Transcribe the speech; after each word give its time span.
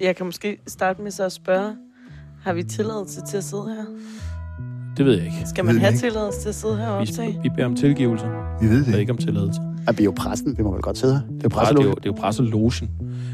jeg 0.00 0.16
kan 0.16 0.26
måske 0.26 0.56
starte 0.66 1.02
med 1.02 1.10
så 1.10 1.24
at 1.24 1.32
spørge, 1.32 1.72
har 2.44 2.52
vi 2.52 2.62
tilladelse 2.62 3.20
til 3.28 3.36
at 3.36 3.44
sidde 3.44 3.64
her? 3.76 3.84
Det 4.96 5.04
ved 5.06 5.14
jeg 5.16 5.24
ikke. 5.24 5.36
Skal 5.48 5.64
man 5.64 5.74
vi 5.74 5.80
have 5.80 5.92
ikke. 5.92 6.00
tilladelse 6.00 6.40
til 6.40 6.48
at 6.48 6.54
sidde 6.54 6.76
her 6.76 6.88
og 6.88 7.02
Vi, 7.02 7.08
optage? 7.10 7.38
vi 7.42 7.48
beder 7.48 7.66
om 7.66 7.74
tilgivelse, 7.76 8.26
Vi 8.60 8.66
ved 8.68 8.80
og 8.80 8.86
det. 8.86 8.98
ikke 8.98 9.12
om 9.12 9.18
tilladelse. 9.18 9.60
At 9.88 9.98
vi 9.98 10.02
er 10.02 10.04
jo 10.04 10.12
pressen. 10.16 10.58
Vi 10.58 10.62
må 10.62 10.72
vel 10.72 10.82
godt 10.82 10.98
sidde 10.98 11.14
her. 11.14 11.20
Det 11.20 11.28
er 11.28 11.34
jo 11.34 11.36
Det 11.36 11.44
er 11.44 11.44
jo, 11.44 11.48
presselogen. 11.58 11.90
det 11.96 12.04
er 12.06 12.06
jo 12.06 12.12
presselogen. 12.12 12.90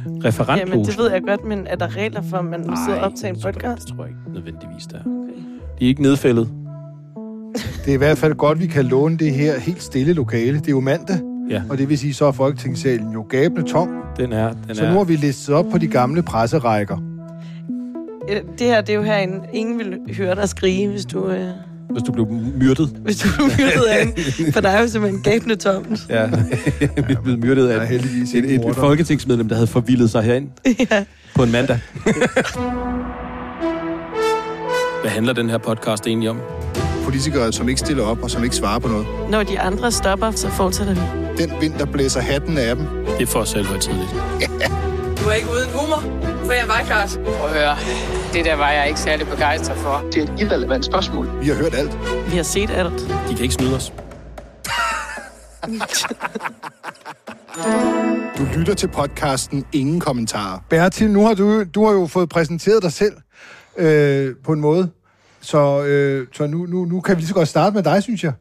Jamen, 0.06 0.24
Referentlogen. 0.24 0.84
det 0.86 0.98
ved 0.98 1.10
jeg 1.10 1.22
godt, 1.22 1.44
men 1.44 1.66
er 1.66 1.76
der 1.76 1.96
regler 1.96 2.22
for, 2.22 2.36
at 2.36 2.44
man 2.44 2.64
må 2.66 2.76
sidde 2.86 2.98
og 3.00 3.04
optage 3.06 3.28
en 3.28 3.34
det 3.34 3.42
tror 3.42 3.48
jeg- 3.50 3.54
podcast? 3.54 3.88
Det 3.88 3.96
tror 3.96 4.04
jeg 4.04 4.10
ikke 4.14 4.32
nødvendigvis, 4.34 4.86
der 4.86 4.96
er. 4.96 5.00
Okay. 5.00 5.42
De 5.78 5.84
er 5.84 5.88
ikke 5.88 6.02
nedfældet. 6.02 6.48
Det 7.84 7.88
er 7.90 7.94
i 7.94 7.96
hvert 7.96 8.18
fald 8.18 8.34
godt, 8.34 8.60
vi 8.60 8.66
kan 8.66 8.84
låne 8.84 9.18
det 9.18 9.34
her 9.34 9.58
helt 9.60 9.82
stille 9.82 10.12
lokale. 10.12 10.58
Det 10.58 10.66
er 10.66 10.70
jo 10.72 10.80
mandag, 10.80 11.20
Ja, 11.52 11.62
og 11.70 11.78
det 11.78 11.88
vil 11.88 11.98
sige, 11.98 12.14
så 12.14 12.24
er 12.24 12.32
Folketingssalen 12.32 13.12
jo 13.12 13.26
gabende 13.28 13.62
tom. 13.68 13.88
den 14.16 14.32
er... 14.32 14.52
Den 14.68 14.74
Så 14.74 14.84
er 14.84 14.90
nu 14.92 14.96
har 14.96 15.04
vi 15.04 15.16
listet 15.16 15.54
op 15.54 15.64
på 15.70 15.78
de 15.78 15.86
gamle 15.86 16.22
presserækker. 16.22 16.96
Øh, 18.30 18.36
Det 18.58 18.66
her, 18.66 18.80
det 18.80 18.92
er 18.92 18.96
jo 18.96 19.02
herinde. 19.02 19.40
Ingen 19.52 19.78
vil 19.78 19.98
høre 20.16 20.34
dig 20.34 20.48
skrige, 20.48 20.88
hvis 20.88 21.04
du, 21.04 21.28
øh, 21.28 21.48
hvis 21.90 22.02
du 22.02 22.12
blev 22.12 22.26
myrdet. 22.60 22.88
hvis 23.04 23.18
du 23.18 23.28
er 23.28 23.46
myrdet 23.58 23.82
af 23.90 24.02
en. 24.46 24.52
For 24.52 24.60
der 24.60 24.68
er 24.68 24.80
jo 24.80 24.88
simpelthen 24.88 25.22
gabende 25.22 25.56
tomt. 25.56 26.00
Ja, 26.08 26.26
vi 27.08 27.12
er 27.12 27.20
blevet 27.22 27.38
myrdet 27.38 27.68
Der 27.68 27.80
af 27.80 27.88
heldigvis 27.88 28.34
et, 28.34 28.44
et, 28.44 28.54
et 28.68 28.74
folketingsmedlem, 28.76 29.48
der 29.48 29.54
havde 29.54 29.66
forvildet 29.66 30.10
sig 30.10 30.22
herind 30.22 30.48
ja. 30.90 31.04
på 31.34 31.42
en 31.42 31.52
mandag. 31.52 31.78
Hvad 35.02 35.10
handler 35.10 35.32
den 35.32 35.50
her 35.50 35.58
podcast 35.58 36.06
egentlig 36.06 36.30
om? 36.30 36.40
Politikere, 37.04 37.52
som 37.52 37.68
ikke 37.68 37.80
stiller 37.80 38.04
op 38.04 38.22
og 38.22 38.30
som 38.30 38.44
ikke 38.44 38.56
svarer 38.56 38.78
på 38.78 38.88
noget. 38.88 39.06
Når 39.30 39.42
de 39.42 39.60
andre 39.60 39.90
stopper, 39.92 40.30
så 40.30 40.48
fortsætter 40.48 40.94
vi. 40.94 41.21
Den 41.42 41.60
vind, 41.60 41.74
der 41.78 41.84
blæser 41.84 42.20
hatten 42.20 42.58
af 42.58 42.76
dem. 42.76 42.86
Det 43.18 43.22
er 43.22 43.26
for 43.26 43.38
os 43.38 43.48
selv 43.48 43.66
højtidligt. 43.66 44.10
Du 45.22 45.28
er 45.28 45.32
ikke 45.32 45.48
uden 45.50 45.70
humor, 45.72 46.00
for 46.44 46.52
jeg 46.52 46.68
var 46.68 46.82
klart. 46.86 47.20
Prøv 47.24 47.48
at 47.48 47.54
høre. 47.54 47.76
Det 48.32 48.44
der 48.44 48.54
var 48.54 48.70
jeg 48.70 48.88
ikke 48.88 49.00
særlig 49.00 49.26
begejstret 49.26 49.76
for. 49.76 50.04
Det 50.12 50.28
er 50.28 50.32
et 50.34 50.40
irrelevant 50.40 50.84
spørgsmål. 50.84 51.40
Vi 51.40 51.46
har 51.48 51.54
hørt 51.54 51.74
alt. 51.74 51.98
Vi 52.30 52.36
har 52.36 52.42
set 52.42 52.70
alt. 52.70 52.92
De 53.28 53.34
kan 53.34 53.42
ikke 53.42 53.54
snyde 53.54 53.76
os. 53.76 53.92
Du 58.38 58.46
lytter 58.56 58.74
til 58.74 58.88
podcasten 58.88 59.64
Ingen 59.72 60.00
Kommentarer. 60.00 60.58
Bertil, 60.70 61.10
nu 61.10 61.26
har 61.26 61.34
du, 61.34 61.64
du 61.64 61.86
har 61.86 61.92
jo 61.92 62.06
fået 62.06 62.28
præsenteret 62.28 62.82
dig 62.82 62.92
selv 62.92 63.12
øh, 63.76 64.34
på 64.44 64.52
en 64.52 64.60
måde. 64.60 64.90
Så, 65.40 65.84
øh, 65.84 66.26
så 66.32 66.46
nu, 66.46 66.66
nu, 66.66 66.84
nu 66.84 67.00
kan 67.00 67.16
vi 67.16 67.20
lige 67.20 67.28
så 67.28 67.34
godt 67.34 67.48
starte 67.48 67.74
med 67.74 67.82
dig, 67.82 68.02
synes 68.02 68.24
jeg. 68.24 68.32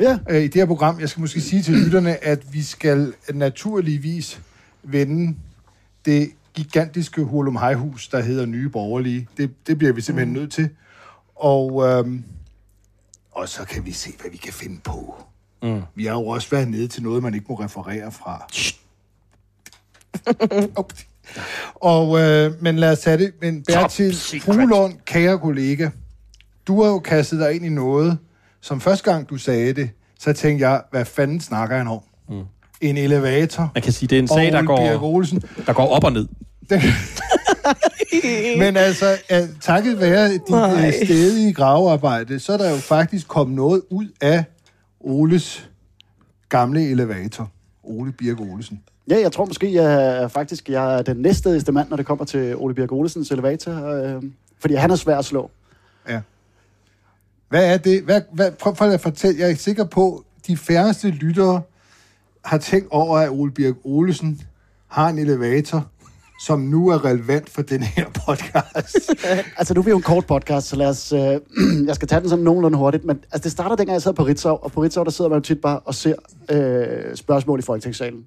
Ja. 0.00 0.18
øh, 0.30 0.42
i 0.42 0.46
det 0.46 0.54
her 0.54 0.66
program. 0.66 1.00
Jeg 1.00 1.08
skal 1.08 1.20
måske 1.20 1.40
sige 1.40 1.62
til 1.62 1.74
lytterne, 1.74 2.24
at 2.24 2.52
vi 2.52 2.62
skal 2.62 3.14
naturligvis 3.34 4.40
vende 4.82 5.36
det 6.04 6.30
gigantiske 6.54 7.22
Hurlum 7.22 7.56
Hejhus, 7.56 8.08
der 8.08 8.20
hedder 8.20 8.46
Nye 8.46 8.68
Borgerlige. 8.68 9.28
Det, 9.36 9.50
det 9.66 9.78
bliver 9.78 9.92
vi 9.92 10.00
simpelthen 10.00 10.34
nødt 10.34 10.52
til. 10.52 10.68
Og, 11.36 11.88
øhm, 11.88 12.24
og 13.30 13.48
så 13.48 13.64
kan 13.64 13.86
vi 13.86 13.92
se, 13.92 14.10
hvad 14.20 14.30
vi 14.30 14.36
kan 14.36 14.52
finde 14.52 14.80
på. 14.84 15.16
Mm. 15.62 15.82
Vi 15.94 16.04
har 16.04 16.12
jo 16.12 16.26
også 16.26 16.50
været 16.50 16.68
nede 16.68 16.88
til 16.88 17.02
noget, 17.02 17.22
man 17.22 17.34
ikke 17.34 17.46
må 17.48 17.54
referere 17.54 18.12
fra. 18.12 18.46
Og, 21.74 22.20
øh, 22.20 22.62
men 22.62 22.76
lad 22.76 22.92
os 22.92 23.00
tage 23.00 23.18
det. 23.18 23.32
Men 23.40 23.62
Bertil 23.62 24.16
Fuglund, 24.40 24.94
kære 25.04 25.38
kollega, 25.38 25.90
du 26.66 26.82
har 26.82 26.90
jo 26.90 26.98
kastet 26.98 27.40
dig 27.40 27.54
ind 27.54 27.64
i 27.64 27.68
noget, 27.68 28.18
som 28.60 28.80
første 28.80 29.12
gang 29.12 29.30
du 29.30 29.36
sagde 29.36 29.72
det, 29.72 29.90
så 30.18 30.32
tænkte 30.32 30.68
jeg, 30.68 30.82
hvad 30.90 31.04
fanden 31.04 31.40
snakker 31.40 31.76
han 31.76 31.88
om? 31.88 32.00
Mm. 32.28 32.42
En 32.80 32.96
elevator. 32.96 33.70
Man 33.74 33.82
kan 33.82 33.92
sige, 33.92 34.08
det 34.08 34.16
er 34.16 34.22
en 34.22 34.28
sag, 34.28 34.52
der 34.52 34.62
går, 34.62 35.02
Olsen. 35.02 35.42
der 35.66 35.72
går 35.72 35.88
op 35.88 36.04
og 36.04 36.12
ned. 36.12 36.28
Men 38.58 38.76
altså, 38.76 39.06
at, 39.28 39.48
takket 39.60 40.00
være 40.00 40.32
dit 40.32 40.40
øh, 40.86 40.92
stedige 41.04 41.52
gravearbejde, 41.52 42.38
så 42.40 42.52
er 42.52 42.56
der 42.56 42.70
jo 42.70 42.76
faktisk 42.76 43.28
kommet 43.28 43.56
noget 43.56 43.82
ud 43.90 44.08
af 44.20 44.44
Oles 45.00 45.70
gamle 46.48 46.90
elevator. 46.90 47.50
Ole 47.82 48.12
Birk 48.12 48.40
Olsen. 48.40 48.82
Ja, 49.10 49.20
jeg 49.20 49.32
tror 49.32 49.44
måske, 49.44 49.74
jeg 49.74 50.22
er 50.22 50.28
faktisk 50.28 50.68
jeg 50.68 50.98
er 50.98 51.02
den 51.02 51.16
næststedigste 51.16 51.72
mand, 51.72 51.88
når 51.88 51.96
det 51.96 52.06
kommer 52.06 52.24
til 52.24 52.56
Ole 52.56 52.74
Birk 52.74 52.92
Olesens 52.92 53.30
elevator. 53.30 53.86
Øh, 53.86 54.22
fordi 54.58 54.74
han 54.74 54.90
er 54.90 54.96
svær 54.96 55.18
at 55.18 55.24
slå. 55.24 55.50
Ja. 56.08 56.20
Hvad 57.50 57.72
er 57.72 57.76
det? 57.76 58.02
Hvad, 58.02 58.20
hvad, 58.32 58.50
prøv, 58.52 58.74
prøv 58.74 58.90
at 58.90 59.00
fortælle. 59.00 59.40
Jeg 59.40 59.50
er 59.50 59.54
sikker 59.54 59.84
på, 59.84 60.24
at 60.36 60.46
de 60.46 60.56
færreste 60.56 61.10
lyttere 61.10 61.62
har 62.44 62.58
tænkt 62.58 62.88
over, 62.90 63.18
at 63.18 63.30
Ole 63.30 63.52
Birk 63.52 63.74
Olesen 63.84 64.40
har 64.88 65.08
en 65.08 65.18
elevator, 65.18 65.86
som 66.46 66.60
nu 66.60 66.88
er 66.88 67.04
relevant 67.04 67.50
for 67.50 67.62
den 67.62 67.82
her 67.82 68.04
podcast. 68.04 69.10
Altså, 69.58 69.74
nu 69.74 69.80
er 69.80 69.84
vi 69.84 69.90
jo 69.90 69.96
en 69.96 70.02
kort 70.02 70.26
podcast, 70.26 70.66
så 70.66 70.76
lad 70.76 70.86
os... 70.86 71.12
Øh, 71.12 71.40
jeg 71.88 71.94
skal 71.94 72.08
tage 72.08 72.20
den 72.20 72.28
sådan 72.28 72.44
nogenlunde 72.44 72.78
hurtigt, 72.78 73.04
men 73.04 73.16
altså, 73.32 73.44
det 73.44 73.52
starter 73.52 73.76
dengang, 73.76 73.94
jeg 73.94 74.02
sad 74.02 74.12
på 74.12 74.22
Ritzau, 74.22 74.58
og 74.62 74.72
på 74.72 74.82
Ritzau, 74.82 75.04
der 75.04 75.10
sidder 75.10 75.28
man 75.28 75.38
jo 75.38 75.42
tit 75.42 75.60
bare 75.60 75.78
og 75.78 75.94
ser 75.94 76.14
øh, 76.50 77.16
spørgsmål 77.16 77.58
i 77.58 77.62
Folketingssalen. 77.62 78.24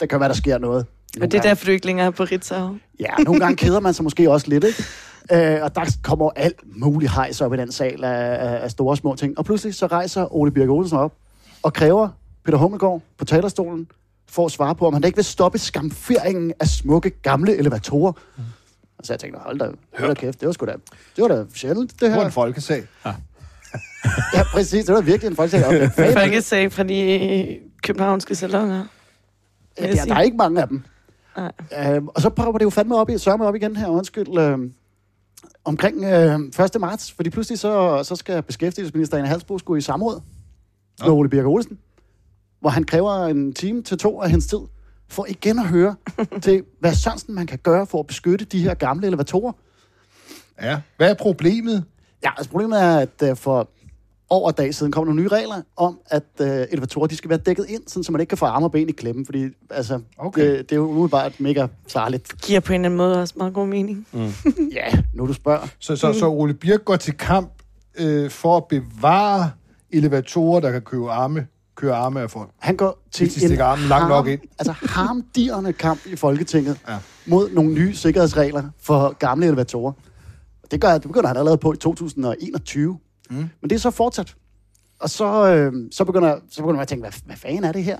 Der 0.00 0.06
kan 0.06 0.20
være, 0.20 0.28
der 0.28 0.34
sker 0.34 0.58
noget. 0.58 0.86
Og 1.20 1.32
det 1.32 1.38
er 1.38 1.42
derfor, 1.42 1.64
du 1.64 1.70
ikke 1.70 1.86
længere 1.86 2.06
er 2.06 2.10
på 2.10 2.24
Ritzau. 2.24 2.76
Ja, 3.00 3.10
nogle 3.24 3.40
gange 3.40 3.56
keder 3.56 3.80
man 3.80 3.94
sig 3.94 4.04
måske 4.04 4.30
også 4.30 4.48
lidt, 4.48 4.64
ikke? 4.64 4.84
Øh, 5.32 5.58
og 5.62 5.74
der 5.74 5.96
kommer 6.02 6.30
alt 6.36 6.60
muligt 6.76 7.12
hejs 7.12 7.40
op 7.40 7.54
i 7.54 7.56
den 7.56 7.72
sal 7.72 8.04
af, 8.04 8.62
af, 8.62 8.70
store 8.70 8.90
og 8.92 8.96
små 8.96 9.14
ting. 9.14 9.38
Og 9.38 9.44
pludselig 9.44 9.74
så 9.74 9.86
rejser 9.86 10.34
Ole 10.34 10.50
Birk 10.50 10.68
Olsen 10.68 10.98
op 10.98 11.12
og 11.62 11.72
kræver 11.72 12.08
Peter 12.44 12.58
Hummelgaard 12.58 13.00
på 13.18 13.24
talerstolen 13.24 13.88
for 14.30 14.46
at 14.46 14.52
svare 14.52 14.74
på, 14.74 14.86
om 14.86 14.92
han 14.92 15.02
da 15.02 15.06
ikke 15.06 15.16
vil 15.16 15.24
stoppe 15.24 15.58
skamferingen 15.58 16.52
af 16.60 16.66
smukke 16.66 17.10
gamle 17.10 17.56
elevatorer. 17.56 18.12
Mm. 18.36 18.42
Og 18.98 19.04
så 19.06 19.12
jeg 19.12 19.20
tænkte, 19.20 19.40
hold 19.44 19.58
da, 19.58 19.68
hold 19.98 20.08
da 20.08 20.14
kæft, 20.14 20.40
det 20.40 20.46
var 20.46 20.52
sgu 20.52 20.66
da, 20.66 20.72
det 21.16 21.22
var 21.22 21.28
da 21.28 21.44
sjældent, 21.54 21.92
det 21.92 22.00
Det 22.00 22.10
var 22.10 22.14
her. 22.16 22.24
en 22.24 22.32
folkesag. 22.32 22.82
Ja, 24.34 24.42
præcis, 24.52 24.84
det 24.84 24.94
var 24.94 25.00
virkelig 25.00 25.30
en 25.30 25.36
folkesag. 25.36 25.60
Fandme- 25.90 26.20
Folkesag 26.20 26.72
fra 26.72 26.82
de 26.82 27.58
københavnske 27.82 28.34
salonger. 28.34 28.84
Ja, 29.80 29.92
der, 29.92 30.04
der 30.04 30.14
er 30.14 30.20
ikke 30.20 30.36
mange 30.36 30.60
af 30.62 30.68
dem. 30.68 30.82
Nej. 31.36 31.52
Øhm, 31.94 32.08
og 32.08 32.22
så 32.22 32.30
prøver 32.30 32.58
det 32.58 32.64
jo 32.64 32.70
fandme 32.70 32.96
op, 32.96 33.10
i, 33.10 33.18
sørme 33.18 33.46
op 33.46 33.54
igen 33.54 33.76
her, 33.76 33.88
undskyld, 33.88 34.38
øhm, 34.38 34.72
omkring 35.64 36.04
øh, 36.04 36.64
1. 36.64 36.80
marts, 36.80 37.12
fordi 37.12 37.30
pludselig 37.30 37.58
så, 37.58 38.02
så 38.02 38.16
skal 38.16 38.42
beskæftigelsesminister 38.42 39.18
Ane 39.18 39.28
Halsbo 39.28 39.58
skulle 39.58 39.78
i 39.78 39.80
samråd 39.80 40.20
med 41.02 41.10
Ole 41.10 41.28
Birk 41.28 41.46
Olsen, 41.46 41.78
hvor 42.60 42.70
han 42.70 42.84
kræver 42.84 43.26
en 43.26 43.52
time 43.52 43.82
til 43.82 43.98
to 43.98 44.22
af 44.22 44.30
hendes 44.30 44.46
tid, 44.46 44.58
for 45.08 45.26
igen 45.28 45.58
at 45.58 45.66
høre 45.66 45.94
til, 46.42 46.64
hvad 46.80 46.94
Sørensen 46.94 47.34
man 47.34 47.46
kan 47.46 47.58
gøre 47.58 47.86
for 47.86 48.00
at 48.00 48.06
beskytte 48.06 48.44
de 48.44 48.62
her 48.62 48.74
gamle 48.74 49.06
elevatorer. 49.06 49.52
Ja. 50.62 50.80
Hvad 50.96 51.10
er 51.10 51.14
problemet? 51.14 51.84
Ja, 52.24 52.30
altså 52.36 52.50
problemet 52.50 52.82
er, 52.82 52.98
at 52.98 53.22
øh, 53.22 53.36
for 53.36 53.68
over 54.34 54.48
en 54.50 54.54
dag 54.54 54.74
siden 54.74 54.92
kom 54.92 55.00
der 55.04 55.12
nogle 55.12 55.22
nye 55.22 55.28
regler 55.28 55.62
om, 55.76 55.98
at 56.06 56.22
øh, 56.40 56.46
elevatorer 56.70 57.06
de 57.06 57.16
skal 57.16 57.30
være 57.30 57.38
dækket 57.38 57.66
ind, 57.68 57.82
sådan, 57.86 58.04
så 58.04 58.12
man 58.12 58.20
ikke 58.20 58.28
kan 58.28 58.38
få 58.38 58.44
arme 58.46 58.66
og 58.66 58.72
ben 58.72 58.88
i 58.88 58.92
klemmen, 58.92 59.26
fordi 59.26 59.44
altså, 59.70 60.00
Okay. 60.18 60.42
det, 60.50 60.58
det 60.58 60.72
er 60.72 60.76
jo 60.76 60.88
umiddelbart 60.88 61.40
mega 61.40 61.66
farligt. 61.88 62.40
Giver 62.42 62.60
på 62.60 62.72
en 62.72 62.80
eller 62.80 62.88
anden 62.88 62.96
måde 62.96 63.20
også 63.20 63.34
meget 63.36 63.54
god 63.54 63.66
mening. 63.66 64.06
Ja, 64.72 64.92
nu 65.14 65.26
du 65.26 65.32
spørger. 65.32 65.66
Så, 65.78 65.96
så, 65.96 66.12
så 66.12 66.28
Ole 66.28 66.54
Birk 66.54 66.84
går 66.84 66.96
til 66.96 67.16
kamp 67.16 67.50
øh, 67.98 68.30
for 68.30 68.56
at 68.56 68.64
bevare 68.68 69.50
elevatorer, 69.90 70.60
der 70.60 70.70
kan 70.72 70.80
køre 70.82 71.12
arme, 71.12 71.46
køre 71.76 71.94
arme 71.96 72.20
af 72.20 72.30
folk. 72.30 72.50
Han 72.58 72.76
går 72.76 73.02
til 73.12 73.24
Hvis 73.26 73.34
de 73.34 73.40
stikker 73.40 73.64
armen 73.64 73.88
langt 73.88 74.08
nok 74.08 74.26
ind. 74.28 74.40
altså 74.58 74.72
harmdirrende 74.72 75.72
kamp 75.72 76.06
i 76.06 76.16
Folketinget 76.16 76.76
ja. 76.88 76.96
mod 77.26 77.50
nogle 77.50 77.72
nye 77.74 77.94
sikkerhedsregler 77.94 78.62
for 78.80 79.12
gamle 79.18 79.46
elevatorer. 79.46 79.92
Det, 80.70 80.80
gør, 80.80 80.92
det 80.92 81.02
begynder 81.02 81.28
han 81.28 81.36
allerede 81.36 81.58
på 81.58 81.72
i 81.72 81.76
2021. 81.76 82.98
Mm. 83.30 83.36
Men 83.36 83.70
det 83.70 83.72
er 83.72 83.80
så 83.80 83.90
fortsat. 83.90 84.34
Og 85.00 85.10
så, 85.10 85.54
øh, 85.54 85.72
så, 85.90 86.04
begynder, 86.04 86.38
så 86.50 86.56
begynder 86.56 86.74
man 86.74 86.82
at 86.82 86.88
tænke, 86.88 87.02
hvad, 87.02 87.12
hvad 87.24 87.36
fanden 87.36 87.64
er 87.64 87.72
det 87.72 87.84
her? 87.84 87.96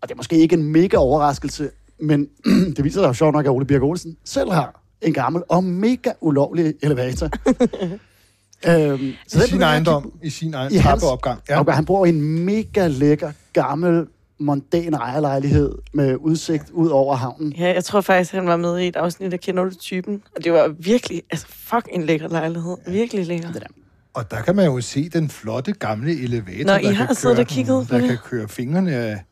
Og 0.00 0.08
det 0.08 0.14
er 0.14 0.16
måske 0.16 0.36
ikke 0.36 0.54
en 0.54 0.62
mega 0.62 0.96
overraskelse, 0.96 1.70
men 2.00 2.28
det 2.76 2.84
viser 2.84 3.00
sig 3.00 3.08
jo 3.08 3.12
sjovt 3.12 3.32
nok, 3.32 3.44
at 3.44 3.50
Ole 3.50 3.64
Birk 3.64 3.82
Olsen 3.82 4.16
selv 4.24 4.52
har 4.52 4.80
en 5.02 5.12
gammel 5.12 5.42
og 5.48 5.64
mega 5.64 6.12
ulovlig 6.20 6.74
elevator. 6.82 7.28
øhm, 8.68 9.02
I 9.02 9.16
den 9.32 9.40
sin 9.40 9.62
ejendom, 9.62 10.12
i 10.22 10.30
sin 10.30 10.54
egen 10.54 10.82
trappeopgang. 10.82 11.40
ja. 11.48 11.60
opgang. 11.60 11.76
Han 11.76 11.84
bor 11.84 12.06
i 12.06 12.08
en 12.08 12.44
mega 12.44 12.86
lækker, 12.86 13.32
gammel, 13.52 14.06
mondæn 14.38 14.94
ejerlejlighed 14.94 15.72
med 15.92 16.16
udsigt 16.16 16.70
ud 16.70 16.88
over 16.88 17.14
havnen. 17.14 17.52
Ja, 17.52 17.74
jeg 17.74 17.84
tror 17.84 18.00
faktisk, 18.00 18.32
han 18.32 18.46
var 18.46 18.56
med 18.56 18.78
i 18.78 18.88
et 18.88 18.96
afsnit 18.96 19.32
af 19.32 19.40
Kender 19.40 19.64
du 19.64 19.74
typen. 19.74 20.22
Og 20.36 20.44
det 20.44 20.52
var 20.52 20.68
virkelig, 20.68 21.22
altså 21.30 21.46
fuck 21.48 21.88
en 21.92 22.02
lækker 22.02 22.28
lejlighed. 22.28 22.76
Virkelig 22.86 23.26
lækker. 23.26 23.52
Det 23.52 23.62
der. 23.62 23.66
Og 24.14 24.30
der 24.30 24.42
kan 24.42 24.56
man 24.56 24.64
jo 24.64 24.80
se 24.80 25.08
den 25.08 25.28
flotte 25.28 25.72
gamle 25.72 26.22
elevator, 26.22 26.64
Nå, 26.64 26.72
der, 26.72 26.78
I 26.78 26.94
har 26.94 27.06
kan 27.06 27.14
siddet 27.14 27.36
køre, 27.36 27.44
og 27.44 27.48
kigget 27.48 27.90
der 27.90 28.06
kan 28.06 28.18
køre 28.24 28.48
fingrene 28.48 28.92
af, 28.94 29.24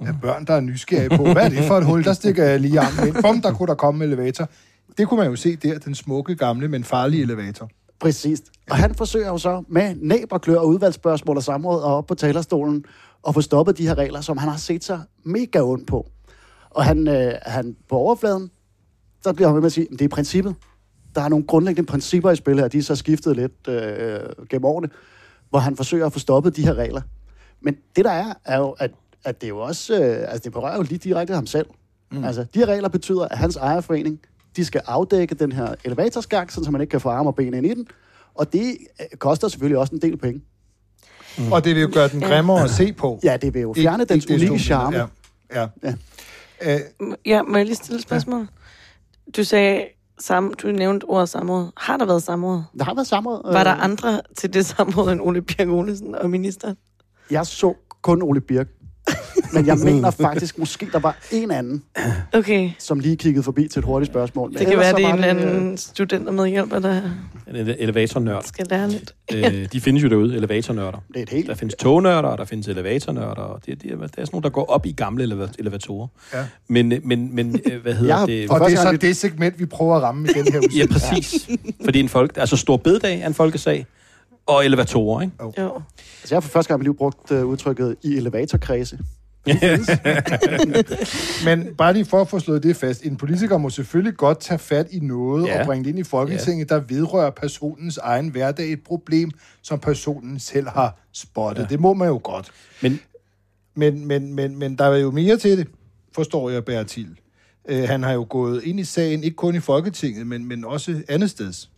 af 0.00 0.20
børn, 0.22 0.44
der 0.44 0.54
er 0.54 0.60
nysgerrige 0.60 1.16
på. 1.16 1.22
Hvad 1.22 1.44
er 1.44 1.48
det 1.48 1.64
for 1.64 1.78
et 1.78 1.84
hul? 1.84 2.04
Der 2.04 2.12
stikker 2.12 2.44
jeg 2.44 2.60
lige 2.60 2.80
armen 2.80 3.08
ind. 3.08 3.22
Bum, 3.22 3.42
der 3.42 3.52
kunne 3.52 3.66
der 3.66 3.74
komme 3.74 4.04
en 4.04 4.12
elevator. 4.12 4.48
Det 4.98 5.08
kunne 5.08 5.18
man 5.18 5.30
jo 5.30 5.36
se 5.36 5.56
der, 5.56 5.78
den 5.78 5.94
smukke, 5.94 6.36
gamle, 6.36 6.68
men 6.68 6.84
farlige 6.84 7.22
elevator. 7.22 7.70
Præcis. 8.00 8.42
Og 8.70 8.76
han 8.76 8.94
forsøger 8.94 9.26
jo 9.26 9.38
så 9.38 9.62
med 9.68 9.94
næb 9.96 10.32
og 10.32 10.40
klør 10.40 10.58
og 10.58 10.68
udvalgsspørgsmål 10.68 11.36
og 11.36 11.42
samråd 11.42 11.82
og 11.82 11.96
op 11.96 12.06
på 12.06 12.14
talerstolen 12.14 12.84
at 13.28 13.34
få 13.34 13.40
stoppet 13.40 13.78
de 13.78 13.86
her 13.86 13.94
regler, 13.94 14.20
som 14.20 14.38
han 14.38 14.48
har 14.48 14.56
set 14.56 14.84
sig 14.84 15.00
mega 15.24 15.60
ondt 15.60 15.86
på. 15.86 16.10
Og 16.70 16.84
han, 16.84 17.08
øh, 17.08 17.32
han 17.42 17.76
på 17.88 17.96
overfladen, 17.96 18.50
der 19.24 19.32
bliver 19.32 19.48
han 19.48 19.54
ved 19.54 19.60
med 19.60 19.66
at 19.66 19.72
sige, 19.72 19.86
at 19.92 19.98
det 19.98 20.04
er 20.04 20.08
princippet. 20.08 20.54
Der 21.16 21.22
er 21.22 21.28
nogle 21.28 21.44
grundlæggende 21.46 21.86
principper 21.90 22.30
i 22.30 22.36
spil 22.36 22.58
her, 22.58 22.68
de 22.68 22.78
er 22.78 22.82
så 22.82 22.96
skiftet 22.96 23.36
lidt 23.36 23.68
øh, 23.68 24.20
gennem 24.50 24.64
årene, 24.64 24.88
hvor 25.50 25.58
han 25.58 25.76
forsøger 25.76 26.06
at 26.06 26.12
få 26.12 26.18
stoppet 26.18 26.56
de 26.56 26.62
her 26.62 26.74
regler. 26.74 27.00
Men 27.60 27.76
det 27.96 28.04
der 28.04 28.10
er, 28.10 28.32
er 28.44 28.58
jo, 28.58 28.70
at, 28.70 28.90
at 29.24 29.40
det 29.40 29.48
jo 29.48 29.58
også, 29.58 29.94
øh, 30.02 30.16
altså 30.20 30.38
det 30.44 30.52
berører 30.52 30.76
jo 30.76 30.82
lige 30.82 30.98
direkte 30.98 31.34
ham 31.34 31.46
selv. 31.46 31.66
Mm. 32.12 32.24
Altså, 32.24 32.42
de 32.54 32.58
her 32.58 32.66
regler 32.66 32.88
betyder, 32.88 33.28
at 33.28 33.38
hans 33.38 33.56
ejerforening, 33.56 34.20
de 34.56 34.64
skal 34.64 34.80
afdække 34.86 35.34
den 35.34 35.52
her 35.52 35.74
elevatorskak, 35.84 36.50
så 36.50 36.70
man 36.70 36.80
ikke 36.80 36.90
kan 36.90 37.00
få 37.00 37.08
arme 37.08 37.28
og 37.28 37.34
ben 37.34 37.54
ind 37.54 37.66
i 37.66 37.74
den. 37.74 37.86
Og 38.34 38.52
det 38.52 38.76
øh, 39.00 39.06
koster 39.18 39.48
selvfølgelig 39.48 39.78
også 39.78 39.94
en 39.94 40.02
del 40.02 40.16
penge. 40.16 40.40
Mm. 41.38 41.52
Og 41.52 41.64
det 41.64 41.74
vil 41.74 41.82
jo 41.82 41.90
gøre 41.92 42.08
den 42.08 42.20
grimmere 42.20 42.64
at 42.64 42.70
se 42.70 42.92
på. 42.92 43.20
Ja, 43.24 43.36
det 43.36 43.54
vil 43.54 43.62
jo 43.62 43.74
fjerne 43.76 44.02
Ikke- 44.02 44.14
dens 44.14 44.26
unikke 44.26 44.58
charme. 44.58 44.96
Ja. 44.96 45.06
ja. 45.54 45.66
Ja. 45.82 45.94
Øh, 46.74 46.80
Ja, 47.26 47.42
må 47.42 47.56
jeg 47.56 47.66
lige 47.66 47.76
stille 47.76 47.96
et 47.96 48.02
spørgsmål? 48.02 48.48
Du 49.36 49.44
sagde, 49.44 49.84
sam, 50.18 50.54
du 50.62 50.68
nævnte 50.68 51.04
ordet 51.04 51.28
samråd. 51.28 51.70
Har 51.76 51.96
der 51.96 52.04
været 52.04 52.22
samråd? 52.22 52.62
Der 52.78 52.84
har 52.84 52.94
været 52.94 53.06
samråd. 53.06 53.52
Var 53.52 53.64
der 53.64 53.76
øh, 53.76 53.84
andre 53.84 54.20
til 54.36 54.54
det 54.54 54.66
samråd 54.66 55.12
end 55.12 55.20
Ole 55.20 55.42
Birk 55.42 55.68
Olesen 55.68 56.14
og 56.14 56.30
ministeren? 56.30 56.76
Jeg 57.30 57.46
så 57.46 57.74
kun 58.02 58.22
Ole 58.22 58.40
Birk. 58.40 58.68
Men 59.52 59.66
jeg 59.66 59.76
mener 59.78 60.10
faktisk, 60.10 60.58
måske 60.58 60.88
der 60.92 60.98
var 60.98 61.16
en 61.32 61.50
anden, 61.50 61.82
Okay, 62.32 62.70
som 62.78 63.00
lige 63.00 63.16
kiggede 63.16 63.42
forbi 63.42 63.68
til 63.68 63.78
et 63.78 63.84
hurtigt 63.84 64.12
spørgsmål. 64.12 64.50
Men 64.50 64.58
det 64.58 64.66
kan 64.66 64.78
være, 64.78 64.96
det 64.96 65.04
er 65.04 65.12
en 65.14 65.18
øh, 65.18 65.30
anden 65.30 65.76
student 65.78 66.28
og 66.28 66.34
medhjælper, 66.34 66.78
der 66.78 66.96
En 67.48 67.56
ele- 67.56 67.82
elevatornørd. 67.82 68.44
skal 68.46 68.66
lære 68.70 68.88
lidt. 68.90 69.14
øh, 69.34 69.68
de 69.72 69.80
findes 69.80 70.02
jo 70.04 70.08
derude, 70.08 70.36
elevatornørder. 70.36 70.98
Det 71.08 71.16
er 71.16 71.22
et 71.22 71.28
helt... 71.28 71.46
Der 71.48 71.54
findes 71.54 71.74
tognørder, 71.74 72.28
og 72.28 72.38
der 72.38 72.44
findes 72.44 72.68
elevatornørder, 72.68 73.42
og 73.42 73.60
det, 73.66 73.82
det, 73.82 73.90
er, 73.92 73.96
der 73.96 74.02
er 74.04 74.08
sådan 74.08 74.26
nogle, 74.32 74.42
der 74.42 74.50
går 74.50 74.64
op 74.70 74.86
i 74.86 74.92
gamle 74.92 75.24
eleva- 75.24 75.52
elevatorer. 75.58 76.06
Ja. 76.34 76.44
Men, 76.68 76.92
men, 77.04 77.34
men 77.34 77.60
øh, 77.72 77.82
hvad 77.82 77.94
hedder 77.94 78.14
har- 78.16 78.26
det? 78.26 78.50
og 78.50 78.60
det 78.70 78.78
er 78.78 78.82
så 78.82 78.96
det 79.00 79.16
segment, 79.16 79.58
vi 79.60 79.66
prøver 79.66 79.96
at 79.96 80.02
ramme 80.02 80.28
i 80.28 80.32
den 80.32 80.52
her 80.52 80.60
Ja, 80.76 80.84
udsendelse. 80.84 81.08
præcis. 81.10 81.48
Fordi 81.84 82.00
en 82.00 82.08
folk, 82.08 82.32
altså 82.36 82.56
stor 82.56 82.76
bededag 82.76 83.20
er 83.20 83.26
en 83.26 83.34
folkesag, 83.34 83.86
og 84.46 84.64
elevatorer, 84.64 85.20
ikke? 85.22 85.34
Jo. 85.42 85.50
Altså, 85.52 85.80
jeg 86.30 86.36
har 86.36 86.40
for 86.40 86.48
første 86.48 86.68
gang 86.68 86.78
i 86.78 86.80
mit 86.80 86.84
liv 86.86 86.96
brugt 86.96 87.30
uh, 87.30 87.44
udtrykket 87.44 87.96
i 88.02 88.16
elevatorkredse. 88.16 88.98
Men 91.44 91.74
bare 91.78 91.92
lige 91.92 92.04
for 92.04 92.20
at 92.20 92.28
få 92.28 92.38
slået 92.38 92.62
det 92.62 92.76
fast. 92.76 93.02
En 93.04 93.16
politiker 93.16 93.58
må 93.58 93.70
selvfølgelig 93.70 94.14
godt 94.16 94.40
tage 94.40 94.58
fat 94.58 94.86
i 94.90 94.98
noget 95.00 95.46
Ja. 95.46 95.60
og 95.60 95.66
bringe 95.66 95.84
det 95.84 95.90
ind 95.90 95.98
i 95.98 96.02
Folketinget, 96.02 96.68
der 96.68 96.80
vedrører 96.80 97.30
personens 97.30 97.96
egen 97.98 98.28
hverdag. 98.28 98.72
Et 98.72 98.82
problem, 98.84 99.30
som 99.62 99.78
personen 99.78 100.38
selv 100.38 100.68
har 100.68 100.98
spottet. 101.12 101.62
Ja. 101.62 101.68
Det 101.68 101.80
må 101.80 101.94
man 101.94 102.08
jo 102.08 102.20
godt. 102.24 102.50
Men 102.82 103.00
Men, 103.74 104.06
men, 104.06 104.34
men, 104.34 104.58
men 104.58 104.78
der 104.78 104.84
er 104.84 104.96
jo 104.96 105.10
mere 105.10 105.36
til 105.36 105.58
det, 105.58 105.68
forstår 106.14 106.50
jeg, 106.50 106.64
Bertil. 106.64 107.08
Øh, 107.68 107.88
han 107.88 108.02
har 108.02 108.12
jo 108.12 108.26
gået 108.30 108.62
ind 108.64 108.80
i 108.80 108.84
sagen, 108.84 109.24
ikke 109.24 109.36
kun 109.36 109.54
i 109.54 109.60
Folketinget, 109.60 110.26
men, 110.26 110.44
men 110.48 110.64
også 110.64 111.02
andet 111.08 111.30
steds. 111.30 111.70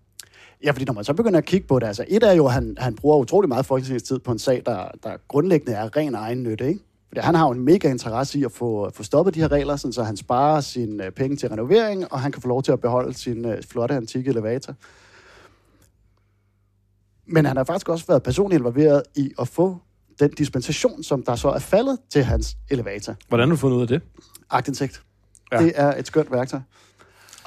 Ja, 0.65 0.71
fordi 0.71 0.85
når 0.85 0.93
man 0.93 1.05
så 1.05 1.15
begynder 1.15 1.39
at 1.39 1.45
kigge 1.45 1.67
på 1.67 1.79
det, 1.79 1.87
altså 1.87 2.05
et 2.09 2.23
er 2.23 2.33
jo, 2.33 2.47
at 2.47 2.53
han, 2.53 2.77
han 2.79 2.95
bruger 2.95 3.17
utrolig 3.17 3.49
meget 3.49 3.67
folketingstid 3.67 4.19
på 4.19 4.33
en 4.33 4.39
sag, 4.39 4.63
der, 4.67 4.89
der 5.03 5.17
grundlæggende 5.29 5.73
er 5.73 5.97
ren 5.97 6.15
egen 6.15 6.43
nytte, 6.43 6.69
ikke? 6.69 6.81
Fordi 7.09 7.21
han 7.21 7.35
har 7.35 7.47
jo 7.47 7.53
en 7.53 7.65
mega 7.65 7.91
interesse 7.91 8.39
i 8.39 8.45
at 8.45 8.53
få, 8.53 8.91
få 8.95 9.03
stoppet 9.03 9.35
de 9.35 9.41
her 9.41 9.53
regler, 9.53 9.77
sådan 9.77 9.93
så 9.93 10.03
han 10.03 10.17
sparer 10.17 10.61
sine 10.61 11.05
øh, 11.05 11.13
penge 11.13 11.37
til 11.37 11.49
renovering, 11.49 12.13
og 12.13 12.21
han 12.21 12.33
kan 12.33 12.43
få 12.43 12.49
lov 12.49 12.63
til 12.63 12.73
at 12.73 12.81
beholde 12.81 13.15
sin 13.15 13.45
øh, 13.45 13.63
flotte 13.63 13.95
antikke 13.95 14.31
elevator. 14.31 14.75
Men 17.27 17.45
han 17.45 17.57
har 17.57 17.65
faktisk 17.65 17.89
også 17.89 18.07
været 18.07 18.23
personligt 18.23 18.61
involveret 18.61 19.03
i 19.15 19.31
at 19.41 19.49
få 19.49 19.79
den 20.21 20.31
dispensation, 20.31 21.03
som 21.03 21.23
der 21.23 21.37
så 21.37 21.49
er 21.49 21.59
faldet 21.59 21.99
til 22.11 22.25
hans 22.25 22.57
elevator. 22.71 23.15
hvordan 23.29 23.49
har 23.49 23.55
du 23.55 23.61
fundet 23.61 23.77
ud 23.77 23.83
af 23.83 23.89
det? 23.89 24.03
Agtindsigt. 24.51 25.03
Ja. 25.53 25.61
Ja. 25.61 25.65
Det 25.65 25.73
er 25.77 25.95
et 25.99 26.07
skønt 26.07 26.33
værktøj. 26.33 26.61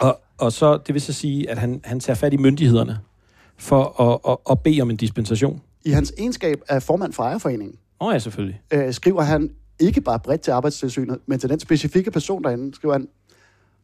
Og, 0.02 0.22
og 0.38 0.52
så, 0.52 0.78
det 0.88 0.94
vil 0.94 1.02
så 1.02 1.14
sige, 1.14 1.50
at 1.50 1.58
han, 1.58 1.82
han 1.84 2.00
tager 2.00 2.16
fat 2.16 2.34
i 2.34 2.38
myndighederne 2.38 3.00
for 3.58 4.02
at, 4.02 4.32
at, 4.32 4.38
at 4.52 4.60
bede 4.60 4.82
om 4.82 4.90
en 4.90 4.98
dispensation. 4.98 5.62
I 5.86 5.90
hans 5.90 6.14
egenskab 6.18 6.62
af 6.70 6.84
formand 6.84 7.14
for 7.14 7.24
ejerforeningen, 7.24 7.78
Åh 8.02 8.08
oh, 8.08 8.14
ja, 8.14 8.20
selvfølgelig. 8.20 8.62
øh, 8.74 8.94
skriver 8.94 9.22
han 9.22 9.50
ikke 9.80 10.02
bare 10.02 10.20
bredt 10.20 10.42
til 10.42 10.52
arbejdstilsynet, 10.52 11.20
men 11.26 11.40
til 11.40 11.50
den 11.50 11.60
specifikke 11.60 12.12
person 12.12 12.44
derinde, 12.44 12.76
skriver 12.76 12.94
han, 12.94 13.08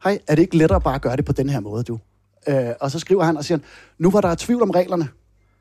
hej, 0.03 0.19
er 0.27 0.35
det 0.35 0.41
ikke 0.41 0.57
lettere 0.57 0.81
bare 0.81 0.95
at 0.95 1.01
gøre 1.01 1.15
det 1.15 1.25
på 1.25 1.31
den 1.31 1.49
her 1.49 1.59
måde, 1.59 1.83
du? 1.83 1.99
Øh, 2.47 2.69
og 2.81 2.91
så 2.91 2.99
skriver 2.99 3.23
han 3.23 3.37
og 3.37 3.45
siger, 3.45 3.57
nu 3.97 4.11
var 4.11 4.21
der 4.21 4.35
tvivl 4.35 4.61
om 4.61 4.69
reglerne, 4.69 5.07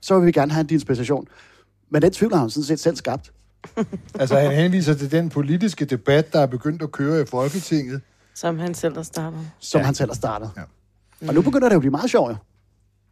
så 0.00 0.18
vil 0.18 0.26
vi 0.26 0.32
gerne 0.32 0.52
have 0.52 0.60
en 0.60 0.66
dispensation. 0.66 1.28
Men 1.90 2.02
den 2.02 2.12
tvivl 2.12 2.32
har 2.32 2.40
han 2.40 2.50
sådan 2.50 2.64
set 2.64 2.80
selv 2.80 2.96
skabt. 2.96 3.32
Altså, 4.20 4.38
han 4.38 4.52
henviser 4.52 4.94
til 4.94 5.10
den 5.10 5.28
politiske 5.28 5.84
debat, 5.84 6.32
der 6.32 6.40
er 6.40 6.46
begyndt 6.46 6.82
at 6.82 6.92
køre 6.92 7.20
i 7.22 7.24
Folketinget. 7.24 8.00
Som 8.36 8.58
han 8.58 8.74
selv 8.74 8.94
har 8.96 9.02
startet. 9.02 9.40
som 9.58 9.78
Ja. 9.78 9.84
han 9.84 9.94
selv 9.94 10.10
har 10.10 10.14
startet. 10.14 10.50
Ja. 10.56 10.62
Og 11.28 11.34
nu 11.34 11.42
begynder 11.42 11.68
det 11.68 11.74
jo 11.74 11.78
at 11.78 11.80
blive 11.80 11.90
meget 11.90 12.10
sjovt, 12.10 12.30
jo. 12.30 12.36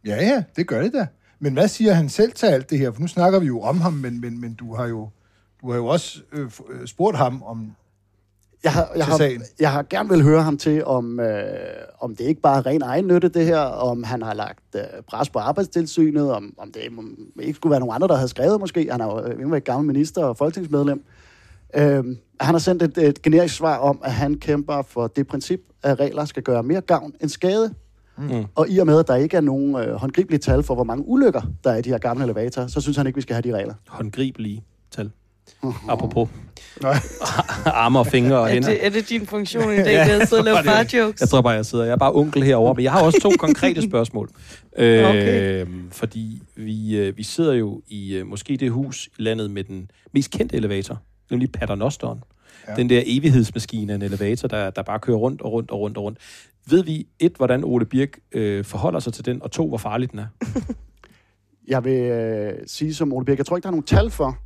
Ja, 0.05 0.15
ja, 0.15 0.43
det 0.55 0.67
gør 0.67 0.81
det 0.81 0.93
da. 0.93 1.07
Men 1.39 1.53
hvad 1.53 1.67
siger 1.67 1.93
han 1.93 2.09
selv 2.09 2.31
til 2.33 2.45
alt 2.45 2.69
det 2.69 2.79
her? 2.79 2.91
For 2.91 3.01
nu 3.01 3.07
snakker 3.07 3.39
vi 3.39 3.45
jo 3.45 3.61
om 3.61 3.81
ham, 3.81 3.93
men, 3.93 4.21
men, 4.21 4.41
men 4.41 4.53
du 4.53 4.75
har 4.75 4.85
jo, 4.87 5.09
du 5.61 5.71
har 5.71 5.77
jo 5.77 5.85
også 5.85 6.19
øh, 6.31 6.51
øh, 6.69 6.87
spurgt 6.87 7.17
ham 7.17 7.43
om... 7.43 7.75
Jeg 8.63 8.73
har, 8.73 8.91
jeg, 8.95 9.05
har, 9.05 9.31
jeg 9.59 9.71
har 9.71 9.83
gerne 9.89 10.09
vil 10.09 10.23
høre 10.23 10.43
ham 10.43 10.57
til, 10.57 10.85
om, 10.85 11.19
øh, 11.19 11.45
om 11.99 12.15
det 12.15 12.23
ikke 12.23 12.41
bare 12.41 12.57
er 12.57 12.65
ren 12.65 12.81
egen 12.81 13.07
nytte, 13.07 13.29
det 13.29 13.45
her, 13.45 13.59
om 13.59 14.03
han 14.03 14.21
har 14.21 14.33
lagt 14.33 14.63
øh, 14.75 14.81
pres 15.07 15.29
på 15.29 15.39
arbejdstilsynet, 15.39 16.31
om, 16.31 16.53
om 16.57 16.71
det 16.71 16.81
ikke 17.39 17.53
skulle 17.55 17.71
være 17.71 17.79
nogen 17.79 17.95
andre, 17.95 18.07
der 18.07 18.15
havde 18.15 18.27
skrevet 18.29 18.59
måske. 18.59 18.87
Han 18.91 19.01
er 19.01 19.05
jo 19.05 19.23
øh, 19.23 19.41
endnu 19.41 19.59
gammel 19.59 19.87
minister 19.87 20.23
og 20.23 20.37
folketingsmedlem. 20.37 20.97
Øh, 20.99 21.05
han 21.75 22.53
har 22.53 22.57
sendt 22.57 22.83
et, 22.83 22.97
et 22.97 23.21
generisk 23.21 23.55
svar 23.55 23.77
om, 23.77 23.99
at 24.03 24.11
han 24.13 24.35
kæmper 24.35 24.81
for 24.81 25.07
det 25.07 25.27
princip, 25.27 25.59
at 25.83 25.99
regler 25.99 26.25
skal 26.25 26.43
gøre 26.43 26.63
mere 26.63 26.81
gavn 26.81 27.13
end 27.21 27.29
skade. 27.29 27.73
Mm. 28.17 28.45
Og 28.55 28.69
i 28.69 28.77
og 28.77 28.85
med, 28.85 28.99
at 28.99 29.07
der 29.07 29.15
ikke 29.15 29.37
er 29.37 29.41
nogen 29.41 29.75
øh, 29.75 29.93
håndgribelige 29.95 30.39
tal 30.39 30.63
for, 30.63 30.75
hvor 30.75 30.83
mange 30.83 31.07
ulykker 31.07 31.41
der 31.63 31.71
er 31.71 31.75
i 31.75 31.81
de 31.81 31.89
her 31.89 31.97
gamle 31.97 32.23
elevatorer, 32.23 32.67
så 32.67 32.81
synes 32.81 32.97
han 32.97 33.07
ikke, 33.07 33.17
vi 33.17 33.21
skal 33.21 33.33
have 33.35 33.41
de 33.51 33.57
regler. 33.57 33.73
Håndgribelige 33.87 34.63
tal. 34.91 35.11
Apropos 35.89 36.29
Nej. 36.81 36.95
arme 37.65 37.99
og 37.99 38.07
fingre 38.07 38.37
og 38.39 38.49
Er 38.49 38.53
hænder. 38.53 38.69
det, 38.69 38.85
er 38.85 38.89
det 38.89 39.09
din 39.09 39.25
funktion 39.27 39.63
i 39.73 39.75
dag, 39.75 39.85
det 39.85 39.95
er 40.13 40.19
at 40.21 40.29
sidde 40.29 40.39
og 40.39 40.45
lave 40.45 40.57
far-jokes? 40.65 41.21
Jeg 41.21 41.29
tror 41.29 41.41
bare, 41.41 41.53
jeg 41.53 41.65
sidder. 41.65 41.83
Jeg 41.85 41.91
er 41.91 41.97
bare 41.97 42.13
onkel 42.13 42.43
herovre, 42.43 42.73
men 42.73 42.83
jeg 42.83 42.91
har 42.91 43.01
også 43.03 43.19
to 43.21 43.29
konkrete 43.45 43.81
spørgsmål. 43.81 44.29
Øh, 44.77 45.05
Okay. 45.09 45.65
Fordi 45.91 46.41
vi, 46.55 46.97
øh, 46.97 47.17
vi 47.17 47.23
sidder 47.23 47.53
jo 47.53 47.81
i 47.87 48.15
øh, 48.15 48.27
måske 48.27 48.57
det 48.57 48.71
hus 48.71 49.09
i 49.19 49.21
landet 49.21 49.51
med 49.51 49.63
den 49.63 49.91
mest 50.13 50.31
kendte 50.31 50.55
elevator, 50.55 51.01
nemlig 51.29 51.51
Paternosteren. 51.51 52.23
Ja. 52.67 52.75
Den 52.75 52.89
der 52.89 53.03
evighedsmaskine 53.05 53.91
af 53.91 53.95
en 53.95 54.01
elevator, 54.01 54.47
der, 54.47 54.69
der 54.69 54.81
bare 54.81 54.99
kører 54.99 55.17
rundt 55.17 55.41
og 55.41 55.51
rundt 55.51 55.71
og 55.71 55.79
rundt 55.79 55.97
og 55.97 56.03
rundt. 56.03 56.17
Ved 56.69 56.83
vi, 56.83 57.07
et, 57.19 57.33
hvordan 57.37 57.63
Ole 57.63 57.85
Birk 57.85 58.09
øh, 58.31 58.65
forholder 58.65 58.99
sig 58.99 59.13
til 59.13 59.25
den, 59.25 59.41
og 59.43 59.51
to, 59.51 59.67
hvor 59.67 59.77
farlig 59.77 60.11
den 60.11 60.19
er? 60.19 60.25
Jeg 61.67 61.83
vil 61.83 61.93
øh, 62.01 62.53
sige 62.67 62.93
som 62.93 63.13
Ole 63.13 63.25
Birk, 63.25 63.37
jeg 63.37 63.45
tror 63.45 63.57
ikke, 63.57 63.63
der 63.63 63.69
er 63.69 63.71
nogen 63.71 63.83
tal 63.83 64.09
for, 64.09 64.37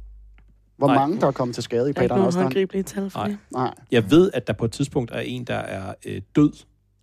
hvor 0.77 0.87
Nej. 0.87 0.95
Mange, 0.95 1.21
der 1.21 1.27
er 1.27 1.31
kommet 1.31 1.55
til 1.55 1.63
skade 1.63 1.79
i 1.79 1.81
Der 1.81 1.85
er 1.85 1.89
ikke 1.89 1.99
Pater 1.99 2.15
nogen 2.15 2.25
Nostran. 2.25 2.43
håndgribelige 2.43 2.83
tal 2.83 3.09
for 3.09 3.19
Nej. 3.19 3.27
det. 3.27 3.37
Nej. 3.51 3.73
Jeg 3.91 4.11
ved, 4.11 4.31
at 4.33 4.47
der 4.47 4.53
på 4.53 4.65
et 4.65 4.71
tidspunkt 4.71 5.11
er 5.11 5.19
en, 5.19 5.43
der 5.43 5.55
er 5.55 5.93
øh, 6.05 6.21
død 6.35 6.51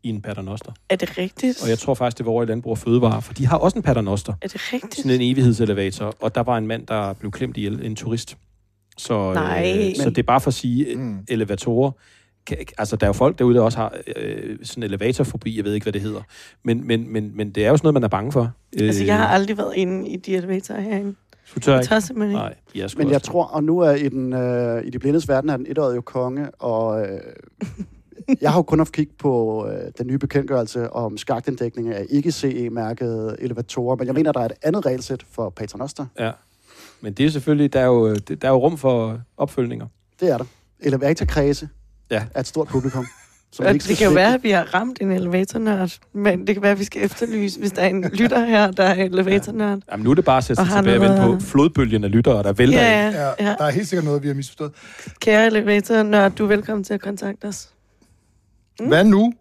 i 0.03 0.09
en 0.09 0.23
paternoster. 0.23 0.73
Er 0.89 0.97
det 0.97 1.19
rigtigt? 1.19 1.63
Og 1.63 1.69
jeg 1.69 1.79
tror 1.79 1.95
faktisk, 1.95 2.19
det 2.19 2.27
var 2.27 2.33
over 2.33 2.43
i 2.43 2.47
Landbrug 2.47 2.71
og 2.71 2.79
Fødevare, 2.79 3.23
for 3.23 3.35
de 3.35 3.47
har 3.47 3.57
også 3.57 3.79
en 3.79 3.83
paternoster. 3.83 4.33
Er 4.43 4.49
det 4.49 4.73
rigtigt? 4.73 4.95
Sådan 4.97 5.11
en 5.21 5.33
evighedselevator, 5.33 6.15
og 6.21 6.35
der 6.35 6.41
var 6.41 6.59
en 6.59 6.67
mand, 6.67 6.87
der 6.87 7.13
blev 7.13 7.31
klemt 7.31 7.57
ihjel, 7.57 7.87
en 7.87 7.97
turist. 7.97 8.37
Så, 8.97 9.33
Nej. 9.35 9.89
øh, 9.91 9.97
så 9.97 10.11
det 10.11 10.19
er 10.19 10.23
bare 10.23 10.41
for 10.41 10.49
at 10.49 10.55
sige, 10.55 10.97
Mm. 10.97 11.19
elevatorer, 11.29 11.91
kan, 12.47 12.57
altså 12.79 12.97
der 12.97 13.07
er 13.07 13.09
jo 13.09 13.13
folk 13.13 13.39
derude, 13.39 13.55
der 13.55 13.61
også 13.63 13.79
har 13.79 13.95
øh, 14.17 14.59
sådan 14.63 14.83
en 14.83 14.85
elevatorfobi, 14.85 15.57
jeg 15.57 15.65
ved 15.65 15.75
ikke, 15.75 15.85
hvad 15.85 15.93
det 15.93 16.01
hedder. 16.03 16.21
Men, 16.65 16.87
men, 16.87 17.13
men, 17.13 17.37
men 17.37 17.51
det 17.51 17.65
er 17.65 17.69
jo 17.71 17.77
sådan 17.77 17.85
noget, 17.87 17.95
man 17.95 18.03
er 18.05 18.09
bange 18.09 18.33
for. 18.33 18.53
Altså, 18.81 19.05
jeg 19.05 19.17
har 19.19 19.27
Øh, 19.27 19.35
aldrig 19.35 19.59
været 19.59 19.73
inde 19.77 20.09
i 20.09 20.17
de 20.17 20.37
elevatorer 20.37 20.81
herinde. 20.81 21.15
Du 21.55 21.61
tør 21.61 21.73
Jeg 21.73 21.81
ikke? 21.83 21.89
tør 21.89 22.01
simpelthen 22.01 22.31
ikke. 22.31 22.39
Nej, 22.41 22.55
jeg 22.75 22.91
Men 22.97 23.07
jeg 23.07 23.15
også- 23.15 23.27
tror, 23.27 23.45
og 23.45 23.65
nu 23.65 23.79
er 23.79 23.91
i, 23.95 24.09
den, 24.09 24.33
øh, 24.33 24.85
i 24.87 24.91
de 24.91 24.99
blindes 24.99 25.29
verden, 25.29 25.51
er 25.51 25.57
den 25.57 25.67
etårige 25.71 25.95
jo 25.95 26.01
konge, 26.01 26.51
og 26.51 27.01
øh, 27.03 27.21
jeg 28.43 28.51
har 28.53 28.59
jo 28.59 28.63
kun 28.63 28.79
haft 28.79 28.93
kig 28.93 29.09
på 29.19 29.67
øh, 29.71 29.91
den 29.99 30.07
nye 30.07 30.19
bekendtgørelse 30.19 30.91
om 30.93 31.17
skagtindækning 31.19 31.89
af 31.89 32.07
ikke-CE-mærkede 32.11 33.37
elevatorer, 33.39 33.97
men 33.97 34.07
jeg 34.07 34.15
mener, 34.15 34.33
der 34.33 34.41
er 34.41 34.45
et 34.45 34.53
andet 34.63 34.87
regelsæt 34.87 35.25
for 35.31 35.51
paternoster. 35.51 36.07
Ja. 36.19 36.31
Men 37.07 37.13
det 37.13 37.27
er 37.27 37.31
selvfølgelig, 37.31 37.73
der 37.73 37.81
er 37.81 37.85
jo, 37.87 38.15
der 38.15 38.37
er 38.43 38.49
jo 38.49 38.57
rum 38.57 38.79
for 38.79 39.21
opfølgninger. 39.37 39.87
Det 40.21 40.31
er 40.31 40.39
der. 40.39 40.45
Elevatorkredse 40.81 41.69
Ja. 42.11 42.25
er 42.35 42.41
et 42.41 42.47
stort 42.47 42.69
publikum. 42.69 43.07
Som 43.53 43.67
ikke 43.75 43.89
det 43.89 43.97
kan 43.97 44.07
jo 44.07 44.13
være, 44.13 44.35
at 44.35 44.43
vi 44.43 44.51
har 44.51 44.75
ramt 44.75 44.99
en 45.01 45.11
elevatornørd, 45.13 45.99
men 46.13 46.47
det 46.47 46.55
kan 46.55 46.63
være, 46.63 46.73
at 46.73 46.79
vi 46.79 46.85
skal 46.85 47.05
efterlyse, 47.05 47.61
hvis 47.61 47.73
der 47.73 47.83
er 47.83 47.87
en 47.89 48.05
lytter 48.13 48.45
her, 48.45 48.71
der 48.71 48.83
er 48.85 49.05
elevatornørd. 49.05 49.79
Jamen, 49.93 50.05
nu 50.05 50.11
er 50.11 50.15
det 50.15 50.25
bare 50.25 50.37
at 50.37 50.45
sætte 50.45 50.61
Og 50.61 50.67
sig 50.67 50.77
tilbage 50.77 50.97
og 50.97 51.01
vente 51.01 51.41
på 51.41 51.47
flodbølgen 51.47 52.05
af 52.05 52.11
lyttere, 52.11 52.43
der 52.43 52.53
vælter 52.53 52.79
Ja, 52.81 53.09
ja, 53.09 53.21
Ja, 53.21 53.33
ja. 53.41 53.55
Der 53.59 53.65
er 53.65 53.71
helt 53.71 53.89
sikkert 53.89 54.05
noget, 54.05 54.23
vi 54.23 54.29
har 54.29 54.35
misforstået. 54.35 54.73
Kære 55.21 55.47
elevatornørd, 55.47 56.33
du 56.33 56.45
er 56.45 56.49
velkommen 56.49 56.85
til 56.85 56.95
at 56.95 57.01
kontakte 57.01 57.45
os. 57.45 57.69
Mm. 58.81 58.87
Hvad 58.89 59.05
nu? 59.05 59.33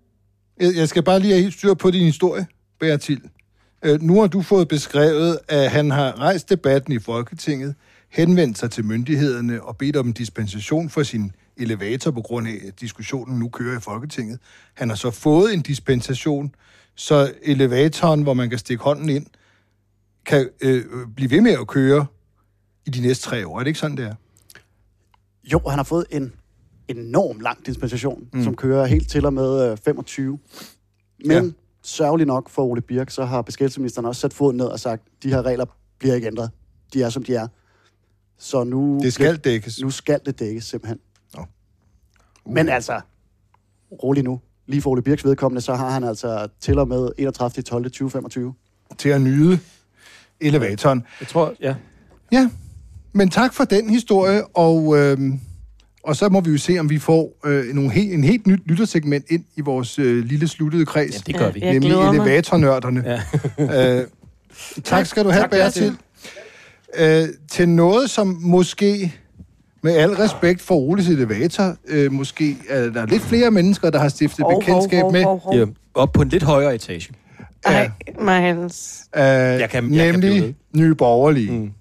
Jeg 0.59 0.75
jeg 0.75 0.89
skal 0.89 1.03
bare 1.03 1.19
lige 1.19 1.31
have 1.33 1.41
helt 1.41 1.53
styr 1.53 1.73
på 1.73 1.91
din 1.91 2.03
historie, 2.05 2.47
Bertil. 2.79 3.21
Øh, 3.85 4.01
nu 4.01 4.19
har 4.19 4.27
du 4.27 4.41
fået 4.41 4.67
beskrevet, 4.67 5.39
at 5.47 5.71
han 5.71 5.91
har 5.91 6.19
rejst 6.19 6.49
debatten 6.49 6.93
i 6.93 6.99
Folketinget, 6.99 7.75
henvendt 8.09 8.57
sig 8.57 8.71
til 8.71 8.85
myndighederne 8.85 9.63
og 9.63 9.77
bedt 9.77 9.95
om 9.95 10.07
en 10.07 10.13
dispensation 10.13 10.89
for 10.89 11.03
sin 11.03 11.31
elevator 11.57 12.11
på 12.11 12.21
grund 12.21 12.47
af, 12.47 12.59
at 12.67 12.79
diskussionen 12.81 13.39
nu 13.39 13.49
kører 13.49 13.77
i 13.77 13.81
Folketinget. 13.81 14.39
Han 14.73 14.89
har 14.89 14.95
så 14.95 15.11
fået 15.11 15.53
en 15.53 15.61
dispensation, 15.61 16.55
så 16.95 17.33
elevatoren, 17.41 18.23
hvor 18.23 18.33
man 18.33 18.49
kan 18.49 18.59
stikke 18.59 18.83
hånden 18.83 19.09
ind, 19.09 19.25
kan 20.25 20.49
øh, 20.61 20.85
blive 21.15 21.31
ved 21.31 21.41
med 21.41 21.51
at 21.51 21.67
køre 21.67 22.05
i 22.85 22.89
de 22.89 23.01
næste 23.01 23.29
tre 23.29 23.47
år. 23.47 23.55
Er 23.55 23.59
det 23.59 23.67
ikke 23.67 23.79
sådan, 23.79 23.97
det 23.97 24.05
er? 24.05 24.15
Jo, 25.43 25.61
han 25.67 25.79
har 25.79 25.83
fået 25.83 26.05
en 26.11 26.33
enorm 26.87 27.39
lang 27.39 27.65
dispensation, 27.65 28.27
mm. 28.33 28.43
som 28.43 28.55
kører 28.55 28.85
helt 28.85 29.09
til 29.09 29.25
og 29.25 29.33
med 29.33 29.71
øh, 29.71 29.77
25. 29.85 30.39
Men 31.25 31.31
Ja. 31.31 31.41
Sørgeligt 31.85 32.27
nok 32.27 32.49
for 32.49 32.63
Ole 32.63 32.81
Birk, 32.81 33.09
så 33.09 33.25
har 33.25 33.41
beskæftigelsesministeren 33.41 34.05
også 34.05 34.21
sat 34.21 34.33
foden 34.33 34.57
ned 34.57 34.65
og 34.65 34.79
sagt, 34.79 35.03
de 35.23 35.29
her 35.29 35.41
regler 35.41 35.65
bliver 35.99 36.15
ikke 36.15 36.27
ændret. 36.27 36.49
De 36.93 37.03
er, 37.03 37.09
som 37.09 37.23
de 37.23 37.35
er. 37.35 37.47
Så 38.37 38.63
nu, 38.63 38.99
Det 39.03 39.13
skal 39.13 39.35
dækkes. 39.37 39.79
nu 39.81 39.89
skal 39.89 40.19
det 40.25 40.39
dækkes, 40.39 40.65
simpelthen. 40.65 40.99
Nå. 41.35 41.45
Men 42.45 42.69
altså, 42.69 43.01
rolig 44.03 44.23
nu. 44.23 44.39
Lige 44.67 44.81
for 44.81 44.89
Ole 44.89 45.01
Birks 45.01 45.25
vedkommende, 45.25 45.61
så 45.61 45.75
har 45.75 45.89
han 45.89 46.03
altså 46.03 46.47
til 46.59 46.79
og 46.79 46.87
med 46.87 47.09
31. 47.17 47.63
12. 47.63 47.83
2025. 47.83 48.53
Til 48.97 49.09
at 49.09 49.21
nyde 49.21 49.59
elevatoren. 50.39 51.03
Jeg 51.19 51.27
tror, 51.27 51.53
ja. 51.59 51.75
Ja, 52.31 52.49
men 53.13 53.29
tak 53.29 53.53
for 53.53 53.63
den 53.63 53.89
historie, 53.89 54.47
og, 54.47 54.97
øh, 54.97 55.17
og 56.05 56.15
så 56.15 56.29
må 56.29 56.41
vi 56.41 56.51
jo 56.51 56.57
se, 56.57 56.79
om 56.79 56.89
vi 56.89 56.99
får 56.99 57.31
øh, 57.45 57.65
nogle 57.73 57.91
he, 57.91 58.01
en 58.13 58.23
helt 58.23 58.47
nyt 58.47 58.59
lyttersegment 58.65 59.25
ind 59.29 59.43
i 59.55 59.61
vores 59.61 59.99
øh, 59.99 60.25
lille 60.25 60.47
sluttede 60.47 60.85
kreds. 60.85 61.13
ja, 61.13 61.19
det 61.27 61.35
gør 61.35 61.45
Ja, 61.45 61.51
vi. 61.51 61.59
ja. 61.59 61.65
Jeg 61.65 61.73
nemlig 61.73 61.91
elevatornørderne. 61.91 63.03
Ja. 63.59 63.99
øh, 64.01 64.07
tak 64.83 65.05
skal 65.05 65.23
du 65.25 65.29
have, 65.29 65.47
Bertil. 65.49 65.95
Øh, 66.97 67.27
til 67.51 67.69
noget, 67.69 68.09
som 68.09 68.37
måske, 68.41 69.13
med 69.83 69.93
al 69.95 70.09
respekt 70.11 70.61
for 70.61 70.75
Oles 70.75 71.07
elevator, 71.07 71.75
øh, 71.87 72.11
måske 72.11 72.57
er 72.69 72.89
der 72.89 73.05
lidt 73.05 73.21
flere 73.21 73.51
mennesker, 73.51 73.89
der 73.89 73.99
har 73.99 74.09
stiftet 74.09 74.45
bekendtskab 74.59 75.03
med. 75.11 75.23
hov, 75.23 75.39
hov. 75.43 75.55
Ja, 75.55 75.65
op 75.93 76.11
på 76.13 76.21
en 76.21 76.29
lidt 76.29 76.43
højere 76.43 76.75
etage. 76.75 77.13
Ej, 77.65 77.89
Miles. 78.19 79.01
Øh, 79.15 79.21
Jeg 79.21 79.69
kan- 79.69 79.93
jeg 79.93 80.11
kan 80.11 80.19
nemlig 80.19 80.55
Nye 80.75 80.95
Borgerlige. 80.95 81.51
Mm. 81.51 81.71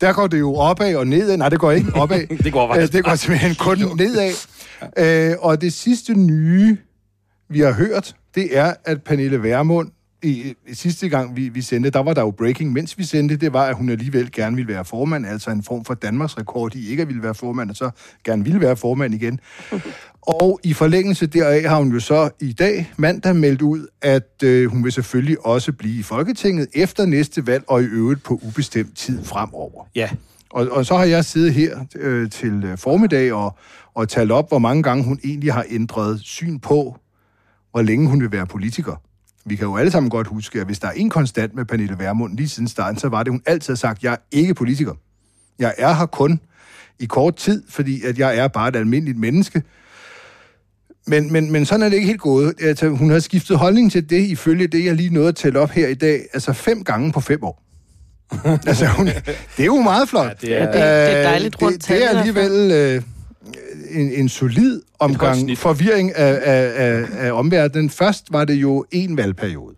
Der 0.00 0.12
går 0.12 0.26
det 0.26 0.38
jo 0.38 0.54
opad 0.54 0.94
og 0.96 1.06
nedad. 1.06 1.36
Nej, 1.36 1.48
det 1.48 1.58
går 1.58 1.70
ikke 1.70 1.94
opad. 1.94 2.26
Det 2.44 2.52
går 2.52 2.68
faktisk 2.68 2.92
det 2.92 3.04
går 3.04 3.14
simpelthen 3.14 3.54
kun 3.54 3.78
nedad. 3.96 4.32
Øh, 4.98 5.36
og 5.40 5.60
det 5.60 5.72
sidste 5.72 6.14
nye, 6.14 6.78
vi 7.48 7.60
har 7.60 7.72
hørt, 7.72 8.16
det 8.34 8.58
er, 8.58 8.74
at 8.84 9.02
Pernille 9.02 9.42
Vermund, 9.42 9.90
i, 10.22 10.54
i 10.66 10.74
sidste 10.74 11.08
gang 11.08 11.36
vi, 11.36 11.48
vi 11.48 11.60
sendte, 11.62 11.90
der 11.90 11.98
var 12.02 12.14
der 12.14 12.22
jo 12.22 12.30
breaking, 12.30 12.72
mens 12.72 12.98
vi 12.98 13.04
sendte, 13.04 13.36
det 13.36 13.52
var, 13.52 13.66
at 13.66 13.74
hun 13.74 13.88
alligevel 13.88 14.32
gerne 14.32 14.56
ville 14.56 14.72
være 14.74 14.84
formand, 14.84 15.26
altså 15.26 15.50
en 15.50 15.62
form 15.62 15.84
for 15.84 15.94
Danmarks 15.94 16.38
rekord 16.38 16.74
i 16.74 16.90
ikke 16.90 17.02
at 17.02 17.08
ville 17.08 17.22
være 17.22 17.34
formand, 17.34 17.70
og 17.70 17.76
så 17.76 17.90
gerne 18.24 18.44
ville 18.44 18.60
være 18.60 18.76
formand 18.76 19.14
igen. 19.14 19.40
Og 20.22 20.60
i 20.62 20.72
forlængelse 20.72 21.26
deraf 21.26 21.62
har 21.62 21.76
hun 21.76 21.92
jo 21.92 22.00
så 22.00 22.30
i 22.40 22.52
dag, 22.52 22.92
mandag, 22.96 23.36
meldt 23.36 23.62
ud, 23.62 23.86
at 24.02 24.42
øh, 24.44 24.70
hun 24.70 24.84
vil 24.84 24.92
selvfølgelig 24.92 25.46
også 25.46 25.72
blive 25.72 25.98
i 26.00 26.02
Folketinget 26.02 26.68
efter 26.74 27.06
næste 27.06 27.46
valg, 27.46 27.64
og 27.68 27.82
i 27.82 27.84
øvrigt 27.84 28.22
på 28.22 28.40
ubestemt 28.42 28.96
tid 28.96 29.24
fremover. 29.24 29.88
Ja. 29.94 30.10
Og, 30.50 30.68
og 30.70 30.86
så 30.86 30.96
har 30.96 31.04
jeg 31.04 31.24
siddet 31.24 31.54
her 31.54 31.78
øh, 31.96 32.30
til 32.30 32.64
øh, 32.64 32.78
formiddag 32.78 33.32
og, 33.32 33.58
og 33.94 34.08
talt 34.08 34.32
op, 34.32 34.48
hvor 34.48 34.58
mange 34.58 34.82
gange 34.82 35.04
hun 35.04 35.20
egentlig 35.24 35.52
har 35.52 35.64
ændret 35.70 36.20
syn 36.20 36.58
på, 36.58 36.96
hvor 37.70 37.82
længe 37.82 38.08
hun 38.08 38.20
vil 38.20 38.32
være 38.32 38.46
politiker. 38.46 39.02
Vi 39.44 39.56
kan 39.56 39.66
jo 39.66 39.76
alle 39.76 39.90
sammen 39.90 40.10
godt 40.10 40.26
huske, 40.26 40.60
at 40.60 40.66
hvis 40.66 40.78
der 40.78 40.88
er 40.88 40.92
en 40.92 41.10
konstant 41.10 41.54
med 41.54 41.64
Pernille 41.64 41.98
Vermund 41.98 42.36
lige 42.36 42.48
siden 42.48 42.68
starten, 42.68 43.00
så 43.00 43.08
var 43.08 43.22
det, 43.22 43.32
hun 43.32 43.42
altid 43.46 43.72
har 43.72 43.76
sagt, 43.76 44.02
jeg 44.02 44.12
er 44.12 44.16
ikke 44.30 44.54
politiker. 44.54 44.94
Jeg 45.58 45.74
er 45.78 45.94
her 45.94 46.06
kun 46.06 46.40
i 46.98 47.04
kort 47.06 47.36
tid, 47.36 47.62
fordi 47.68 48.02
at 48.02 48.18
jeg 48.18 48.36
er 48.36 48.48
bare 48.48 48.68
et 48.68 48.76
almindeligt 48.76 49.18
menneske. 49.18 49.62
Men, 51.10 51.32
men, 51.32 51.52
men 51.52 51.66
sådan 51.66 51.82
er 51.82 51.88
det 51.88 51.96
ikke 51.96 52.06
helt 52.06 52.20
gået. 52.20 52.54
Altså, 52.60 52.88
hun 52.88 53.10
har 53.10 53.18
skiftet 53.18 53.58
holdning 53.58 53.92
til 53.92 54.10
det, 54.10 54.20
ifølge 54.26 54.66
det, 54.66 54.84
jeg 54.84 54.94
lige 54.94 55.14
nåede 55.14 55.28
at 55.28 55.36
tælle 55.36 55.58
op 55.58 55.70
her 55.70 55.88
i 55.88 55.94
dag, 55.94 56.20
altså 56.32 56.52
fem 56.52 56.84
gange 56.84 57.12
på 57.12 57.20
fem 57.20 57.44
år. 57.44 57.62
altså, 58.66 58.86
hun, 58.86 59.06
det 59.06 59.22
er 59.58 59.64
jo 59.64 59.76
meget 59.82 60.08
flot. 60.08 60.26
Ja, 60.42 60.48
det 60.48 60.56
er- 60.60 60.64
det, 60.66 60.74
det 60.74 60.82
er 60.82 61.18
Øh, 61.18 61.24
dejligt 61.24 61.62
rundt 61.62 61.76
det, 61.78 61.88
det 61.88 62.04
er 62.04 62.18
alligevel 62.18 62.70
øh, 62.72 63.02
en, 64.00 64.12
en 64.12 64.28
solid 64.28 64.80
omgang 64.98 65.58
forvirring 65.58 66.16
af, 66.16 66.38
af, 66.42 66.72
af, 66.76 67.04
af 67.26 67.32
omverdenen. 67.32 67.90
Først 67.90 68.24
var 68.30 68.44
det 68.44 68.54
jo 68.54 68.84
en 68.90 69.16
valgperiode. 69.16 69.74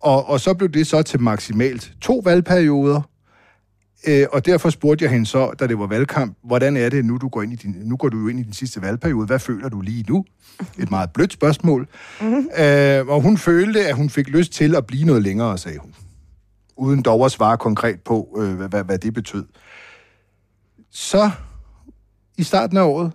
Og, 0.00 0.28
og 0.28 0.40
så 0.40 0.54
blev 0.54 0.68
det 0.70 0.86
så 0.86 1.02
til 1.02 1.20
maksimalt 1.20 1.92
to 2.00 2.22
valgperioder. 2.24 3.09
Øh, 4.08 4.26
og 4.32 4.46
derfor 4.46 4.70
spurgte 4.70 5.04
jeg 5.04 5.12
hende 5.12 5.26
så, 5.26 5.50
da 5.50 5.66
det 5.66 5.78
var 5.78 5.86
valgkamp, 5.86 6.38
hvordan 6.44 6.76
er 6.76 6.88
det 6.88 7.04
nu, 7.04 7.16
du 7.16 7.28
går 7.28 7.42
ind 7.42 7.52
i 7.52 7.56
din, 7.56 7.76
nu 7.82 7.96
går 7.96 8.08
du 8.08 8.18
jo 8.18 8.28
ind 8.28 8.40
i 8.40 8.42
din 8.42 8.52
sidste 8.52 8.82
valgperiode. 8.82 9.26
Hvad 9.26 9.38
føler 9.38 9.68
du 9.68 9.80
lige 9.80 10.04
nu? 10.08 10.24
Et 10.78 10.90
meget 10.90 11.10
blødt 11.10 11.32
spørgsmål. 11.32 11.88
Mm-hmm. 12.20 12.48
Øh, 12.58 13.06
og 13.06 13.22
hun 13.22 13.38
følte, 13.38 13.86
at 13.86 13.94
hun 13.94 14.10
fik 14.10 14.28
lyst 14.28 14.52
til 14.52 14.76
at 14.76 14.86
blive 14.86 15.04
noget 15.04 15.22
længere, 15.22 15.58
sagde 15.58 15.78
hun. 15.78 15.94
Uden 16.76 17.02
dog 17.02 17.24
at 17.24 17.32
svare 17.32 17.58
konkret 17.58 18.00
på, 18.00 18.38
øh, 18.38 18.54
hvad, 18.54 18.68
hvad, 18.68 18.84
hvad 18.84 18.98
det 18.98 19.14
betød. 19.14 19.44
Så 20.90 21.30
i 22.38 22.42
starten 22.42 22.76
af 22.76 22.82
året 22.82 23.12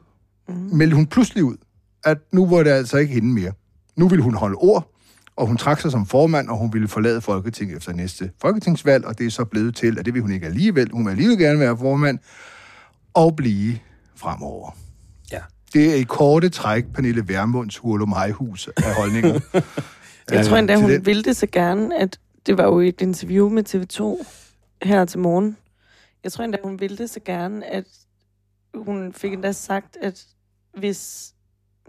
mm. 0.47 0.55
meldte 0.55 0.95
hun 0.95 1.05
pludselig 1.05 1.43
ud, 1.43 1.57
at 2.03 2.17
nu 2.31 2.45
var 2.45 2.63
det 2.63 2.69
altså 2.71 2.97
ikke 2.97 3.13
hende 3.13 3.27
mere. 3.27 3.51
Nu 3.95 4.07
ville 4.07 4.23
hun 4.23 4.35
holde 4.35 4.55
ord, 4.55 4.94
og 5.37 5.47
hun 5.47 5.57
trak 5.57 5.81
sig 5.81 5.91
som 5.91 6.05
formand, 6.05 6.49
og 6.49 6.57
hun 6.57 6.73
ville 6.73 6.87
forlade 6.87 7.21
Folketinget 7.21 7.77
efter 7.77 7.93
næste 7.93 8.31
folketingsvalg, 8.41 9.05
og 9.05 9.17
det 9.17 9.25
er 9.25 9.31
så 9.31 9.45
blevet 9.45 9.75
til, 9.75 9.99
at 9.99 10.05
det 10.05 10.13
vil 10.13 10.21
hun 10.21 10.31
ikke 10.31 10.45
alligevel. 10.45 10.89
Hun 10.91 11.05
vil 11.05 11.11
alligevel 11.11 11.37
gerne 11.37 11.59
være 11.59 11.77
formand, 11.77 12.19
og 13.13 13.35
blive 13.35 13.79
fremover. 14.15 14.77
Ja. 15.31 15.39
Det 15.73 15.91
er 15.91 15.95
i 15.95 16.03
korte 16.03 16.49
træk 16.49 16.85
Pernille 16.93 17.27
Vermunds 17.27 17.77
hurlum 17.77 18.11
hejhus 18.13 18.67
af 18.77 18.95
holdninger. 18.95 19.39
Jeg 20.31 20.45
tror 20.45 20.57
endda, 20.57 20.75
hun 20.75 20.89
den. 20.89 21.05
ville 21.05 21.23
det 21.23 21.35
så 21.35 21.47
gerne, 21.51 21.99
at 21.99 22.19
det 22.45 22.57
var 22.57 22.63
jo 22.63 22.79
et 22.79 23.01
interview 23.01 23.49
med 23.49 23.63
TV2 23.69 24.25
her 24.87 25.05
til 25.05 25.19
morgen. 25.19 25.57
Jeg 26.23 26.31
tror 26.31 26.43
endda, 26.43 26.57
hun 26.63 26.79
ville 26.79 26.97
det 26.97 27.09
så 27.09 27.19
gerne, 27.25 27.65
at 27.65 27.85
hun 28.75 29.13
fik 29.13 29.33
endda 29.33 29.51
sagt, 29.51 29.97
at 30.01 30.25
hvis 30.77 31.33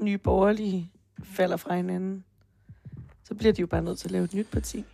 nye 0.01 0.19
borgerlige 0.19 0.91
falder 1.25 1.57
fra 1.57 1.77
hinanden, 1.77 2.25
så 3.29 3.35
bliver 3.35 3.53
de 3.53 3.61
jo 3.61 3.67
bare 3.67 3.83
nødt 3.83 3.99
til 3.99 4.07
at 4.07 4.11
lave 4.13 4.25
et 4.25 4.35
nyt 4.35 4.47
parti. 4.53 4.85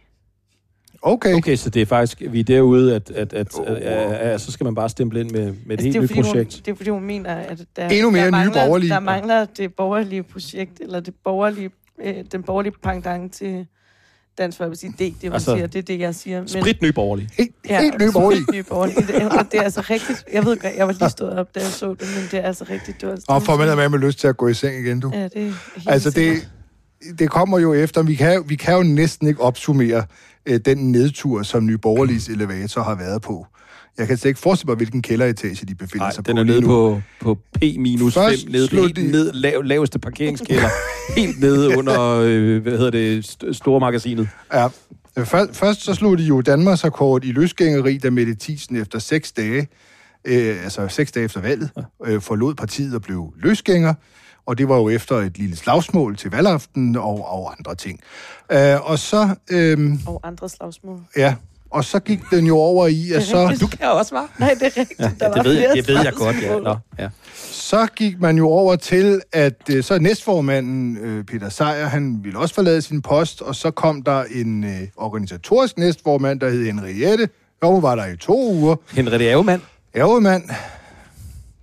Okay. 1.02 1.34
Okay, 1.34 1.56
så 1.56 1.70
det 1.70 1.82
er 1.82 1.86
faktisk, 1.86 2.22
vi 2.30 2.40
er 2.40 2.44
derude, 2.44 2.94
at, 2.94 3.10
at, 3.10 3.32
at, 3.32 3.48
at, 3.66 3.76
at, 3.76 4.12
at 4.12 4.40
så 4.40 4.52
skal 4.52 4.64
man 4.64 4.74
bare 4.74 4.88
stemple 4.88 5.20
ind 5.20 5.30
med, 5.30 5.44
med 5.66 5.78
et 5.78 5.84
Altså, 5.84 5.84
helt 5.84 6.00
nyt 6.02 6.08
fordi, 6.08 6.20
hun, 6.20 6.24
projekt. 6.24 6.62
det 6.66 6.72
er 6.72 6.76
fordi, 6.76 6.90
hun 6.90 7.02
mener, 7.04 7.34
at 7.34 7.60
der, 7.76 7.88
Endnu 7.88 8.10
mere 8.10 8.20
der 8.20 8.26
nye 8.26 8.30
mangler, 8.30 8.64
borgerlige. 8.66 8.90
Der 8.90 9.00
mangler 9.00 9.44
det 9.44 9.74
borgerlige 9.74 10.22
projekt, 10.22 10.80
eller 10.80 11.00
det 11.00 11.14
borgerlige, 11.24 11.70
øh, 12.04 12.14
den 12.32 12.42
borgerlige 12.42 12.72
pendant 12.82 13.32
til 13.34 13.66
Dansk 14.38 14.58
Folkeparti. 14.58 14.86
Det, 14.86 14.98
det, 14.98 15.06
er, 15.06 15.10
det, 15.20 15.32
Altså, 15.32 15.34
altså, 15.34 15.54
siger, 15.56 15.66
det 15.66 15.78
er 15.78 15.82
det, 15.82 15.98
jeg 16.00 16.14
siger. 16.14 16.38
Men, 16.40 16.48
Sprit 16.48 16.82
ny 16.82 16.88
borgerlig. 16.88 17.28
Helt, 17.38 17.54
helt 17.64 18.00
nye 18.00 18.12
borgerlige. 18.12 18.44
Nye 18.52 18.62
borgerlige. 18.62 19.00
Det, 19.06 19.22
er- 19.22 19.42
det 19.42 19.58
er 19.58 19.62
altså 19.62 19.80
rigtigt. 19.80 20.24
Jeg 20.32 20.44
ved 20.44 20.56
godt, 20.56 20.74
jeg 20.76 20.86
var 20.86 20.92
lige 20.92 21.10
stået 21.10 21.32
op, 21.38 21.54
da 21.54 21.60
jeg 21.60 21.68
så 21.68 21.88
det, 21.90 22.00
men 22.00 22.28
det 22.30 22.34
er 22.38 22.42
altså 22.42 22.64
rigtigt. 22.70 23.00
Det 23.00 23.08
var, 23.08 23.18
Og 23.28 23.42
får 23.42 23.56
man 23.56 23.76
med 23.76 23.88
med 23.88 23.98
lyst 23.98 24.18
til 24.18 24.28
at 24.28 24.36
gå 24.36 24.48
i 24.48 24.54
seng 24.54 24.76
igen, 24.86 25.00
du? 25.00 25.10
Ja, 25.14 25.24
det 25.24 25.36
er 25.36 25.40
helt 25.42 25.56
Altså, 25.86 26.10
det, 26.10 26.14
sikkert. 26.14 26.48
Det 27.18 27.30
kommer 27.30 27.58
jo 27.58 27.74
efter. 27.74 28.02
Vi 28.02 28.14
kan, 28.14 28.42
vi 28.46 28.54
kan 28.56 28.74
jo 28.74 28.82
næsten 28.82 29.28
ikke 29.28 29.40
opsummere 29.40 30.04
øh, 30.46 30.60
den 30.64 30.92
nedtur, 30.92 31.42
som 31.42 31.66
Nye 31.66 31.78
Borgerliges 31.78 32.28
elevator 32.28 32.82
har 32.82 32.94
været 32.94 33.22
på. 33.22 33.46
Jeg 33.98 34.06
kan 34.06 34.16
slet 34.16 34.28
ikke 34.28 34.40
forestille 34.40 34.70
mig, 34.70 34.76
hvilken 34.76 35.02
kælderetage 35.02 35.66
de 35.66 35.74
befinder 35.74 36.04
Nej, 36.04 36.12
sig 36.12 36.26
den 36.26 36.36
på 36.36 36.40
er 36.40 36.44
lige 36.44 36.56
nede 36.60 36.66
på, 36.66 37.00
på 37.20 37.34
P 37.54 37.62
minus 37.78 38.14
5, 38.14 38.22
Først 38.22 38.48
nede 38.48 38.66
slog 38.66 38.84
helt 38.84 38.96
de- 38.96 39.10
ned, 39.10 39.32
lav, 39.32 39.62
laveste 39.62 39.98
parkeringskælder, 39.98 40.68
helt 41.20 41.40
nede 41.40 41.78
under, 41.78 42.00
øh, 42.24 42.62
hvad 42.62 42.72
hedder 42.72 42.90
det, 42.90 43.24
st- 43.44 43.52
store 43.52 43.80
magasinet. 43.80 44.28
Ja. 44.54 44.66
Først, 45.24 45.56
først 45.56 45.82
så 45.84 45.94
slog 45.94 46.18
de 46.18 46.22
jo 46.24 46.40
Danmarks 46.40 46.84
rekord 46.84 47.24
i 47.24 47.32
løsgængeri, 47.32 47.98
da 47.98 48.10
Mette 48.10 48.36
Thiesen 48.40 48.76
efter 48.76 48.98
seks 48.98 49.32
dage, 49.32 49.68
øh, 50.24 50.64
altså 50.64 50.88
seks 50.88 51.12
dage 51.12 51.24
efter 51.24 51.40
valget, 51.40 51.70
øh, 52.06 52.20
forlod 52.20 52.54
partiet 52.54 52.94
og 52.94 53.02
blev 53.02 53.32
løsgænger. 53.42 53.94
Og 54.46 54.58
det 54.58 54.68
var 54.68 54.76
jo 54.76 54.88
efter 54.88 55.16
et 55.16 55.38
lille 55.38 55.56
slagsmål 55.56 56.16
til 56.16 56.30
valgaften 56.30 56.96
og, 56.96 57.32
og 57.32 57.54
andre 57.58 57.74
ting. 57.74 58.00
Øh, 58.52 58.90
og 58.90 58.98
så, 58.98 59.28
øh, 59.50 59.90
Og 60.06 60.20
andre 60.24 60.48
slagsmål. 60.48 61.00
ja, 61.16 61.34
og 61.70 61.84
så 61.84 62.00
gik 62.00 62.20
den 62.30 62.46
jo 62.46 62.56
over 62.56 62.86
i, 62.86 63.12
at 63.12 63.22
så... 63.22 63.56
Du 63.60 63.66
kan 63.66 63.90
også, 63.90 64.14
var. 64.14 64.30
Nej, 64.38 64.54
det 64.54 64.62
er 64.62 64.80
rigtigt. 64.80 65.00
Ja, 65.00 65.10
Der 65.20 65.28
var 65.28 65.34
det 65.34 65.44
ved, 65.44 65.52
jeg, 65.52 65.70
flere 65.72 65.76
det 65.76 65.88
ved 65.88 66.04
jeg 66.04 66.12
godt, 66.12 66.42
ja. 66.42 66.58
Nå, 66.58 66.76
ja. 66.98 67.08
Så 67.36 67.86
gik 67.86 68.20
man 68.20 68.36
jo 68.36 68.48
over 68.48 68.76
til, 68.76 69.20
at 69.32 69.54
øh, 69.70 69.84
så 69.84 69.98
næstformanden 69.98 70.96
øh, 70.96 71.24
Peter 71.24 71.48
Sejer, 71.48 71.86
han 71.86 72.20
ville 72.22 72.38
også 72.38 72.54
forlade 72.54 72.82
sin 72.82 73.02
post, 73.02 73.42
og 73.42 73.54
så 73.56 73.70
kom 73.70 74.02
der 74.02 74.24
en 74.34 74.64
øh, 74.64 74.80
organisatorisk 74.96 75.78
næstformand, 75.78 76.40
der 76.40 76.50
hed 76.50 76.64
Henriette. 76.64 77.28
Jo, 77.62 77.70
hun 77.72 77.82
var 77.82 77.94
der 77.94 78.06
i 78.06 78.16
to 78.16 78.52
uger. 78.52 78.76
Henriette 78.92 79.26
Ærgemand. 79.26 79.60
Ærgemand. 79.94 80.42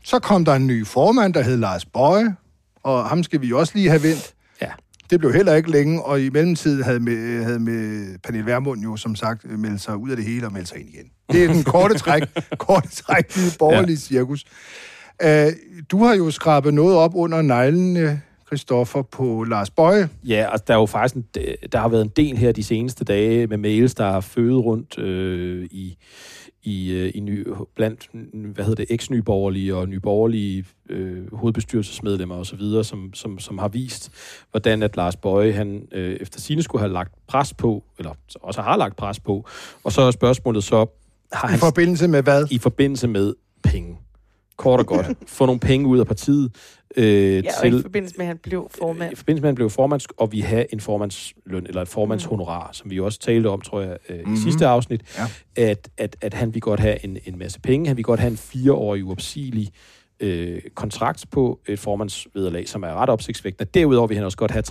Så 0.03 0.19
kom 0.19 0.45
der 0.45 0.53
en 0.53 0.67
ny 0.67 0.88
formand, 0.88 1.33
der 1.33 1.41
hed 1.41 1.57
Lars 1.57 1.86
Bøje, 1.86 2.36
og 2.89 3.10
ham 3.10 3.24
skal 3.24 3.41
vi 3.41 3.53
også 3.53 3.74
lige 3.75 3.89
have 3.89 4.03
vendt. 4.03 4.34
Ja. 4.62 4.72
Det 5.10 5.19
blev 5.19 5.34
heller 5.34 5.53
ikke 5.55 5.72
længe, 5.72 6.03
og 6.03 6.22
i 6.22 6.29
mellemtiden 6.29 6.84
havde 6.84 7.00
med, 7.00 7.43
havde 7.43 7.60
med 7.60 8.17
Pernille 8.24 8.46
Vermund 8.46 8.81
jo 8.81 8.98
som 8.98 9.15
sagt 9.15 9.60
meldt 9.60 9.81
sig 9.81 9.98
ud 9.98 10.10
af 10.10 10.15
det 10.15 10.25
hele 10.25 10.46
og 10.46 10.53
meldt 10.53 10.67
sig 10.67 10.79
ind 10.79 10.89
igen. 10.89 11.05
Det 11.31 11.43
er 11.43 11.53
den 11.53 11.63
korte 11.63 11.98
træk, 11.98 12.24
korte 12.67 12.89
træk 12.89 13.38
i 13.38 13.58
borgerlige 13.60 13.96
ja. 13.96 14.15
cirkus. 14.15 14.46
Uh, 15.24 15.29
du 15.91 16.03
har 16.03 16.15
jo 16.15 16.31
skrabet 16.31 16.74
noget 16.74 16.98
op 16.98 17.12
under 17.15 17.41
neglene, 17.41 18.22
Christoffer, 18.50 19.01
på 19.01 19.44
Lars 19.44 19.70
Bøje. 19.70 20.10
Ja, 20.24 20.48
altså 20.51 20.63
der 20.68 20.74
er 20.74 20.77
jo 20.77 20.86
faktisk 20.86 21.15
en, 21.15 21.25
der 21.72 21.79
har 21.79 21.89
været 21.89 22.01
en 22.01 22.12
del 22.15 22.38
her 22.38 22.51
de 22.51 22.63
seneste 22.63 23.06
dage 23.06 23.48
med 23.48 23.58
mails, 23.58 23.96
der 23.96 24.06
er 24.06 24.22
fødet 24.22 24.65
rundt 24.65 25.00
øh, 25.00 25.68
i, 25.72 25.98
i, 26.63 26.91
øh, 26.91 27.12
i 27.15 27.20
ny, 27.20 27.48
blandt, 27.75 28.10
hvad 28.34 28.65
hedder 28.65 28.86
det, 28.86 28.94
eks-nyborgerlige 28.94 29.75
og 29.75 29.89
nyborgerlige 29.89 30.65
øh, 30.89 31.36
hovedbestyrelsesmedlemmer 31.36 32.36
osv., 32.36 32.84
som, 32.84 33.13
som, 33.13 33.39
som 33.39 33.58
har 33.58 33.68
vist, 33.68 34.12
hvordan 34.51 34.84
at 34.84 34.96
Lars 34.96 35.15
Bøje, 35.15 35.51
han 35.51 35.88
øh, 35.91 36.18
efter 36.22 36.39
sine 36.39 36.63
skulle 36.63 36.82
have 36.82 36.94
lagt 36.94 37.13
pres 37.27 37.53
på, 37.53 37.84
eller 37.98 38.12
også 38.36 38.62
har 38.62 38.77
lagt 38.77 38.96
pres 38.96 39.20
på, 39.20 39.48
og 39.84 39.91
så 39.91 40.01
er 40.01 40.12
spørgsmålet 40.12 40.63
så, 40.63 40.86
har 41.34 41.48
I 41.48 41.51
han 41.51 41.60
forbindelse 41.60 42.08
med 42.08 42.24
hvad? 42.24 42.48
i 42.51 42.58
forbindelse 42.58 43.08
med 43.08 43.34
penge. 43.63 43.98
Kort 44.58 44.79
og 44.79 44.86
godt. 44.86 45.08
Få 45.27 45.46
nogle 45.46 45.60
penge 45.60 45.88
ud 45.88 46.00
af 46.00 46.08
partiet 46.08 46.56
øh, 46.98 47.05
Ja, 47.43 47.51
og 47.62 47.67
i 47.67 47.72
til 47.72 47.81
forbindelse 47.81 48.15
med, 48.17 48.25
at 48.25 48.27
han 48.27 48.38
blev 48.38 48.69
formand. 48.79 49.12
i 49.13 49.15
forbindelse 49.15 49.41
med, 49.41 49.48
at 49.48 49.51
han 49.51 49.55
blev 49.55 49.69
formand, 49.69 50.01
og 50.17 50.31
vi 50.31 50.39
have 50.39 50.74
en 50.74 50.79
formandsløn, 50.79 51.65
eller 51.67 51.81
et 51.81 51.88
formandshonorar, 51.88 52.69
som 52.74 52.89
vi 52.89 52.96
jo 52.96 53.05
også 53.05 53.19
talte 53.19 53.48
om, 53.48 53.62
tror 53.62 53.81
jeg, 53.81 53.98
øh, 54.10 54.19
i 54.19 54.24
Mhm. 54.25 54.36
sidste 54.38 54.67
afsnit, 54.67 55.01
Ja. 55.17 55.25
at, 55.63 55.89
at, 55.98 56.15
at 56.22 56.34
han 56.34 56.53
vil 56.53 56.62
godt 56.62 56.79
have 56.79 57.05
en, 57.05 57.17
en 57.25 57.38
masse 57.39 57.60
penge. 57.60 57.88
Han 57.88 57.98
vil 57.98 58.03
godt 58.03 58.19
have 58.19 58.31
en 58.31 58.38
fireårig 58.38 59.03
uopsigelig 59.05 59.69
øh, 60.19 60.62
kontrakt 60.75 61.25
på 61.31 61.60
et 61.67 61.79
formandsvederlag, 61.79 62.67
som 62.69 62.84
er 62.84 62.93
ret 62.93 63.10
opsigtsvækkende. 63.10 63.69
Derudover 63.74 64.08
vil 64.08 64.17
han 64.17 64.25
også 64.25 64.38
godt 64.38 64.51
have 64.51 64.63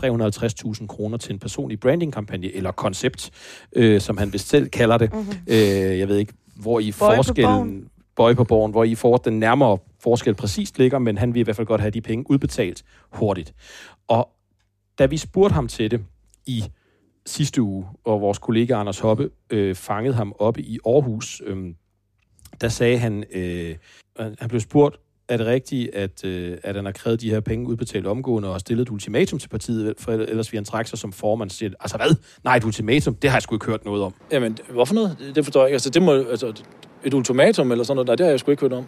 350.000 0.76 0.86
kroner 0.86 1.16
til 1.18 1.32
en 1.32 1.38
personlig 1.38 1.80
brandingkampagne, 1.80 2.54
eller 2.56 2.70
koncept, 2.72 3.30
øh, 3.72 4.00
som 4.00 4.16
han 4.18 4.32
vist 4.32 4.48
selv 4.48 4.68
kalder 4.68 4.98
det. 4.98 5.12
Mhm. 5.14 5.26
Øh, 5.48 5.56
jeg 5.98 6.08
ved 6.08 6.16
ikke, 6.16 6.32
hvor 6.56 6.80
i 6.80 6.90
på 6.92 6.96
forskellen... 6.98 7.88
Bøje 8.18 8.34
på 8.34 8.44
borgen, 8.44 8.70
hvor 8.70 8.84
i 8.84 8.94
for, 8.94 9.16
den 9.16 9.38
nærmere 9.38 9.78
forskel 10.00 10.34
præcist 10.34 10.78
ligger, 10.78 10.98
men 10.98 11.18
han 11.18 11.34
vil 11.34 11.40
i 11.40 11.42
hvert 11.42 11.56
fald 11.56 11.66
godt 11.66 11.80
have 11.80 11.90
de 11.90 12.00
penge 12.00 12.30
udbetalt 12.30 12.84
hurtigt. 13.12 13.54
Og 14.08 14.28
da 14.98 15.06
vi 15.06 15.16
spurgte 15.16 15.54
ham 15.54 15.68
til 15.68 15.90
det 15.90 16.04
i 16.46 16.64
sidste 17.26 17.62
uge, 17.62 17.86
og 18.04 18.20
vores 18.20 18.38
kollega 18.38 18.74
Anders 18.74 18.98
Hoppe 18.98 19.30
øh, 19.50 19.74
fangede 19.74 20.14
ham 20.14 20.34
oppe 20.38 20.62
i 20.62 20.78
Aarhus, 20.86 21.42
øh, 21.46 21.74
der 22.60 22.68
sagde 22.68 22.98
han, 22.98 23.24
øh, 23.30 23.76
han 24.18 24.48
blev 24.48 24.60
spurgt, 24.60 25.00
er 25.28 25.36
det 25.36 25.46
rigtigt, 25.46 25.94
at, 25.94 26.24
øh, 26.24 26.56
at 26.62 26.76
han 26.76 26.84
har 26.84 26.92
krævet 26.92 27.20
de 27.20 27.30
her 27.30 27.40
penge 27.40 27.66
udbetalt 27.68 28.06
omgående 28.06 28.48
og 28.48 28.54
har 28.54 28.58
stillet 28.58 28.82
et 28.82 28.90
ultimatum 28.90 29.38
til 29.38 29.48
partiet, 29.48 29.94
for 29.98 30.12
ellers 30.12 30.52
vil 30.52 30.58
han 30.58 30.64
trække 30.64 30.90
sig 30.90 30.98
som 30.98 31.12
formand? 31.12 31.50
Siger, 31.50 31.70
altså 31.80 31.96
hvad? 31.96 32.16
Nej, 32.44 32.56
et 32.56 32.64
ultimatum, 32.64 33.14
det 33.14 33.30
har 33.30 33.36
jeg 33.36 33.42
sgu 33.42 33.54
ikke 33.54 33.66
hørt 33.66 33.84
noget 33.84 34.02
om. 34.02 34.14
Jamen, 34.32 34.58
hvorfor 34.70 34.94
noget? 34.94 35.16
Det- 35.34 35.44
forstår 35.44 35.60
jeg 35.60 35.68
ikke. 35.68 35.74
Altså, 35.74 35.90
det 35.90 36.02
må, 36.02 36.12
altså, 36.12 36.52
et 37.04 37.14
ultimatum 37.14 37.70
eller 37.72 37.84
sådan 37.84 37.96
noget, 37.96 38.06
nej, 38.06 38.14
det 38.14 38.26
har 38.26 38.30
jeg 38.30 38.40
sgu 38.40 38.50
ikke 38.50 38.60
hørt 38.60 38.72
om. 38.72 38.84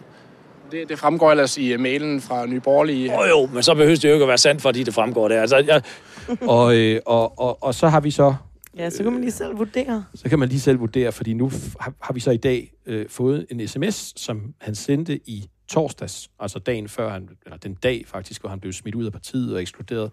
Det, 0.71 0.89
det 0.89 0.99
fremgår 0.99 1.31
ellers 1.31 1.57
i 1.57 1.73
uh, 1.73 1.79
mailen 1.79 2.21
fra 2.21 2.45
Nye 2.45 2.59
Borgerlige. 2.59 3.13
Åh 3.13 3.19
oh, 3.19 3.29
jo, 3.29 3.49
men 3.53 3.63
så 3.63 3.73
behøver 3.73 3.95
det 3.95 4.05
jo 4.05 4.13
ikke 4.13 4.23
at 4.23 4.27
være 4.27 4.37
sandt, 4.37 4.61
fordi 4.61 4.83
det 4.83 4.93
fremgår 4.93 5.27
der. 5.27 5.41
Altså, 5.41 5.57
jeg, 5.57 5.81
og, 6.41 6.75
øh, 6.75 6.99
og, 7.05 7.39
og, 7.39 7.63
og 7.63 7.75
så 7.75 7.87
har 7.87 7.99
vi 7.99 8.11
så 8.11 8.35
Ja, 8.77 8.89
så 8.89 9.03
kan 9.03 9.11
man 9.11 9.21
lige 9.21 9.31
selv 9.31 9.57
vurdere. 9.57 10.05
Så 10.15 10.29
kan 10.29 10.39
man 10.39 10.49
lige 10.49 10.59
selv 10.59 10.79
vurdere, 10.79 11.11
fordi 11.11 11.33
nu 11.33 11.51
har, 11.79 11.93
har 12.01 12.13
vi 12.13 12.19
så 12.19 12.31
i 12.31 12.37
dag 12.37 12.71
øh, 12.85 13.05
fået 13.09 13.45
en 13.49 13.67
sms, 13.67 14.13
som 14.21 14.53
han 14.61 14.75
sendte 14.75 15.19
i 15.29 15.49
torsdags, 15.71 16.31
altså 16.39 16.59
dagen 16.59 16.89
før 16.89 17.09
han, 17.09 17.29
eller 17.45 17.57
den 17.57 17.73
dag 17.73 18.03
faktisk, 18.07 18.41
hvor 18.41 18.49
han 18.49 18.59
blev 18.59 18.73
smidt 18.73 18.95
ud 18.95 19.05
af 19.05 19.11
partiet 19.11 19.53
og 19.53 19.61
ekskluderet, 19.61 20.11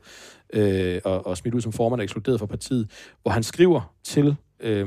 øh, 0.52 1.00
og, 1.04 1.26
og 1.26 1.36
smidt 1.36 1.54
ud 1.54 1.60
som 1.60 1.72
formand 1.72 2.00
og 2.00 2.04
ekskluderet 2.04 2.40
fra 2.40 2.46
partiet, 2.46 2.90
hvor 3.22 3.30
han 3.30 3.42
skriver 3.42 3.94
til, 4.04 4.36
øh, 4.60 4.86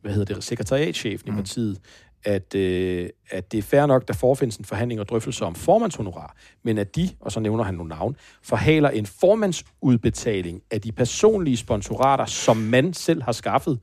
hvad 0.00 0.12
hedder 0.12 0.34
det, 0.34 0.44
sekretariatchefen 0.44 1.30
mm. 1.30 1.36
i 1.36 1.40
partiet, 1.40 1.80
at, 2.24 2.54
øh, 2.54 3.08
at 3.30 3.52
det 3.52 3.58
er 3.58 3.62
fair 3.62 3.86
nok, 3.86 4.08
der 4.08 4.14
forfindes 4.14 4.56
en 4.56 4.64
forhandling 4.64 5.00
og 5.00 5.08
drøftelse 5.08 5.44
om 5.44 5.54
formandshonorar, 5.54 6.36
men 6.62 6.78
at 6.78 6.96
de, 6.96 7.10
og 7.20 7.32
så 7.32 7.40
nævner 7.40 7.64
han 7.64 7.74
nogle 7.74 7.88
navn, 7.88 8.16
forhaler 8.42 8.90
en 8.90 9.06
formandsudbetaling 9.06 10.62
af 10.70 10.80
de 10.80 10.92
personlige 10.92 11.56
sponsorater, 11.56 12.24
som 12.24 12.56
man 12.56 12.94
selv 12.94 13.22
har 13.22 13.32
skaffet, 13.32 13.78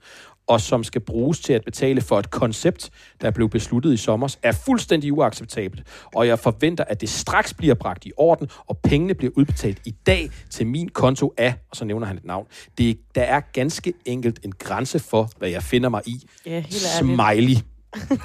og 0.50 0.62
som 0.62 0.84
skal 0.84 1.02
bruges 1.02 1.40
til 1.40 1.54
at 1.54 1.62
betale 1.66 2.02
for 2.02 2.20
et 2.20 2.30
koncept, 2.32 2.90
der 3.22 3.32
blev 3.32 3.50
besluttet 3.50 3.94
i 3.94 3.98
sommer, 3.98 4.36
er 4.44 4.52
fuldstændig 4.52 5.14
uacceptabelt. 5.14 5.84
Og 6.16 6.28
jeg 6.28 6.40
forventer, 6.40 6.84
at 6.84 7.02
det 7.02 7.10
straks 7.10 7.54
bliver 7.54 7.74
bragt 7.76 8.06
i 8.06 8.12
orden, 8.18 8.48
og 8.68 8.78
pengene 8.78 9.14
bliver 9.14 9.32
udbetalt 9.36 9.78
i 9.86 9.92
dag 10.08 10.30
til 10.50 10.68
min 10.68 10.90
konto 10.90 11.34
af, 11.38 11.54
og 11.72 11.76
så 11.78 11.86
nævner 11.86 12.08
han 12.08 12.18
et 12.18 12.26
navn. 12.26 12.48
Det, 12.78 12.98
der 13.16 13.22
er 13.22 13.42
ganske 13.54 13.94
enkelt 14.06 14.40
en 14.44 14.52
grænse 14.60 15.00
for, 15.00 15.30
hvad 15.38 15.50
jeg 15.50 15.64
finder 15.64 15.90
mig 15.90 16.02
i. 16.06 16.24
Ja. 16.46 16.64
Smiley. 16.70 17.56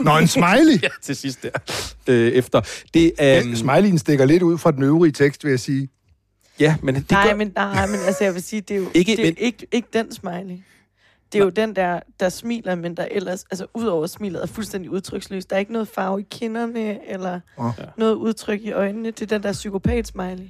Nå, 0.00 0.18
en 0.18 0.26
smiley. 0.26 0.80
Ja, 0.82 0.88
til 1.02 1.16
sidst 1.16 1.42
der. 1.42 1.50
Øh, 2.06 2.32
efter. 2.32 2.60
Det, 2.94 3.12
Um, 3.20 3.26
øhm, 3.48 3.56
Smileyen 3.56 3.98
stikker 3.98 4.24
lidt 4.26 4.42
ud 4.42 4.58
fra 4.58 4.70
den 4.70 4.82
øvrige 4.82 5.12
tekst, 5.12 5.44
vil 5.44 5.50
jeg 5.50 5.60
sige. 5.60 5.88
ja, 6.60 6.76
men 6.82 6.94
det 6.94 7.10
nej, 7.10 7.28
gør, 7.28 7.36
men, 7.36 7.52
nej, 7.56 7.86
men 7.86 7.96
altså, 8.06 8.24
jeg 8.24 8.34
vil 8.34 8.42
sige, 8.42 8.60
det 8.60 8.70
er 8.76 8.78
jo 8.80 8.86
Ikke- 8.94 9.12
det 9.16 9.20
er 9.20 9.24
men, 9.24 9.34
ikke, 9.38 9.66
ikke 9.72 9.88
den 9.92 10.12
smiley. 10.12 10.56
Det 11.34 11.40
er 11.40 11.44
jo 11.44 11.50
den 11.50 11.76
der, 11.76 12.00
der 12.20 12.28
smiler, 12.28 12.74
men 12.74 12.96
der 12.96 13.06
ellers, 13.10 13.44
altså 13.50 13.66
udover 13.74 14.06
smilet, 14.06 14.42
er 14.42 14.46
fuldstændig 14.46 14.90
udtryksløs. 14.90 15.46
Der 15.46 15.56
er 15.56 15.60
ikke 15.60 15.72
noget 15.72 15.88
farve 15.88 16.20
i 16.20 16.26
kinderne, 16.30 17.08
eller 17.08 17.40
oh. 17.56 17.72
noget 17.96 18.14
udtryk 18.14 18.60
i 18.60 18.72
øjnene. 18.72 19.10
Det 19.10 19.22
er 19.22 19.26
den 19.26 19.42
der 19.42 19.52
psykopat-smiley. 19.52 20.48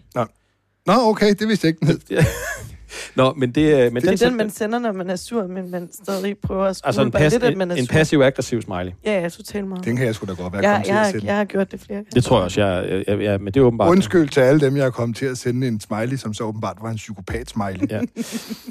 Nå, 0.86 0.92
okay, 0.92 1.34
det 1.34 1.48
vidste 1.48 1.66
jeg 1.66 1.76
ikke. 1.82 2.26
Nå, 3.14 3.34
men 3.36 3.50
det, 3.50 3.86
øh, 3.86 3.92
men 3.92 4.02
Det 4.02 4.12
er 4.12 4.16
den, 4.16 4.28
den, 4.28 4.36
man 4.36 4.50
sender, 4.50 4.78
når 4.78 4.92
man 4.92 5.10
er 5.10 5.16
sur, 5.16 5.46
men 5.46 5.70
man 5.70 5.88
stadig 6.02 6.36
prøver 6.42 6.64
at 6.64 6.76
skjule 6.76 6.88
altså 6.88 7.02
en, 7.02 7.10
pas, 7.10 7.32
lidt, 7.32 7.42
at 7.44 7.56
man 7.56 7.70
er 7.70 7.74
en, 7.74 7.80
en 7.80 7.86
sur. 7.86 7.92
passiv-aggressiv 7.92 8.62
smiley. 8.62 8.92
Ja, 9.04 9.20
ja, 9.20 9.28
totalt 9.28 9.66
meget. 9.68 9.84
Den 9.84 9.96
kan 9.96 10.06
jeg 10.06 10.14
sgu 10.14 10.26
da 10.26 10.32
godt 10.32 10.52
være 10.52 10.62
Jeg, 10.62 10.70
kommet 10.72 10.84
til 10.86 10.92
jeg, 10.92 11.00
at 11.00 11.04
jeg, 11.06 11.12
sende. 11.12 11.26
jeg 11.26 11.36
har 11.36 11.44
gjort 11.44 11.72
det 11.72 11.80
flere 11.80 11.96
gange. 11.96 12.10
Det 12.14 12.24
tror 12.24 12.36
jeg 12.36 12.44
også, 12.44 12.60
jeg, 12.64 12.84
jeg, 12.90 13.04
jeg, 13.08 13.20
jeg 13.22 13.40
men 13.40 13.46
det 13.54 13.60
er 13.60 13.64
åbenbart... 13.64 13.88
Undskyld 13.90 14.28
til 14.28 14.40
alle 14.40 14.60
dem, 14.60 14.76
jeg 14.76 14.86
er 14.86 14.90
kommet 14.90 15.16
til 15.16 15.26
at 15.26 15.38
sende 15.38 15.68
en 15.68 15.80
smiley, 15.80 16.16
som 16.16 16.34
så 16.34 16.44
åbenbart 16.44 16.76
var 16.82 16.90
en 16.90 16.96
psykopat-smiley. 16.96 17.86
Ja. 17.90 18.00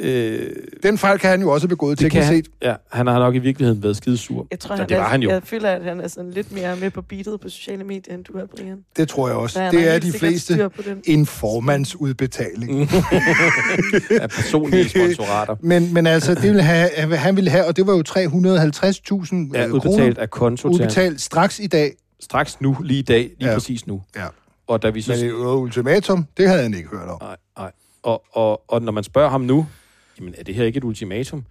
Øh, 0.02 0.50
Den 0.84 0.98
fejl 0.98 1.20
kan 1.20 1.30
han 1.30 1.42
jo 1.42 1.50
også 1.52 1.64
have 1.68 1.70
begået 1.70 1.98
kan 1.98 2.10
teknisk 2.10 2.28
han, 2.28 2.36
set. 2.44 2.48
ja, 2.62 2.74
han 2.92 3.08
har 3.08 3.20
nok 3.20 3.36
i 3.36 3.40
virkeligheden 3.40 3.84
været 3.84 3.98
skidesur. 3.98 4.48
Jeg 4.52 4.60
tror, 4.60 4.76
Ja, 4.76 4.80
han 4.80 4.90
det 4.90 4.98
var 4.98 5.04
han 5.08 5.22
jo. 5.24 5.30
Jeg 5.30 5.42
føler, 5.44 5.70
at 5.70 5.84
han 5.84 6.00
er 6.02 6.08
sådan 6.08 6.32
lidt 6.32 6.52
mere 6.52 6.76
med 6.76 6.90
på 6.92 7.02
beatet 7.02 7.40
på 7.42 7.50
sociale 7.50 7.84
medier, 7.84 8.14
end 8.16 8.24
du 8.24 8.34
er, 8.38 8.46
Brian. 8.46 8.78
Det 8.98 9.10
tror 9.10 9.28
jeg 9.28 9.38
også. 9.38 9.60
Det 9.72 9.82
har 9.84 9.90
er 9.90 10.00
de 10.00 10.12
fleste. 10.12 10.70
den. 10.86 11.02
En 11.06 11.26
formandsudbetaling. 11.26 12.90
Af 14.22 14.30
personlige 14.30 14.90
sponsorater. 14.90 15.56
Men, 15.72 15.94
men 15.94 16.08
altså, 16.08 16.36
det 16.36 16.44
ville 16.44 16.62
have, 16.64 17.16
han 17.18 17.36
ville 17.36 17.50
have, 17.50 17.66
og 17.66 17.78
det 17.78 17.88
var 17.88 17.94
jo 17.94 18.04
350.000 18.08 18.14
Ja, 19.54 19.66
øh, 19.66 19.74
udbetalt 19.74 19.82
kroner, 19.84 20.14
af 20.18 20.30
konto 20.30 20.70
til 20.70 20.82
udbetalt 20.82 21.22
straks 21.22 21.60
i 21.60 21.68
dag. 21.68 21.94
straks 22.20 22.62
nu, 22.62 22.78
lige 22.84 23.00
i 23.00 23.04
dag, 23.04 23.18
lige 23.22 23.36
Ja. 23.42 23.48
ja. 23.48 23.54
præcis 23.54 23.88
nu. 23.88 24.02
Ja. 24.16 24.26
Og 24.68 24.82
da 24.82 24.90
vi 24.90 25.02
så... 25.02 25.12
Men 25.22 25.46
var 25.46 25.54
ultimatum, 25.56 26.28
det 26.38 26.48
havde 26.50 26.62
han 26.62 26.74
ikke 26.74 26.90
hørt 26.90 27.10
om. 27.10 27.18
Nej, 27.22 27.36
nej. 27.58 27.72
Og, 28.04 28.24
og, 28.32 28.62
og 28.68 28.82
når 28.82 28.92
man 28.92 29.04
spørger 29.04 29.30
ham 29.30 29.42
nu, 29.42 29.66
jamen 30.20 30.34
er 30.38 30.44
det 30.44 30.56
her 30.56 30.64
ikke 30.66 30.78
et 30.78 30.84
ultimatum? 30.84 31.44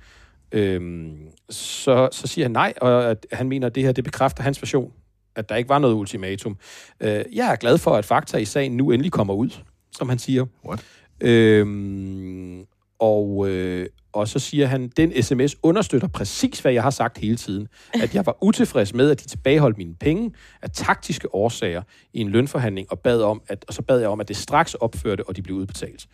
Øhm, 0.53 1.13
så, 1.51 2.09
så 2.13 2.27
siger 2.27 2.45
han 2.45 2.53
nej, 2.53 2.73
og 2.81 3.11
at 3.11 3.27
han 3.33 3.49
mener, 3.49 3.67
at 3.67 3.75
det 3.75 3.83
her 3.83 3.93
det 3.93 4.05
bekræfter 4.05 4.43
hans 4.43 4.63
version, 4.63 4.93
at 5.37 5.49
der 5.49 5.57
ikke 5.57 5.69
var 5.69 5.79
noget 5.79 5.95
ultimatum. 5.95 6.57
Øh, 7.01 7.25
jeg 7.33 7.53
er 7.53 7.57
glad 7.57 7.79
for, 7.79 7.97
at 7.97 8.05
fakta 8.05 8.39
i 8.39 8.45
sagen 8.45 8.77
nu 8.77 8.91
endelig 8.91 9.13
kommer 9.13 9.35
ud, 9.35 9.51
som 9.97 10.09
han 10.09 10.19
siger. 10.19 10.47
What? 10.67 10.81
Øhm, 11.21 12.67
og, 12.99 13.49
øh, 13.49 13.87
og 14.13 14.29
så 14.29 14.39
siger 14.39 14.67
han, 14.67 14.89
den 14.97 15.23
sms 15.23 15.57
understøtter 15.63 16.09
præcis, 16.09 16.61
hvad 16.61 16.73
jeg 16.73 16.83
har 16.83 16.91
sagt 16.91 17.19
hele 17.19 17.37
tiden. 17.37 17.69
At 18.03 18.15
jeg 18.15 18.27
var 18.27 18.45
utilfreds 18.45 18.95
med, 18.95 19.11
at 19.11 19.23
de 19.23 19.29
tilbageholdt 19.29 19.79
mine 19.79 19.95
penge 19.95 20.33
af 20.63 20.71
taktiske 20.71 21.35
årsager 21.35 21.83
i 22.13 22.21
en 22.21 22.29
lønforhandling, 22.29 22.87
og, 22.91 22.99
bad 22.99 23.23
om, 23.23 23.43
at, 23.49 23.65
og 23.69 23.75
så 23.75 23.83
bad 23.83 24.01
jeg 24.01 24.09
om, 24.09 24.21
at 24.21 24.29
det 24.29 24.37
straks 24.37 24.75
opførte, 24.75 25.29
og 25.29 25.37
de 25.37 25.43
blev 25.43 25.57
udbetalt. 25.57 26.07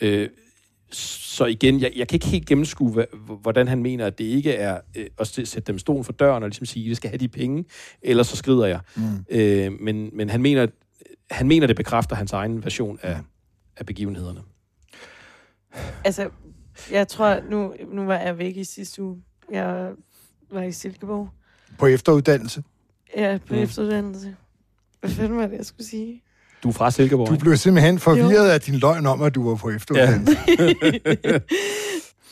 Øh, 0.00 0.28
så 0.92 1.44
igen, 1.44 1.80
jeg, 1.80 1.92
jeg 1.96 2.08
kan 2.08 2.16
ikke 2.16 2.26
helt 2.26 2.46
gennemskue, 2.46 3.06
hvordan 3.40 3.68
han 3.68 3.82
mener, 3.82 4.06
at 4.06 4.18
det 4.18 4.24
ikke 4.24 4.52
er 4.52 4.80
øh, 4.96 5.06
at 5.18 5.26
sætte 5.26 5.60
dem 5.60 5.78
stolen 5.78 6.04
for 6.04 6.12
døren 6.12 6.42
og 6.42 6.48
ligesom 6.48 6.66
sige, 6.66 6.84
at 6.84 6.90
vi 6.90 6.94
skal 6.94 7.10
have 7.10 7.18
de 7.18 7.28
penge, 7.28 7.64
ellers 8.02 8.26
så 8.26 8.36
skrider 8.36 8.66
jeg. 8.66 8.80
Mm. 8.96 9.02
Øh, 9.30 9.72
men, 9.80 10.10
men 10.12 10.30
han 10.30 10.42
mener, 10.42 10.66
han 11.30 11.48
mener, 11.48 11.66
det 11.66 11.76
bekræfter 11.76 12.16
hans 12.16 12.32
egen 12.32 12.64
version 12.64 12.98
af, 13.02 13.18
af 13.76 13.86
begivenhederne. 13.86 14.40
Altså, 16.04 16.30
jeg 16.90 17.08
tror, 17.08 17.40
nu, 17.50 17.74
nu 17.92 18.04
var 18.04 18.18
jeg 18.18 18.38
væk 18.38 18.56
i 18.56 18.64
sidste 18.64 19.02
uge. 19.02 19.22
Jeg 19.50 19.90
var 20.52 20.62
i 20.62 20.72
Silkeborg. 20.72 21.28
På 21.78 21.86
efteruddannelse. 21.86 22.62
Ja, 23.16 23.38
på 23.48 23.54
Mm. 23.54 23.60
efteruddannelse. 23.60 24.36
Hvad 25.00 25.10
fanden 25.10 25.38
var 25.38 25.46
det, 25.46 25.56
jeg 25.56 25.66
skulle 25.66 25.86
sige? 25.86 26.22
Du 26.62 26.68
er 26.68 26.72
fra 26.72 26.90
Silkeborg, 26.90 27.28
Du 27.28 27.36
blev 27.36 27.56
simpelthen 27.56 27.98
forvirret 27.98 28.50
af 28.50 28.60
din 28.60 28.74
løgn 28.74 29.06
om, 29.06 29.22
at 29.22 29.34
du 29.34 29.48
var 29.48 29.54
på 29.56 29.70
efteruddannelse. 29.70 30.36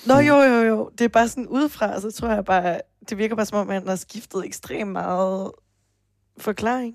Nå, 0.06 0.14
jo, 0.18 0.34
jo, 0.42 0.62
jo. 0.62 0.90
Det 0.98 1.04
er 1.04 1.08
bare 1.08 1.28
sådan 1.28 1.46
udefra, 1.48 2.00
så 2.00 2.10
tror 2.10 2.28
jeg 2.28 2.44
bare, 2.44 2.80
det 3.08 3.18
virker 3.18 3.36
bare 3.36 3.46
som 3.46 3.58
om, 3.58 3.68
han 3.68 3.88
har 3.88 3.96
skiftet 3.96 4.44
ekstremt 4.46 4.90
meget 4.92 5.50
forklaring. 6.38 6.94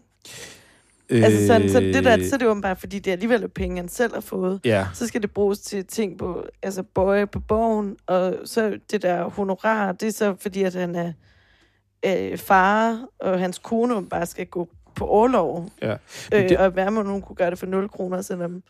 Øh, 1.10 1.24
altså 1.24 1.48
sådan, 1.48 1.70
så 1.70 1.80
det 1.80 2.04
der, 2.04 2.24
så 2.30 2.36
er 2.36 2.40
det 2.40 2.48
åbenbart, 2.48 2.78
fordi 2.80 3.00
det 3.00 3.08
er 3.08 3.14
alligevel 3.14 3.48
penge, 3.50 3.78
han 3.78 3.90
selv 3.90 4.14
har 4.14 4.22
fået. 4.22 4.60
Ja, 4.66 4.88
Så 4.94 5.08
skal 5.08 5.22
det 5.22 5.32
bruges 5.32 5.60
til 5.60 5.86
ting 5.86 6.18
på, 6.18 6.46
altså 6.64 6.84
bøje 6.84 7.28
på 7.28 7.40
borgen, 7.40 7.98
og 8.08 8.36
så 8.46 8.80
det 8.92 9.02
der 9.02 9.24
honorar, 9.30 9.92
det 9.92 10.08
er 10.08 10.12
så 10.12 10.36
fordi, 10.40 10.64
at 10.64 10.74
han 10.76 10.96
er 10.96 11.14
øh, 12.06 12.38
far, 12.38 13.06
og 13.20 13.40
hans 13.40 13.58
kone 13.60 14.06
bare 14.06 14.26
skal 14.26 14.46
gå 14.46 14.70
på 14.96 15.06
overlov. 15.06 15.70
Ja. 15.82 15.92
Øh, 15.92 15.98
Men 16.32 16.50
det- 16.50 16.58
og 16.58 16.76
Værmund, 16.76 17.08
hun 17.08 17.22
kunne 17.22 17.36
gøre 17.36 17.50
det 17.50 17.60
for 17.60 17.66
0 17.66 17.90
kroner, 17.90 18.22
selvom 18.22 18.64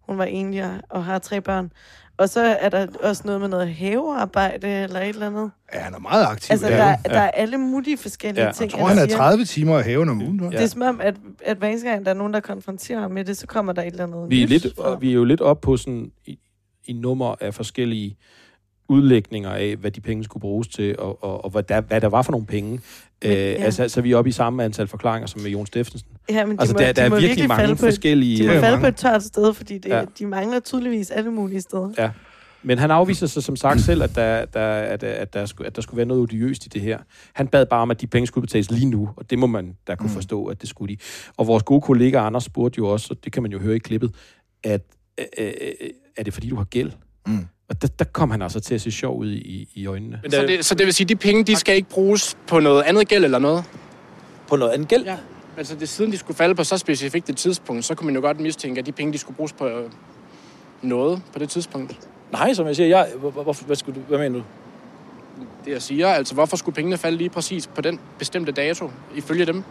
hun 0.00 0.18
var 0.18 0.24
enlig 0.24 0.80
og 0.88 1.04
har 1.04 1.18
tre 1.18 1.40
børn. 1.40 1.72
Og 2.16 2.28
så 2.28 2.40
er 2.40 2.68
der 2.68 2.86
også 3.00 3.22
noget 3.24 3.40
med 3.40 3.48
noget 3.48 3.74
havearbejde 3.74 4.68
eller 4.68 5.00
et 5.00 5.08
eller 5.08 5.26
andet. 5.26 5.50
Ja, 5.74 5.78
han 5.78 5.94
er 5.94 5.98
meget 5.98 6.26
aktiv. 6.26 6.52
Altså, 6.52 6.66
der, 6.68 6.76
Jeg 6.76 6.98
der 7.04 7.20
er 7.20 7.30
alle 7.30 7.58
mulige 7.58 7.96
forskellige 7.96 8.44
Ja, 8.46 8.52
ting. 8.52 8.70
tror, 8.72 8.86
han 8.86 8.98
er 8.98 9.04
siger. 9.06 9.16
30 9.16 9.44
timer 9.44 9.76
at 9.78 9.84
haven 9.84 10.08
om 10.08 10.22
ugen. 10.22 10.40
Ja. 10.40 10.46
Det 10.56 10.62
er 10.64 10.66
som 10.66 10.82
om, 10.82 11.00
at, 11.00 11.14
at 11.44 11.56
hver 11.56 11.68
eneste 11.68 11.88
gang, 11.88 12.04
der 12.04 12.10
er 12.10 12.14
nogen, 12.14 12.34
der 12.34 12.40
konfronterer 12.40 13.00
ham 13.00 13.10
med 13.10 13.24
det, 13.24 13.36
så 13.36 13.46
kommer 13.46 13.72
der 13.72 13.82
et 13.82 13.86
eller 13.86 14.04
andet 14.04 14.30
Vi 14.30 14.42
er, 14.42 14.46
lidt, 14.46 14.66
fra- 14.78 14.98
vi 14.98 15.10
er 15.10 15.14
jo 15.14 15.24
lidt 15.24 15.40
op 15.40 15.60
på 15.60 15.76
sådan 15.76 16.10
i, 16.26 16.38
i 16.84 16.92
nummer 16.92 17.34
af 17.40 17.54
forskellige 17.54 18.16
udlægninger 18.88 19.50
af, 19.50 19.76
hvad 19.76 19.90
de 19.90 20.00
penge 20.00 20.24
skulle 20.24 20.40
bruges 20.40 20.68
til, 20.68 20.98
og, 20.98 21.24
og, 21.24 21.44
og 21.44 21.50
hvad, 21.50 21.62
der, 21.62 21.80
hvad 21.80 22.00
der 22.00 22.08
var 22.08 22.22
for 22.22 22.32
nogle 22.32 22.46
penge. 22.46 22.70
Men, 22.70 22.80
øh, 23.22 23.30
ja. 23.32 23.34
altså, 23.38 23.88
så 23.88 24.00
er 24.00 24.02
vi 24.02 24.14
oppe 24.14 24.28
i 24.28 24.32
samme 24.32 24.64
antal 24.64 24.86
forklaringer 24.86 25.26
som 25.26 25.40
med 25.40 25.50
Jon 25.50 25.66
Steffensen. 25.66 26.08
Ja, 26.30 26.46
men 26.46 26.56
de 26.56 26.60
Altså, 26.60 26.74
må, 26.74 26.78
der, 26.78 26.92
der 26.92 27.08
de 27.08 27.16
er 27.16 27.20
virkelig 27.20 27.48
mange 27.48 27.60
falde 27.60 27.74
på 27.74 27.80
forskellige... 27.80 28.38
de 28.38 28.46
må 28.46 28.52
øh, 28.52 28.60
falde 28.60 28.70
mange. 28.70 28.82
på 28.82 28.86
et 28.88 28.96
tørt 28.96 29.22
sted, 29.22 29.54
fordi 29.54 29.78
det, 29.78 29.88
Ja. 29.88 29.98
ja. 29.98 30.04
de 30.18 30.26
mangler 30.26 30.60
tydeligvis 30.60 31.10
alle 31.10 31.30
mulige 31.30 31.60
steder. 31.60 31.90
Ja. 31.98 32.10
Men 32.62 32.78
han 32.78 32.90
afviser 32.90 33.26
sig 33.26 33.42
som 33.42 33.56
sagt 33.56 33.80
selv, 33.80 34.02
at 34.02 34.14
der, 34.14 34.44
der, 34.44 34.66
at, 34.68 35.02
at, 35.02 35.34
der, 35.34 35.46
skulle, 35.46 35.66
at 35.66 35.76
der 35.76 35.82
skulle 35.82 35.96
være 35.96 36.06
noget 36.06 36.22
odiøst 36.22 36.66
i 36.66 36.68
det 36.68 36.80
her. 36.82 36.98
Han 37.32 37.48
bad 37.48 37.66
bare 37.66 37.80
om, 37.80 37.90
at 37.90 38.00
de 38.00 38.06
penge 38.06 38.26
skulle 38.26 38.42
betales 38.42 38.70
lige 38.70 38.86
nu, 38.86 39.10
og 39.16 39.30
det 39.30 39.38
må 39.38 39.46
man 39.46 39.76
da 39.88 39.94
kunne 39.94 40.08
mm. 40.08 40.14
forstå, 40.14 40.46
at 40.46 40.60
det 40.60 40.68
skulle 40.68 40.94
de. 40.94 41.00
Og 41.36 41.46
vores 41.46 41.62
gode 41.62 41.80
kollega 41.80 42.18
Anders 42.18 42.44
spurgte 42.44 42.78
jo 42.78 42.88
også, 42.88 43.08
og 43.10 43.24
det 43.24 43.32
kan 43.32 43.42
man 43.42 43.52
jo 43.52 43.58
høre 43.58 43.76
i 43.76 43.78
klippet, 43.78 44.14
at 44.64 44.82
øh, 45.20 45.46
øh, 45.48 45.52
er 46.16 46.22
det 46.22 46.34
fordi, 46.34 46.48
du 46.48 46.56
har 46.56 46.64
gæld? 46.64 46.92
Mm. 47.26 47.46
Og 47.68 47.82
der, 47.82 47.88
der 47.88 48.04
kom 48.04 48.30
han 48.30 48.42
altså 48.42 48.60
til 48.60 48.74
at 48.74 48.80
se 48.80 48.90
sjov 48.90 49.18
ud 49.18 49.30
i, 49.30 49.68
i 49.74 49.86
øjnene. 49.86 50.20
Men 50.22 50.30
Så 50.30 50.36
der, 50.36 50.46
det, 50.46 50.64
så 50.64 50.74
det 50.74 50.86
vil 50.86 50.94
sige, 50.94 51.04
at 51.04 51.08
de 51.08 51.16
penge, 51.16 51.44
de 51.44 51.56
skal 51.56 51.74
ikke 51.76 51.88
bruges 51.88 52.36
på 52.46 52.60
noget 52.60 52.82
andet 52.82 53.08
gæld 53.08 53.24
eller 53.24 53.38
noget? 53.38 53.64
på 54.48 54.56
noget 54.56 54.72
andet 54.72 54.88
gæld? 54.88 55.04
Ja. 55.04 55.16
Altså, 55.56 55.74
det, 55.74 55.88
siden 55.88 56.12
de 56.12 56.18
skulle 56.18 56.36
falde 56.36 56.54
på 56.54 56.64
så 56.64 56.78
specifikt 56.78 57.30
et 57.30 57.36
tidspunkt, 57.36 57.84
så 57.84 57.94
kunne 57.94 58.06
man 58.06 58.14
jo 58.14 58.20
godt 58.20 58.40
mistænke, 58.40 58.78
at 58.78 58.86
de 58.86 58.92
penge, 58.92 59.12
de 59.12 59.18
skulle 59.18 59.36
bruges 59.36 59.52
på 59.52 59.66
øh, 59.66 59.90
noget 60.82 61.22
på 61.32 61.38
det 61.38 61.48
tidspunkt. 61.50 61.98
Nej, 62.32 62.54
som 62.54 62.66
jeg 62.66 62.76
siger, 62.76 62.86
jeg, 62.86 63.08
hvor, 63.18 63.30
hvor, 63.30 63.66
hvad, 63.66 63.76
skulle 63.76 64.00
du, 64.00 64.06
hvad 64.08 64.18
mener 64.18 64.38
du? 64.38 64.44
Det 65.64 65.72
jeg 65.72 65.82
siger, 65.82 66.08
altså 66.08 66.34
hvorfor 66.34 66.56
skulle 66.56 66.74
pengene 66.74 66.96
falde 66.96 67.18
lige 67.18 67.30
præcis 67.30 67.66
på 67.66 67.80
den 67.80 68.00
bestemte 68.18 68.52
dato, 68.52 68.90
ifølge 69.14 69.46
dem? 69.46 69.64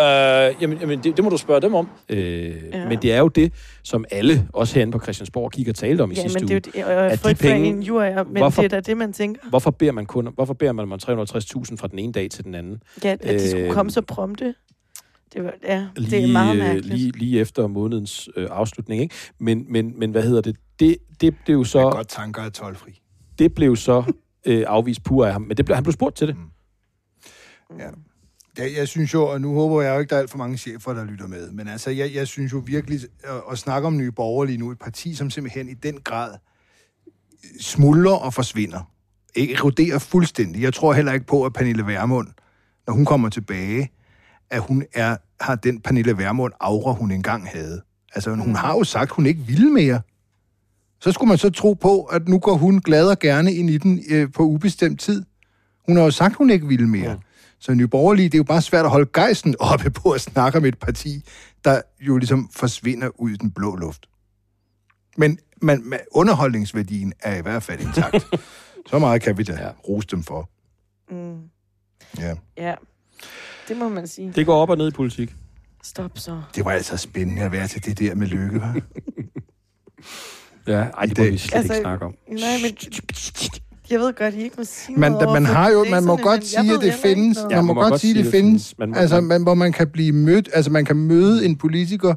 Øh, 0.00 0.62
jamen, 0.62 0.78
jamen 0.80 0.98
det, 1.02 1.16
det 1.16 1.24
må 1.24 1.30
du 1.30 1.36
spørge 1.36 1.60
dem 1.60 1.74
om. 1.74 1.88
Øh, 2.08 2.62
ja. 2.72 2.88
Men 2.88 3.02
det 3.02 3.12
er 3.12 3.18
jo 3.18 3.28
det, 3.28 3.52
som 3.82 4.04
alle, 4.10 4.48
også 4.52 4.74
herinde 4.74 4.92
på 4.92 4.98
Christiansborg, 5.00 5.50
gik 5.52 5.68
og 5.68 5.74
talte 5.74 6.02
om 6.02 6.10
i 6.10 6.14
Ja, 6.14 6.22
sidste 6.22 6.38
men 6.40 6.52
uge. 6.52 6.60
det 6.60 6.72
er 6.74 6.92
jo 6.92 6.98
At 7.00 7.24
de 7.24 7.34
penge- 7.34 7.56
en 7.56 7.64
injurier, 7.76 8.24
men 8.24 8.36
Hvorfor- 8.36 8.62
det 8.62 8.72
er 8.72 8.76
da 8.76 8.80
det, 8.80 8.96
man 8.96 9.12
tænker. 9.12 9.40
Hvorfor 9.48 9.70
beder 9.70 9.92
man 9.92 10.06
kun, 10.06 10.28
hvorfor 10.34 10.54
beder 10.54 10.72
man 10.72 10.92
om 10.92 10.98
360.000 11.02 11.76
fra 11.76 11.86
den 11.88 11.98
ene 11.98 12.12
dag 12.12 12.30
til 12.30 12.44
den 12.44 12.54
anden? 12.54 12.82
Ja, 13.04 13.10
at 13.12 13.20
de 13.40 13.50
skulle 13.50 13.66
Øh, 13.66 13.72
komme 13.72 13.90
så 13.92 14.00
prompte. 14.02 14.54
Det, 15.32 15.44
var, 15.44 15.52
ja, 15.64 15.86
lige, 15.96 16.10
det 16.10 16.24
er 16.24 16.32
meget 16.32 16.52
øh, 16.52 16.58
mærkeligt. 16.62 16.86
lige, 16.94 17.12
lige 17.18 17.40
efter 17.40 17.66
månedens 17.66 18.28
øh, 18.36 18.48
afslutning. 18.50 19.02
Ikke? 19.02 19.14
Men, 19.38 19.64
men, 19.68 19.98
men 19.98 20.10
hvad 20.10 20.22
hedder 20.22 20.40
det? 20.40 20.56
Det, 20.80 20.96
det 21.20 21.34
blev 21.44 21.64
Så... 21.64 21.70
så, 21.70 21.90
Godt 21.90 22.08
tanker 22.08 22.42
er 22.42 22.48
tolvfri. 22.50 23.00
det 23.38 23.54
blev 23.54 23.76
så 23.76 24.02
øh, 24.46 24.64
afvist 24.66 25.02
pur 25.04 25.26
af 25.26 25.32
ham. 25.32 25.42
Men 25.42 25.56
det 25.56 25.64
blev, 25.64 25.74
han 25.74 25.84
blev 25.84 25.92
spurgt 25.92 26.16
til 26.16 26.28
det. 26.28 26.36
Ja. 27.78 27.84
Jeg, 28.58 28.72
jeg 28.76 28.88
synes 28.88 29.14
jo, 29.14 29.26
og 29.26 29.40
nu 29.40 29.54
håber 29.54 29.82
jeg 29.82 29.94
jo 29.94 30.00
ikke, 30.00 30.10
der 30.10 30.16
er 30.16 30.20
alt 30.20 30.30
for 30.30 30.38
mange 30.38 30.56
chefer, 30.56 30.92
der 30.92 31.04
lytter 31.04 31.26
med, 31.26 31.50
men 31.50 31.68
altså, 31.68 31.90
jeg, 31.90 32.14
jeg 32.14 32.28
synes 32.28 32.52
jo 32.52 32.62
virkelig, 32.66 33.00
at, 33.24 33.42
at 33.50 33.58
snakke 33.58 33.86
om 33.86 33.96
Nye 33.96 34.10
Borgerlige 34.10 34.56
lige 34.56 34.64
nu, 34.64 34.70
et 34.70 34.78
parti, 34.78 35.14
som 35.14 35.30
simpelthen 35.30 35.68
i 35.68 35.74
den 35.74 36.00
grad 36.04 36.32
øh, 37.06 37.60
smuldrer 37.60 38.14
og 38.14 38.34
forsvinder. 38.34 38.90
Ikke 39.34 39.54
eroderer 39.54 39.98
fuldstændig. 39.98 40.62
Jeg 40.62 40.74
tror 40.74 40.92
heller 40.92 41.12
ikke 41.12 41.26
på, 41.26 41.44
at 41.44 41.52
Pernille 41.52 41.86
Vermund, 41.86 42.28
når 42.86 42.94
hun 42.94 43.04
kommer 43.04 43.28
tilbage, 43.28 43.90
at 44.50 44.60
hun 44.60 44.84
er, 44.94 45.16
har 45.40 45.54
den 45.54 45.80
Pernille 45.80 46.18
Vermund 46.18 46.52
aura, 46.60 46.92
hun 46.92 47.10
engang 47.10 47.48
havde. 47.48 47.82
Altså, 48.14 48.34
hun 48.34 48.54
har 48.54 48.72
jo 48.72 48.84
sagt, 48.84 49.10
hun 49.10 49.26
ikke 49.26 49.40
ville 49.40 49.70
mere. 49.70 50.00
Så 51.00 51.12
skulle 51.12 51.28
man 51.28 51.38
så 51.38 51.50
tro 51.50 51.72
på, 51.74 52.02
at 52.02 52.28
nu 52.28 52.38
går 52.38 52.54
hun 52.54 52.80
glad 52.80 53.08
og 53.08 53.18
gerne 53.18 53.54
ind 53.54 53.70
i 53.70 53.78
den 53.78 54.04
øh, 54.10 54.32
på 54.32 54.42
ubestemt 54.42 55.00
tid. 55.00 55.24
Hun 55.86 55.96
har 55.96 56.04
jo 56.04 56.10
sagt, 56.10 56.34
hun 56.34 56.50
ikke 56.50 56.66
ville 56.66 56.88
mere. 56.88 57.18
Så 57.58 57.74
Nye 57.74 57.86
Borgerlige, 57.88 58.28
det 58.28 58.34
er 58.34 58.38
jo 58.38 58.44
bare 58.44 58.62
svært 58.62 58.84
at 58.84 58.90
holde 58.90 59.10
gejsten 59.12 59.54
oppe 59.60 59.90
på 59.90 60.10
at 60.10 60.20
snakke 60.20 60.58
om 60.58 60.64
et 60.64 60.78
parti, 60.78 61.22
der 61.64 61.82
jo 62.00 62.16
ligesom 62.16 62.50
forsvinder 62.56 63.08
ud 63.20 63.30
i 63.30 63.36
den 63.36 63.50
blå 63.50 63.76
luft. 63.76 64.06
Men 65.16 65.38
man, 65.62 65.82
man, 65.84 66.00
underholdningsværdien 66.12 67.12
er 67.20 67.36
i 67.36 67.42
hvert 67.42 67.62
fald 67.62 67.80
intakt. 67.80 68.26
Så 68.90 68.98
meget 68.98 69.22
kan 69.22 69.38
vi 69.38 69.42
da 69.42 69.52
ja. 69.52 69.70
rose 69.88 70.06
dem 70.10 70.22
for. 70.22 70.50
Mm, 71.10 71.40
Ja. 72.18 72.34
ja, 72.56 72.74
det 73.68 73.76
må 73.76 73.88
man 73.88 74.06
sige. 74.06 74.32
Det 74.32 74.46
går 74.46 74.56
op 74.62 74.70
og 74.70 74.76
ned 74.78 74.88
i 74.88 74.90
politik. 74.90 75.34
Stop 75.82 76.10
så. 76.14 76.42
Det 76.54 76.64
var 76.64 76.70
altså 76.70 76.96
spændende 76.96 77.42
at 77.42 77.52
være 77.52 77.68
til 77.68 77.84
det 77.84 77.98
der 77.98 78.14
med 78.14 78.26
lykke, 78.26 78.56
hva'? 78.60 78.80
Ja, 80.66 80.72
ej, 80.82 81.06
det 81.06 81.18
må 81.18 81.24
vi 81.24 81.38
slet 81.38 81.58
Altså, 81.58 81.72
ikke 81.72 81.82
snakke 81.82 82.04
om. 82.04 82.14
Nej, 82.28 82.58
men 82.62 82.76
jeg 83.90 84.00
ved 84.00 84.12
godt, 84.14 84.34
I 84.34 84.38
ikke 84.42 84.54
må 84.58 84.64
sige 84.64 84.98
Man, 85.00 85.12
noget 85.12 85.32
man 85.32 85.44
har 85.44 85.70
jo, 85.70 85.84
man 85.90 86.04
må 86.04 86.16
godt 86.16 86.44
sige, 86.46 86.74
at 86.74 86.80
det 86.80 86.94
findes. 86.94 87.38
Man 87.50 87.64
må 87.64 87.74
godt 87.74 88.00
sige, 88.00 88.18
at 88.18 88.24
det 88.24 88.32
findes. 88.32 88.78
Man 88.78 88.88
må- 88.90 88.96
Altså, 88.96 89.20
man, 89.20 89.42
hvor 89.42 89.54
man 89.54 89.72
kan 89.72 89.88
blive 89.88 90.12
mødt, 90.12 90.48
altså 90.54 90.70
man 90.70 90.84
kan 90.84 90.96
møde 90.96 91.44
en 91.46 91.56
politiker 91.56 92.14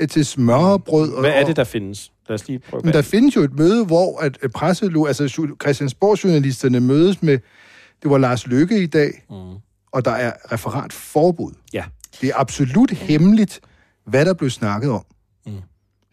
øh, 0.00 0.08
til 0.08 0.24
smørbrød. 0.26 1.12
Og, 1.12 1.20
Hvad 1.20 1.30
er 1.30 1.44
det, 1.44 1.56
der 1.56 1.64
findes? 1.64 2.12
Lad 2.28 2.34
os 2.34 2.48
lige 2.48 2.58
prøve. 2.70 2.80
Men 2.84 2.92
der 2.94 3.02
findes 3.02 3.36
jo 3.36 3.40
et 3.42 3.58
møde, 3.58 3.84
hvor 3.84 4.18
at 4.20 4.38
øh, 4.42 4.50
presse, 4.50 4.86
altså 5.08 5.54
Christiansborg-journalisterne 5.62 6.80
mødes 6.80 7.22
med, 7.22 7.38
det 8.02 8.10
var 8.10 8.18
Lars 8.18 8.46
Løkke 8.46 8.82
i 8.82 8.86
dag, 8.86 9.24
Mm. 9.30 9.36
og 9.92 10.04
der 10.04 10.10
er 10.10 10.32
referatforbud. 10.52 11.52
Ja. 11.72 11.84
Det 12.20 12.28
er 12.28 12.32
absolut 12.36 12.90
hemmeligt, 12.90 13.60
hvad 14.06 14.24
der 14.24 14.34
blev 14.34 14.50
snakket 14.50 14.90
om. 14.90 15.04
Mm. 15.46 15.52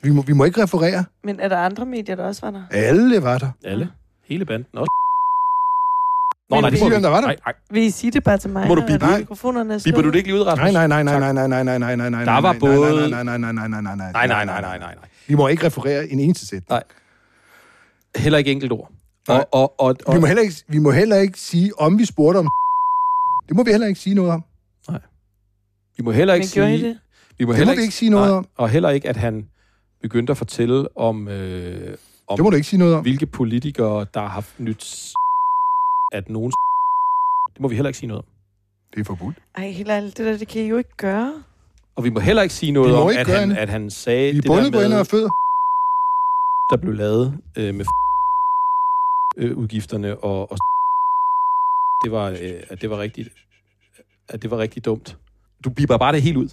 Vi, 0.03 0.09
må, 0.11 0.21
vi 0.21 0.33
må 0.33 0.43
ikke 0.43 0.63
referere. 0.63 1.03
Men 1.23 1.39
er 1.39 1.47
der 1.47 1.57
andre 1.57 1.85
medier, 1.85 2.15
der 2.15 2.23
også 2.23 2.41
var 2.41 2.51
der? 2.51 2.63
Alle 2.71 3.23
var 3.23 3.37
der. 3.37 3.49
Alle. 3.65 3.89
Hele 4.27 4.45
banden. 4.45 4.67
Også. 4.73 4.91
Nå, 6.49 6.61
nej, 6.61 6.69
det 6.69 6.79
må 6.79 6.89
vi- 6.89 6.95
der 6.95 7.09
var 7.09 7.21
der. 7.21 7.27
Nej, 7.27 7.38
nej. 7.45 7.53
Vil 7.71 7.83
I 7.83 7.89
sige 7.89 8.11
det 8.11 8.23
bare 8.23 8.38
til 8.38 8.49
mig? 8.49 8.67
Må 8.67 8.75
du 8.75 8.81
bippe? 8.88 9.05
Mikrofonerne 9.17 9.73
er 9.73 9.79
Biber 9.83 10.01
du 10.01 10.07
det 10.09 10.15
ikke 10.15 10.27
lige 10.29 10.39
ud, 10.39 10.45
Rasmus? 10.45 10.73
Nej, 10.73 10.88
nej, 10.88 11.03
nej, 11.03 11.19
nej, 11.19 11.33
nej, 11.33 11.47
nej, 11.47 11.63
nej, 11.63 11.77
nej, 11.77 11.95
nej, 11.95 12.09
nej, 12.09 12.23
Der 12.25 12.31
var 12.31 12.51
nej, 12.51 12.59
både- 12.59 13.09
Nej, 13.09 13.23
nej, 13.23 13.38
nej, 13.38 13.38
nej, 13.38 13.67
nej, 13.67 13.81
nej, 13.81 13.95
nej, 13.95 14.11
Nej, 14.11 14.27
nej, 14.27 14.45
nej, 14.45 14.61
nej, 14.61 14.77
nej, 14.79 14.95
nej. 14.95 15.07
Vi 15.27 15.35
må 15.35 15.47
ikke 15.47 15.65
referere 15.65 16.07
en 16.07 16.19
eneste 16.19 16.45
sætning. 16.45 16.69
Nej. 16.69 16.83
Heller 18.15 18.38
ikke 18.39 18.51
enkelt 18.51 18.71
ord. 18.71 18.91
Nej. 19.27 19.38
Og, 19.38 19.47
og, 19.51 19.73
og, 19.79 19.95
og, 20.05 20.15
Vi 20.15 20.19
må, 20.19 20.25
heller 20.27 20.43
ikke, 20.43 20.55
vi 20.67 20.79
må 20.79 20.91
heller 20.91 21.15
ikke 21.17 21.39
sige, 21.39 21.71
om 21.79 21.99
vi 21.99 22.05
spurgte 22.05 22.38
om 22.38 22.47
Det 23.47 23.55
må 23.55 23.63
vi 23.63 23.71
heller 23.71 23.88
ikke 23.88 23.99
sige 23.99 24.13
noget 24.15 24.31
om. 24.31 24.43
vi 25.97 26.03
må 26.03 26.11
heller 26.11 26.33
ikke 26.33 26.43
Men 26.45 26.51
gjorde 26.53 26.75
I 26.75 26.79
sige... 26.79 26.89
det? 26.89 26.99
Vi 27.38 27.45
må 27.45 27.51
Det 27.51 27.57
heller 27.57 27.73
må 27.73 27.75
vi 27.75 27.81
ikke 27.81 27.95
sige 27.95 28.09
noget 28.11 28.27
nej, 28.29 28.38
om. 28.38 28.47
Og 28.57 28.69
heller 28.69 28.89
ikke, 28.89 29.09
at 29.09 29.17
han 29.17 29.49
begyndte 30.01 30.31
at 30.31 30.38
fortælle 30.38 30.97
om, 30.97 31.27
øh, 31.27 31.97
om 32.27 32.38
Det 32.38 32.43
må 32.43 32.49
du 32.49 32.55
ikke 32.55 32.67
sige 32.67 32.79
noget 32.79 32.95
om. 32.95 33.01
hvilke 33.01 33.25
politikere, 33.25 34.05
der 34.13 34.19
har 34.19 34.27
haft 34.27 34.59
nyt 34.59 35.13
at 36.11 36.29
nogen... 36.29 36.51
Det 37.53 37.61
må 37.61 37.67
vi 37.67 37.75
heller 37.75 37.89
ikke 37.89 37.97
sige 37.99 38.07
noget 38.07 38.23
om. 38.23 38.27
Det 38.93 38.99
er 38.99 39.05
forbudt. 39.05 39.35
Ej, 39.55 39.69
helt 39.69 39.89
ærligt, 39.89 40.17
det 40.17 40.25
der, 40.25 40.38
det 40.38 40.47
kan 40.47 40.61
I 40.61 40.67
jo 40.67 40.77
ikke 40.77 40.95
gøre. 40.97 41.43
Og 41.95 42.03
vi 42.03 42.09
må 42.09 42.19
heller 42.19 42.41
ikke 42.41 42.55
sige 42.55 42.71
noget 42.71 42.95
om, 42.95 43.07
at 43.17 43.27
han, 43.27 43.51
at 43.51 43.69
han 43.69 43.89
sagde 43.89 44.21
Vi 44.31 44.38
er 44.38 44.41
det 44.41 44.43
der 44.43 44.49
bundet 44.49 44.73
på 44.73 44.79
hænder 44.79 44.99
og 44.99 45.07
fødder. 45.07 45.29
der 46.69 46.77
blev 46.81 46.93
lavet 46.93 47.41
øh, 47.57 47.75
med 47.75 47.85
øh, 49.38 49.57
udgifterne, 49.57 50.17
og, 50.17 50.51
og 50.51 50.57
det 52.03 52.11
var, 52.11 52.25
øh, 52.29 52.63
at 52.69 52.81
det 52.81 52.89
var 52.89 52.97
rigtigt, 52.99 53.29
at 54.29 54.41
det 54.41 54.51
var 54.51 54.57
rigtig 54.57 54.85
dumt. 54.85 55.17
Du 55.63 55.69
biber 55.69 55.97
bare 55.97 56.13
det 56.13 56.21
helt 56.21 56.38
ud. 56.38 56.49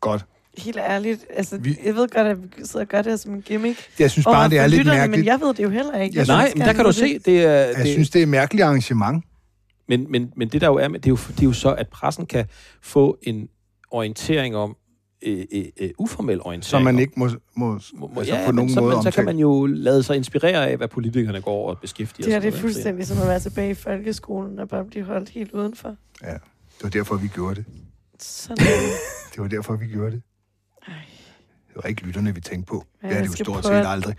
Godt. 0.00 0.26
Helt 0.58 0.76
ærligt. 0.76 1.26
Altså, 1.36 1.58
Vi- 1.58 1.78
jeg 1.84 1.94
ved 1.94 2.08
godt, 2.08 2.26
at 2.26 2.42
vi 2.42 2.48
sidder 2.64 2.80
og 2.84 2.88
gør 2.88 3.02
det 3.02 3.12
her 3.12 3.16
som 3.16 3.34
en 3.34 3.42
gimmick. 3.42 3.78
Jeg 3.98 4.10
synes 4.10 4.24
bare, 4.24 4.50
det 4.50 4.58
er 4.58 4.66
lidt 4.66 4.86
mærkeligt. 4.86 5.10
Men 5.18 5.24
jeg 5.26 5.40
ved 5.40 5.54
det 5.54 5.62
jo 5.62 5.68
heller 5.70 5.98
ikke. 5.98 6.18
Jeg 6.18 6.26
Nej, 6.26 6.42
også 6.44 6.52
men 6.58 6.66
der 6.66 6.72
kan 6.72 6.84
du 6.84 6.90
vide 6.90 6.94
se, 6.98 7.18
det 7.18 7.44
er... 7.44 7.50
Jeg 7.50 7.74
det, 7.76 7.86
synes, 7.86 8.10
det 8.10 8.18
er 8.18 8.22
et 8.22 8.28
mærkeligt 8.28 8.64
arrangement. 8.64 9.24
Men, 9.88 10.06
men, 10.10 10.32
men 10.36 10.48
det 10.48 10.60
der 10.60 10.66
jo 10.66 10.74
er, 10.74 10.88
med, 10.88 11.00
det 11.00 11.06
er 11.06 11.10
jo, 11.10 11.18
det 11.28 11.40
er 11.40 11.44
jo 11.46 11.52
så, 11.52 11.72
at 11.74 11.88
pressen 11.88 12.26
kan 12.26 12.46
få 12.82 13.18
en 13.22 13.48
orientering 13.90 14.56
om, 14.56 14.76
øh, 15.26 15.44
øh, 15.52 15.64
øh, 15.80 15.90
uformel 15.98 16.40
orientering 16.42 16.64
Som 16.64 16.82
man 16.82 16.98
ikke 16.98 17.12
må, 17.16 17.28
må, 17.56 17.78
må, 17.94 18.10
må 18.14 18.20
altså 18.20 18.34
ja, 18.36 18.46
på 18.46 18.52
nogen 18.52 18.70
så, 18.70 18.80
måde 18.80 18.94
men 18.96 19.02
så 19.02 19.10
kan 19.10 19.24
man 19.24 19.36
jo 19.38 19.66
lade 19.66 20.02
sig 20.02 20.16
inspirere 20.16 20.68
af, 20.70 20.76
hvad 20.76 20.88
politikerne 20.88 21.40
går 21.40 21.68
og 21.70 21.78
beskæftiger 21.80 22.24
Det 22.24 22.32
sig 22.32 22.42
det 22.42 22.48
er 22.48 22.52
med. 22.52 22.60
fuldstændig 22.60 23.06
som 23.06 23.18
at 23.22 23.26
være 23.28 23.40
tilbage 23.40 23.70
i 23.70 23.74
folkeskolen 23.74 24.58
og 24.58 24.68
bare 24.68 24.84
blive 24.84 25.04
holdt 25.04 25.28
helt 25.28 25.52
udenfor. 25.52 25.96
Ja, 26.22 26.32
det 26.32 26.82
var 26.82 26.88
derfor, 26.90 27.16
vi 27.16 27.28
gjorde 27.28 27.54
det. 27.54 27.64
Sådan 28.18 28.56
det. 28.56 28.66
Det 29.34 29.40
var 29.42 29.48
derfor, 29.48 29.76
vi 29.76 29.86
gjorde 29.86 30.10
det. 30.10 30.22
Ej. 30.88 30.94
Det 31.68 31.76
var 31.82 31.88
ikke 31.88 32.02
lytterne, 32.02 32.34
vi 32.34 32.40
tænkte 32.40 32.70
på. 32.70 32.86
Ja, 33.02 33.08
det 33.08 33.12
er 33.14 33.18
jeg 33.20 33.28
det 33.30 33.38
jo 33.40 33.44
stort 33.44 33.64
set 33.64 33.70
at- 33.72 33.86
aldrig. 33.86 34.16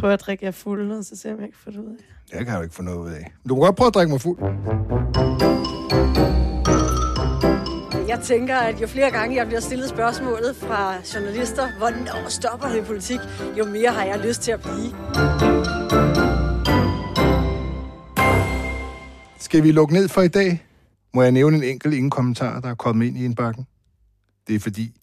Prøv 0.00 0.10
at 0.10 0.20
drikke 0.20 0.44
jer 0.44 0.50
fuld, 0.50 0.92
og 0.92 1.04
så 1.04 1.16
ser 1.16 1.28
jeg, 1.28 1.36
om 1.36 1.40
jeg 1.42 1.48
kan 1.48 1.58
få 1.64 1.70
det 1.70 1.78
ud 1.78 1.86
af. 1.96 2.04
Det 2.30 2.38
kan 2.38 2.46
jeg 2.46 2.56
jo 2.56 2.62
ikke 2.62 2.74
få 2.74 2.82
noget 2.82 2.98
ud 2.98 3.10
af. 3.10 3.32
Du 3.48 3.54
kan 3.54 3.60
godt 3.60 3.76
prøve 3.76 3.86
at 3.88 3.94
drikke 3.94 4.10
mig 4.10 4.20
fuld. 4.20 4.38
Jeg 8.08 8.20
tænker, 8.20 8.56
at 8.56 8.80
jo 8.82 8.86
flere 8.86 9.10
gange 9.10 9.36
jeg 9.36 9.46
bliver 9.46 9.60
stillet 9.60 9.88
spørgsmålet 9.88 10.56
fra 10.56 10.94
journalister, 11.14 11.78
hvornår 11.78 12.28
stopper 12.28 12.68
det 12.68 12.78
i 12.78 12.82
politik, 12.82 13.18
jo 13.58 13.64
mere 13.64 13.90
har 13.90 14.04
jeg 14.04 14.18
lyst 14.26 14.42
til 14.42 14.52
at 14.52 14.60
blive. 14.62 14.92
Skal 19.38 19.62
vi 19.62 19.72
lukke 19.72 19.94
ned 19.94 20.08
for 20.08 20.22
i 20.22 20.28
dag? 20.28 20.66
Må 21.14 21.22
jeg 21.22 21.32
nævne 21.32 21.56
en 21.56 21.62
enkelt 21.64 21.94
ingen 21.94 22.10
kommentar, 22.10 22.60
der 22.60 22.68
er 22.68 22.74
kommet 22.74 23.06
ind 23.06 23.18
i 23.18 23.24
indbakken? 23.24 23.66
Det 24.48 24.54
er 24.56 24.60
fordi, 24.60 25.00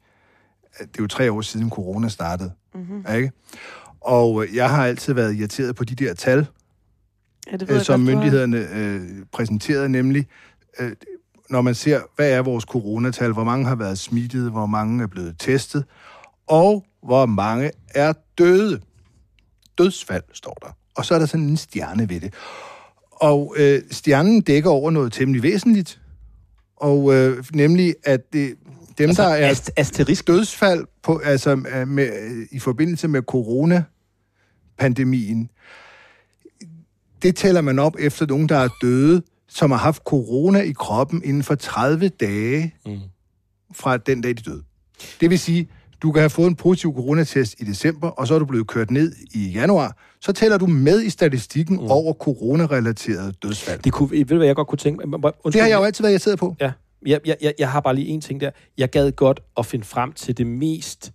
det 0.79 0.85
er 0.97 0.99
jo 0.99 1.07
tre 1.07 1.31
år 1.31 1.41
siden 1.41 1.69
corona 1.69 2.07
startede. 2.07 2.51
Mm-hmm. 2.75 3.15
Ikke? 3.15 3.31
Og 4.01 4.43
øh, 4.43 4.55
jeg 4.55 4.69
har 4.69 4.85
altid 4.85 5.13
været 5.13 5.35
irriteret 5.35 5.75
på 5.75 5.83
de 5.83 5.95
der 5.95 6.13
tal, 6.13 6.47
Ja, 7.51 7.57
det 7.57 7.71
øh, 7.71 7.81
som 7.81 8.05
godt, 8.05 8.15
myndighederne 8.15 8.67
øh, 8.75 9.01
præsenterede, 9.31 9.89
nemlig 9.89 10.27
øh, 10.79 10.91
når 11.49 11.61
man 11.61 11.75
ser, 11.75 12.01
hvad 12.15 12.31
er 12.31 12.41
vores 12.41 12.63
coronatal, 12.63 13.31
hvor 13.31 13.43
mange 13.43 13.65
har 13.65 13.75
været 13.75 13.99
smittet, 13.99 14.51
hvor 14.51 14.65
mange 14.65 15.03
er 15.03 15.07
blevet 15.07 15.35
testet, 15.39 15.85
og 16.47 16.85
hvor 17.03 17.25
mange 17.25 17.71
er 17.95 18.13
døde. 18.37 18.81
Dødsfald, 19.77 20.23
står 20.33 20.57
der. 20.61 20.67
Og 20.95 21.05
så 21.05 21.15
er 21.15 21.19
der 21.19 21.25
sådan 21.25 21.45
en 21.45 21.57
stjerne 21.57 22.09
ved 22.09 22.19
det. 22.19 22.33
Og 23.11 23.55
øh, 23.57 23.81
stjernen 23.91 24.41
dækker 24.41 24.69
over 24.69 24.91
noget 24.91 25.13
temmelig 25.13 25.43
væsentligt, 25.43 26.01
og 26.75 27.13
øh, 27.13 27.45
nemlig, 27.53 27.95
at 28.03 28.33
det, 28.33 28.55
dem, 28.99 29.09
Altså, 29.09 29.23
der 29.23 29.29
er 29.29 29.49
ast- 29.49 29.71
asterisk. 29.77 30.27
dødsfald 30.27 30.85
på, 31.03 31.17
altså, 31.17 31.51
øh, 31.75 31.87
med, 31.87 32.09
i 32.51 32.59
forbindelse 32.59 33.07
med 33.07 33.21
coronapandemien, 33.21 35.49
det 37.21 37.35
tæller 37.35 37.61
man 37.61 37.79
op 37.79 37.95
efter 37.99 38.25
nogen, 38.25 38.49
der 38.49 38.57
er 38.57 38.69
døde, 38.81 39.21
som 39.47 39.71
har 39.71 39.77
haft 39.77 40.01
corona 40.03 40.61
i 40.61 40.71
kroppen 40.71 41.21
inden 41.25 41.43
for 41.43 41.55
30 41.55 42.09
dage 42.09 42.73
Mm. 42.85 42.97
fra 43.75 43.97
den 43.97 44.21
dag, 44.21 44.37
de 44.37 44.41
døde. 44.41 44.63
Det 45.21 45.29
vil 45.29 45.39
sige, 45.39 45.69
du 46.01 46.11
kan 46.11 46.21
have 46.21 46.29
fået 46.29 46.47
en 46.47 46.55
positiv 46.55 46.93
coronatest 46.95 47.55
i 47.59 47.63
december, 47.63 48.07
og 48.07 48.27
så 48.27 48.35
er 48.35 48.39
du 48.39 48.45
blevet 48.45 48.67
kørt 48.67 48.91
ned 48.91 49.15
i 49.33 49.49
januar, 49.49 49.97
så 50.21 50.31
tæller 50.31 50.57
du 50.57 50.65
med 50.67 51.01
i 51.03 51.09
statistikken 51.09 51.75
mm. 51.75 51.81
over 51.87 52.13
coronarelaterede 52.13 53.33
dødsfald. 53.43 53.81
Det 53.81 53.91
kunne, 53.93 54.11
ved 54.11 54.25
du, 54.25 54.35
hvad 54.35 54.45
jeg 54.47 54.55
godt 54.55 54.67
kunne 54.67 54.77
tænke? 54.77 55.03
Undskyld, 55.05 55.51
Det 55.53 55.61
har 55.61 55.67
jeg 55.67 55.77
jo 55.79 55.83
altid 55.83 56.03
været 56.03 56.11
irriteret 56.13 56.39
på. 56.39 56.55
Ja, 56.59 56.71
jeg, 57.05 57.19
jeg, 57.25 57.37
jeg, 57.41 57.53
jeg 57.59 57.71
har 57.71 57.79
bare 57.79 57.95
lige 57.95 58.07
en 58.07 58.21
ting 58.21 58.41
der. 58.41 58.51
Jeg 58.77 58.89
gad 58.89 59.11
godt 59.11 59.39
at 59.57 59.65
finde 59.65 59.85
frem 59.85 60.11
til 60.13 60.37
det 60.37 60.47
mest 60.47 61.11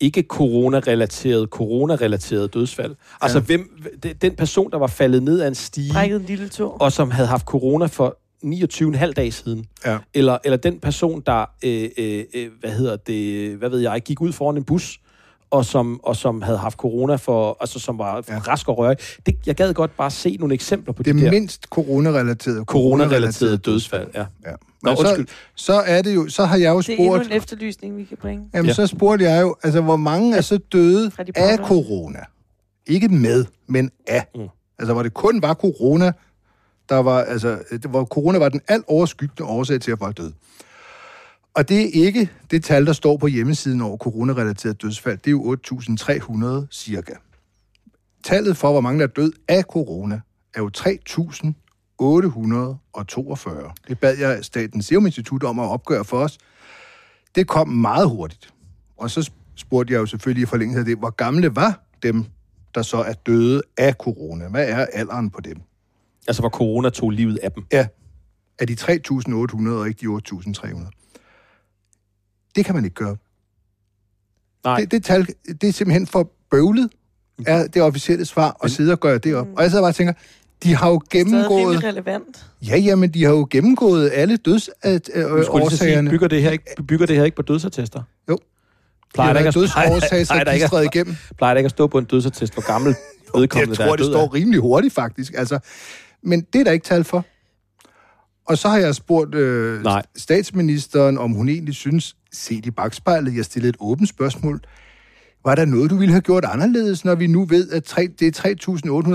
ikke 0.00 0.22
corona-relaterede, 0.28 1.46
corona-relaterede 1.46 2.48
dødsfald. 2.48 2.94
Altså, 3.20 3.40
hvem, 3.40 3.70
de- 4.02 4.12
den 4.14 4.34
person, 4.36 4.70
der 4.70 4.78
var 4.78 4.86
faldet 4.86 5.22
ned 5.22 5.40
af 5.40 5.48
en 5.48 5.54
stige, 5.54 5.92
Brækket 5.92 6.20
en 6.20 6.26
lille 6.26 6.48
tå. 6.48 6.76
og 6.80 6.92
som 6.92 7.10
havde 7.10 7.28
haft 7.28 7.46
corona 7.46 7.86
for 7.86 8.18
29,5 8.44 9.12
dage 9.12 9.32
siden. 9.32 9.66
Ja. 9.86 9.98
Eller, 10.14 10.38
eller 10.44 10.56
den 10.56 10.80
person, 10.80 11.22
der, 11.26 11.44
øh, 11.64 11.88
øh, 11.98 12.24
øh, 12.34 12.48
hvad 12.60 12.70
hedder 12.70 12.96
det, 12.96 13.56
hvad 13.56 13.68
ved 13.70 13.78
jeg, 13.78 14.02
gik 14.04 14.20
ud 14.20 14.32
foran 14.32 14.56
en 14.56 14.64
bus, 14.64 14.98
og 15.50 15.64
som, 15.64 16.00
og 16.04 16.16
som 16.16 16.42
havde 16.42 16.58
haft 16.58 16.76
corona 16.78 17.14
for, 17.16 17.56
altså 17.60 17.78
som 17.78 17.98
var 17.98 18.24
Ja. 18.28 18.34
ja. 18.34 18.38
rask 18.38 18.68
og 18.68 18.78
rørig. 18.78 18.96
Det, 19.26 19.36
jeg 19.46 19.54
gad 19.54 19.74
godt 19.74 19.96
bare 19.96 20.10
se 20.10 20.36
nogle 20.40 20.54
eksempler 20.54 20.92
på 20.94 21.02
Det 21.02 21.14
de 21.14 21.20
der 21.20 21.30
corona-relaterede 22.64 23.56
dødsfald. 23.56 24.08
Ja. 24.14 24.24
Ja. 24.46 24.50
Nå, 24.86 24.90
Men 24.90 24.96
så, 24.96 25.02
undskyld. 25.08 25.26
så 25.54 25.72
er 25.72 26.02
det 26.02 26.14
jo, 26.14 26.28
så 26.28 26.44
har 26.44 26.56
jeg 26.56 26.70
jo 26.70 26.80
Det 26.80 26.88
er 26.88 26.92
endnu 26.96 27.14
spurgt, 27.14 27.26
en 27.26 27.32
efterlysning, 27.36 27.96
vi 27.96 28.04
kan 28.04 28.16
bringe. 28.16 28.50
jamen 28.54 28.66
Ja. 28.66 28.72
så 28.74 28.86
spurgte 28.86 29.24
jeg 29.24 29.42
jo, 29.42 29.56
altså 29.62 29.80
hvor 29.80 29.96
mange 29.96 30.36
er 30.36 30.40
så 30.40 30.58
døde 30.58 31.10
af 31.34 31.58
corona? 31.58 32.18
Ikke 32.86 33.08
med, 33.08 33.44
men 33.66 33.90
af. 34.06 34.26
Mm. 34.34 34.40
Altså 34.78 34.92
hvor 34.92 35.02
det 35.02 35.14
kun 35.14 35.42
var 35.42 35.54
corona, 35.54 36.12
der 36.88 36.96
var, 36.96 37.20
altså, 37.22 37.58
det- 37.70 37.84
hvor 37.84 38.04
corona 38.04 38.38
var 38.38 38.48
den 38.48 38.60
alt 38.68 38.84
overskyggende 38.88 39.50
årsag 39.50 39.80
til, 39.80 39.90
at 39.92 39.98
folk 39.98 40.16
døde. 40.16 40.32
Og 41.54 41.68
det 41.68 41.80
er 41.80 42.04
ikke 42.06 42.28
det 42.50 42.64
tal, 42.64 42.86
der 42.86 42.92
står 42.92 43.16
på 43.16 43.26
hjemmesiden 43.26 43.80
over 43.80 43.96
coronarelateret 43.96 44.82
dødsfald. 44.82 45.18
Det 45.18 45.26
er 45.26 45.30
jo 45.30 45.42
8.300 45.42 46.66
cirka. 46.70 47.12
Tallet 48.24 48.56
for, 48.56 48.72
hvor 48.72 48.80
mange 48.80 48.98
der 49.00 49.06
er 49.06 49.10
død 49.10 49.32
af 49.48 49.62
corona, 49.62 50.20
er 50.54 50.60
jo 50.60 50.70
3.842. 52.02 53.72
Det 53.88 54.00
bad 54.00 54.18
jeg 54.18 54.44
Statens 54.44 54.86
Serum 54.86 55.06
Institut 55.06 55.42
om 55.42 55.58
at 55.58 55.68
opgøre 55.68 56.04
for 56.04 56.18
os. 56.18 56.38
Det 57.34 57.48
kom 57.48 57.68
meget 57.68 58.08
hurtigt. 58.08 58.54
Og 58.96 59.10
så 59.10 59.30
spurgte 59.54 59.94
jeg 59.94 60.00
jo 60.00 60.06
selvfølgelig 60.06 60.42
i 60.42 60.46
forlængelse 60.46 60.78
af 60.78 60.84
det, 60.84 60.98
hvor 60.98 61.10
gamle 61.10 61.56
var 61.56 61.82
dem, 62.02 62.24
der 62.74 62.82
så 62.82 62.96
er 62.96 63.12
døde 63.12 63.62
af 63.76 63.94
corona? 63.94 64.48
Hvad 64.48 64.68
er 64.68 64.86
alderen 64.92 65.30
på 65.30 65.40
dem? 65.40 65.56
Altså, 66.28 66.42
hvor 66.42 66.50
corona 66.50 66.90
tog 66.90 67.10
livet 67.10 67.38
af 67.42 67.52
dem. 67.52 67.64
Ja, 67.72 67.86
af 68.58 68.66
de 68.66 68.74
3.800 68.74 69.68
og 69.68 69.88
ikke 69.88 70.00
de 70.00 70.20
8.300. 70.32 70.90
Det 72.56 72.64
kan 72.64 72.74
man 72.74 72.84
ikke 72.84 72.94
gøre. 72.94 73.16
Nej. 74.64 74.80
Det, 74.80 74.90
det, 74.90 75.04
tal, 75.04 75.26
det 75.60 75.68
er 75.68 75.72
simpelthen 75.72 76.06
for 76.06 76.32
bøvlet, 76.50 76.90
er 77.46 77.66
det 77.66 77.82
officielle 77.82 78.24
svar, 78.24 78.56
at 78.62 78.70
sidde 78.70 78.92
og 78.92 79.00
gøre 79.00 79.18
det 79.18 79.34
op. 79.34 79.46
Og 79.56 79.62
jeg 79.62 79.70
sidder 79.70 79.82
bare 79.82 79.90
og 79.90 79.94
tænker, 79.94 80.12
de 80.62 80.74
har 80.74 80.88
jo 80.88 80.98
Det 81.12 81.20
er 81.20 81.24
gennemgået... 81.24 81.84
relevant. 81.84 82.46
Ja, 82.68 82.76
ja, 82.76 82.94
men 82.96 83.14
de 83.14 83.24
har 83.24 83.30
jo 83.32 83.46
gennemgået 83.50 84.10
alle 84.14 84.38
Nu 84.46 84.58
skulle 84.58 84.72
jeg 84.84 85.00
lige 85.30 85.44
så 85.44 85.50
sige, 85.50 85.60
dødsårsagerne. 85.60 86.10
bygger 86.10 86.28
det, 86.28 86.42
her 86.42 86.50
ikke, 86.50 86.64
bygger 86.88 87.06
det 87.06 87.16
her 87.16 87.24
ikke 87.24 87.36
på 87.36 87.42
dødsattester? 87.42 88.02
Jo. 88.28 88.38
Plejer 89.14 89.32
der, 89.32 89.40
ikke 89.40 89.48
at, 89.48 89.54
plejer, 89.54 89.68
plejer, 89.70 90.44
der 90.44 90.52
ikke 90.52 90.64
dødsårsagsregistret 90.64 90.80
at, 90.80 90.94
igennem. 90.94 91.16
plejer 91.38 91.54
der 91.54 91.58
ikke 91.58 91.66
at 91.66 91.70
stå 91.70 91.86
på 91.86 91.98
en 91.98 92.04
dødsattest, 92.04 92.52
hvor 92.52 92.66
gammel 92.66 92.94
vedkommende 93.36 93.70
Jeg 93.70 93.78
der 93.78 93.84
tror, 93.84 93.92
er 93.92 93.96
det 93.96 94.06
står 94.06 94.22
af? 94.22 94.34
rimelig 94.34 94.60
hurtigt, 94.60 94.94
faktisk. 94.94 95.34
Altså, 95.36 95.58
men 96.22 96.40
det 96.52 96.60
er 96.60 96.64
der 96.64 96.72
ikke 96.72 96.84
tal 96.86 97.04
for. 97.04 97.24
Og 98.48 98.58
så 98.58 98.68
har 98.68 98.78
jeg 98.78 98.94
spurgt 98.94 99.34
øh, 99.34 99.82
Nej. 99.82 100.02
statsministeren, 100.16 101.18
om 101.18 101.30
hun 101.32 101.48
egentlig 101.48 101.74
synes, 101.74 102.16
set 102.32 102.66
i 102.66 102.70
bagspejlet, 102.70 103.36
jeg 103.36 103.44
stillede 103.44 103.68
et 103.70 103.76
åbent 103.80 104.08
spørgsmål, 104.08 104.60
var 105.44 105.54
der 105.54 105.64
noget, 105.64 105.90
du 105.90 105.96
ville 105.96 106.12
have 106.12 106.20
gjort 106.20 106.44
anderledes, 106.44 107.04
når 107.04 107.14
vi 107.14 107.26
nu 107.26 107.44
ved, 107.44 107.70
at 107.70 107.84
tre, 107.84 108.08
det 108.20 108.44
er 108.46 108.54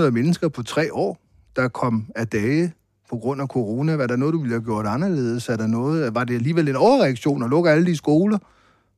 3.800 0.06 0.10
mennesker 0.10 0.48
på 0.48 0.62
tre 0.62 0.92
år, 0.92 1.18
der 1.56 1.68
kom 1.68 2.06
af 2.14 2.28
dage 2.28 2.72
på 3.10 3.16
grund 3.16 3.42
af 3.42 3.48
corona? 3.48 3.96
Var 3.96 4.06
der 4.06 4.16
noget, 4.16 4.32
du 4.32 4.38
ville 4.38 4.54
have 4.54 4.64
gjort 4.64 4.86
anderledes? 4.86 5.48
Er 5.48 5.56
der 5.56 5.66
noget, 5.66 6.14
var 6.14 6.24
det 6.24 6.34
alligevel 6.34 6.68
en 6.68 6.76
overreaktion 6.76 7.42
at 7.42 7.50
lukke 7.50 7.70
alle 7.70 7.86
de 7.86 7.96
skoler 7.96 8.38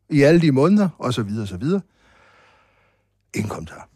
i 0.09 0.23
alle 0.23 0.40
de 0.40 0.53
måneder, 0.53 0.88
og 0.99 1.14
så 1.14 1.23
videre, 1.23 1.43
og 1.43 1.49
så 1.49 1.57
videre? 1.57 1.81
Ingen 3.35 3.51
kommentar. 3.51 3.88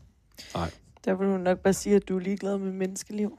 Der 1.04 1.14
vil 1.14 1.28
hun 1.28 1.40
nok 1.40 1.58
bare 1.58 1.72
sige, 1.72 1.96
at 1.96 2.08
du 2.08 2.16
er 2.16 2.20
ligeglad 2.20 2.58
med 2.58 2.72
menneskeliv. 2.72 3.38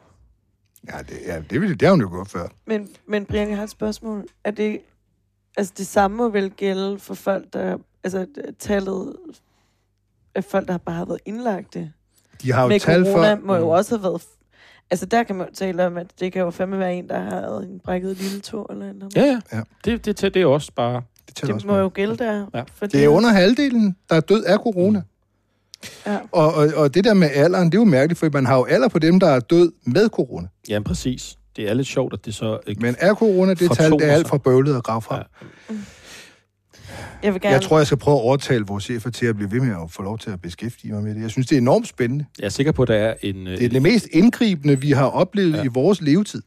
Ja, 0.88 0.98
det, 0.98 1.18
ja, 1.26 1.42
det, 1.50 1.62
ville, 1.62 1.76
det 1.76 1.82
har 1.82 1.92
hun 1.92 2.02
jo 2.02 2.10
gjort 2.10 2.28
før. 2.28 2.48
Men, 2.66 2.90
men 3.08 3.26
Brian, 3.26 3.50
jeg 3.50 3.58
har 3.58 3.64
et 3.64 3.70
spørgsmål. 3.70 4.26
Er 4.44 4.52
det, 4.52 4.82
altså 5.58 5.74
det 5.78 5.88
samme 5.88 6.18
må 6.18 6.30
vel 6.30 6.52
gælde 6.52 7.00
for 7.00 7.14
folk, 7.14 7.54
der, 7.54 7.78
altså 8.04 8.26
tallet 8.60 9.16
af 10.36 10.44
folk, 10.44 10.68
der 10.68 10.78
bare 10.78 10.96
har 10.96 11.06
været 11.06 11.20
indlagte 11.26 11.94
De 12.42 12.52
har 12.52 12.62
jo 12.62 12.68
med 12.68 12.80
tal 12.80 13.06
corona, 13.06 13.34
for... 13.34 13.42
må 13.46 13.56
jo 13.56 13.70
også 13.70 13.98
have 13.98 14.04
været, 14.04 14.22
altså 14.92 15.06
der 15.06 15.24
kan 15.24 15.36
man 15.36 15.48
tale 15.54 15.86
om, 15.86 15.98
at 15.98 16.08
det 16.20 16.34
kan 16.34 16.42
jo 16.42 16.52
fandme 16.52 16.80
være 16.80 16.96
en, 16.96 17.10
der 17.10 17.20
har 17.20 17.60
en 17.60 17.80
brækket 17.86 18.18
lille 18.18 18.40
tå 18.40 18.68
eller 18.70 18.94
noget. 18.94 19.16
Ja, 19.16 19.40
ja. 19.54 19.62
Det, 19.86 20.06
det, 20.06 20.22
det, 20.22 20.34
det 20.34 20.42
er 20.42 20.46
også 20.46 20.72
bare... 20.76 21.02
Det, 21.28 21.36
tæller 21.36 21.48
Det 21.48 21.56
også 21.56 21.68
må 21.68 21.74
med. 21.74 21.82
jo 21.82 21.92
gælde 21.94 22.18
der. 22.18 22.46
Ja. 22.54 22.64
For 22.76 22.86
det 22.86 23.04
er 23.04 23.08
under 23.08 23.30
halvdelen, 23.30 23.96
der 24.10 24.16
er 24.16 24.20
død 24.20 24.44
af 24.44 24.58
corona. 24.58 25.02
Ja. 26.06 26.18
Og, 26.32 26.54
og, 26.54 26.68
og 26.76 26.94
det 26.94 27.04
der 27.04 27.14
med 27.14 27.30
alderen, 27.34 27.66
det 27.66 27.78
er 27.78 27.82
jo 27.82 27.86
mærkeligt, 27.86 28.20
for 28.20 28.30
man 28.34 28.46
har 28.46 28.58
jo 28.58 28.66
alder 28.66 28.88
på 28.88 29.00
dem, 29.00 29.20
der 29.20 29.28
er 29.28 29.40
død 29.40 29.72
med 29.86 30.10
corona. 30.10 30.48
Ja, 30.70 30.80
præcis. 30.80 31.38
Det 31.56 31.70
er 31.70 31.74
lidt 31.74 31.88
sjovt, 31.88 32.14
at 32.14 32.26
det 32.26 32.36
så... 32.36 32.60
Ikke... 32.68 32.82
Men 32.82 32.96
er 33.00 33.14
corona 33.14 33.54
det 33.54 33.72
tal, 33.72 33.92
det 33.92 34.02
er 34.10 34.12
alt 34.14 34.28
for 34.28 34.38
bøvlet 34.38 34.76
at 34.78 34.84
grave 34.84 35.02
fra? 35.02 35.16
Ja. 35.16 35.24
Ja. 35.70 35.76
Jeg 37.24 37.34
vil 37.34 37.42
gerne... 37.42 37.54
Jeg 37.54 37.62
tror, 37.62 37.78
jeg 37.78 37.86
skal 37.88 37.98
prøve 37.98 38.18
at 38.18 38.22
overtale 38.22 38.66
vores 38.66 38.84
chefer 38.84 39.10
til 39.10 39.26
at 39.26 39.36
blive 39.36 39.52
ved 39.52 39.60
med 39.62 39.70
at 39.84 39.92
få 39.92 40.04
lov 40.04 40.18
til 40.18 40.30
at 40.30 40.42
beskæftige 40.42 40.94
mig 40.94 41.04
med 41.04 41.16
det. 41.16 41.22
Jeg 41.22 41.30
synes, 41.30 41.48
det 41.48 41.56
er 41.56 41.62
enormt 41.62 41.88
spændende. 41.88 42.26
Jeg 42.40 42.46
er 42.46 42.50
sikker 42.50 42.72
på, 42.72 42.82
at 42.82 42.88
der 42.88 42.96
er 42.96 43.14
en... 43.22 43.46
Det 43.46 43.64
er 43.66 43.70
det 43.70 43.82
mest 43.82 44.08
indgribende, 44.12 44.82
vi 44.82 44.92
har 44.92 45.06
oplevet 45.06 45.54
ja. 45.58 45.64
I 45.64 45.68
vores 45.68 46.02
levetid. 46.02 46.42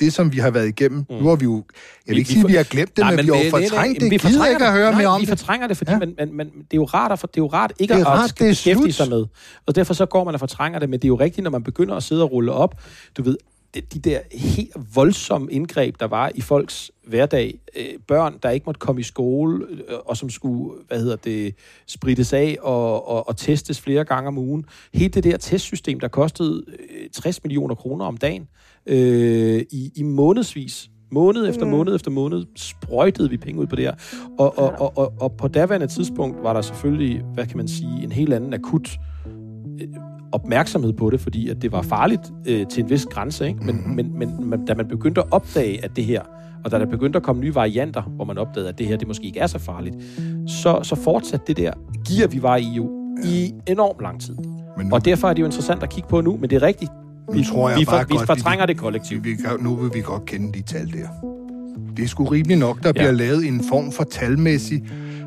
Det, 0.00 0.12
som 0.12 0.32
vi 0.32 0.38
har 0.38 0.50
været 0.50 0.68
igennem. 0.68 0.98
Mm. 1.10 1.16
Nu 1.16 1.28
har 1.28 1.36
vi 1.36 1.44
jo... 1.44 1.54
Jeg 1.56 1.62
vil 2.06 2.14
Vi- 2.14 2.18
ikke 2.18 2.28
vi 2.28 2.32
sige, 2.32 2.38
at 2.38 2.42
for- 2.42 2.48
vi 2.48 2.54
har 2.54 2.62
glemt 2.62 2.96
det, 2.96 2.98
Nej, 3.02 3.10
men, 3.10 3.16
men 3.16 3.26
vi 3.26 3.30
har 3.38 3.44
jo 3.44 3.50
fortrængt 3.50 4.00
det. 4.00 4.10
vi 4.10 4.16
Gider 4.16 4.28
fortrænger 4.30 4.54
ikke 4.56 4.66
at 4.66 4.72
høre 4.72 4.86
det. 4.86 4.94
mere 4.96 5.02
Nej, 5.04 5.14
om 5.14 5.20
vi 5.20 5.26
det. 5.26 5.28
fortrænger 5.38 5.66
det, 5.66 5.76
fordi 5.76 5.90
Ja. 5.92 5.98
man, 5.98 6.14
man, 6.18 6.28
man, 6.34 6.46
det 6.46 6.54
er 6.72 6.74
jo 6.74 6.84
rart 6.84 7.12
at, 7.12 7.18
for, 7.18 7.26
det 7.26 7.36
er 7.36 7.42
jo 7.42 7.46
rart 7.46 7.72
ikke 7.78 7.94
Det 7.94 8.00
er 8.00 8.06
at, 8.06 8.18
rart, 8.18 8.30
at 8.30 8.34
beskæftige 8.38 8.74
slut. 8.74 8.94
sig 8.94 9.08
med. 9.08 9.24
Og 9.66 9.74
derfor 9.74 9.94
så 9.94 10.06
går 10.06 10.24
man 10.24 10.34
og 10.34 10.40
fortrænger 10.40 10.78
det, 10.78 10.90
men 10.90 10.98
det 11.00 11.04
er 11.04 11.08
jo 11.08 11.14
rigtigt, 11.20 11.42
når 11.44 11.50
man 11.50 11.62
begynder 11.62 11.94
at 11.94 12.02
sidde 12.02 12.22
og 12.22 12.32
rulle 12.32 12.52
op, 12.52 12.80
du 13.16 13.22
ved, 13.22 13.36
de 13.94 13.98
der 13.98 14.20
helt 14.32 14.76
voldsomme 14.94 15.52
indgreb, 15.52 16.00
der 16.00 16.06
var 16.06 16.30
i 16.34 16.40
folks 16.40 16.90
hverdag. 17.06 17.58
Øh, 17.76 17.84
børn, 18.08 18.38
der 18.42 18.50
ikke 18.50 18.64
måtte 18.66 18.78
komme 18.78 19.00
i 19.00 19.04
skole, 19.04 19.66
øh, 19.70 19.98
og 20.06 20.16
som 20.16 20.30
skulle, 20.30 20.74
hvad 20.88 21.00
hedder 21.00 21.16
det, 21.16 21.54
sprittes 21.86 22.32
af 22.32 22.56
og, 22.62 23.08
og, 23.08 23.28
og 23.28 23.36
testes 23.36 23.80
flere 23.80 24.04
gange 24.04 24.28
om 24.28 24.38
ugen. 24.38 24.64
Helt 24.94 25.14
det 25.14 25.24
der 25.24 25.36
testsystem, 25.36 26.00
der 26.00 26.08
kostede 26.08 26.64
øh, 26.68 27.10
60 27.12 27.44
millioner 27.44 27.74
kroner 27.74 28.04
om 28.04 28.16
dagen 28.16 28.48
øh, 28.86 29.64
i, 29.70 29.92
i 29.94 30.02
månedsvis. 30.02 30.90
Måned 31.10 31.48
efter 31.48 31.66
måned 31.66 31.94
efter 31.94 32.10
måned 32.10 32.44
sprøjtede 32.56 33.30
vi 33.30 33.36
penge 33.36 33.60
ud 33.60 33.66
på 33.66 33.76
det 33.76 33.84
her. 33.84 33.94
Og, 34.38 34.58
og, 34.58 34.72
og, 34.78 34.98
og, 34.98 35.12
og 35.20 35.32
på 35.32 35.48
daværende 35.48 35.86
tidspunkt 35.86 36.42
var 36.42 36.52
der 36.52 36.60
selvfølgelig, 36.60 37.22
hvad 37.34 37.46
kan 37.46 37.56
man 37.56 37.68
sige, 37.68 38.02
en 38.02 38.12
helt 38.12 38.34
anden 38.34 38.54
akut 38.54 38.98
øh, 39.80 39.88
opmærksomhed 40.32 40.92
på 40.92 41.10
det, 41.10 41.20
fordi 41.20 41.48
at 41.48 41.62
det 41.62 41.72
var 41.72 41.82
farligt 41.82 42.22
øh, 42.46 42.66
til 42.66 42.82
en 42.82 42.90
vis 42.90 43.06
grænse. 43.06 43.46
Ikke? 43.48 43.60
Men, 43.64 43.76
Mhm. 43.76 43.94
men, 43.94 44.18
men, 44.18 44.50
men 44.50 44.64
da 44.66 44.74
man 44.74 44.88
begyndte 44.88 45.20
at 45.20 45.26
opdage, 45.30 45.84
at 45.84 45.96
det 45.96 46.04
her, 46.04 46.22
og 46.64 46.70
da 46.70 46.78
der 46.78 46.86
begyndte 46.86 47.16
at 47.16 47.22
komme 47.22 47.42
nye 47.42 47.54
varianter, 47.54 48.02
hvor 48.02 48.24
man 48.24 48.38
opdagede, 48.38 48.68
at 48.68 48.78
det 48.78 48.86
her 48.86 48.96
det 48.96 49.08
måske 49.08 49.26
ikke 49.26 49.40
er 49.40 49.46
så 49.46 49.58
farligt, 49.58 49.96
så, 50.48 50.80
så 50.82 50.94
fortsatte 50.96 51.44
det 51.46 51.56
der 51.56 51.72
gear, 52.08 52.28
vi 52.28 52.42
var 52.42 52.56
i 52.56 52.64
jo, 52.76 52.90
i 53.24 53.52
enormt 53.66 54.00
lang 54.02 54.20
tid. 54.20 54.34
Men 54.76 54.86
nu, 54.86 54.94
Og 54.94 55.04
derfor 55.04 55.28
er 55.28 55.32
det 55.34 55.40
jo 55.40 55.46
interessant 55.46 55.82
at 55.82 55.88
kigge 55.90 56.08
på 56.08 56.20
nu, 56.20 56.36
men 56.40 56.50
det 56.50 56.56
er 56.56 56.62
rigtigt. 56.62 56.90
nu 57.34 57.42
tror 57.42 57.68
jeg 57.70 57.78
vi, 57.78 57.84
bare 57.84 58.08
vi 58.08 58.14
godt, 58.16 58.26
fortrænger 58.26 58.66
vi, 58.66 58.72
det 58.72 58.80
kollektivt. 58.80 59.24
Vi, 59.24 59.30
vi, 59.30 59.36
nu 59.60 59.74
vil 59.74 59.90
vi 59.94 60.00
godt 60.00 60.24
kende 60.26 60.52
de 60.58 60.62
tal 60.62 60.86
der. 60.92 61.08
Det 61.96 62.04
er 62.04 62.08
sgu 62.08 62.24
rimeligt 62.24 62.60
nok, 62.60 62.82
der 62.82 62.88
Ja. 62.88 62.92
bliver 62.92 63.12
lavet 63.12 63.46
en 63.48 63.60
form 63.68 63.92
for 63.92 64.04
talmæssig, 64.04 64.82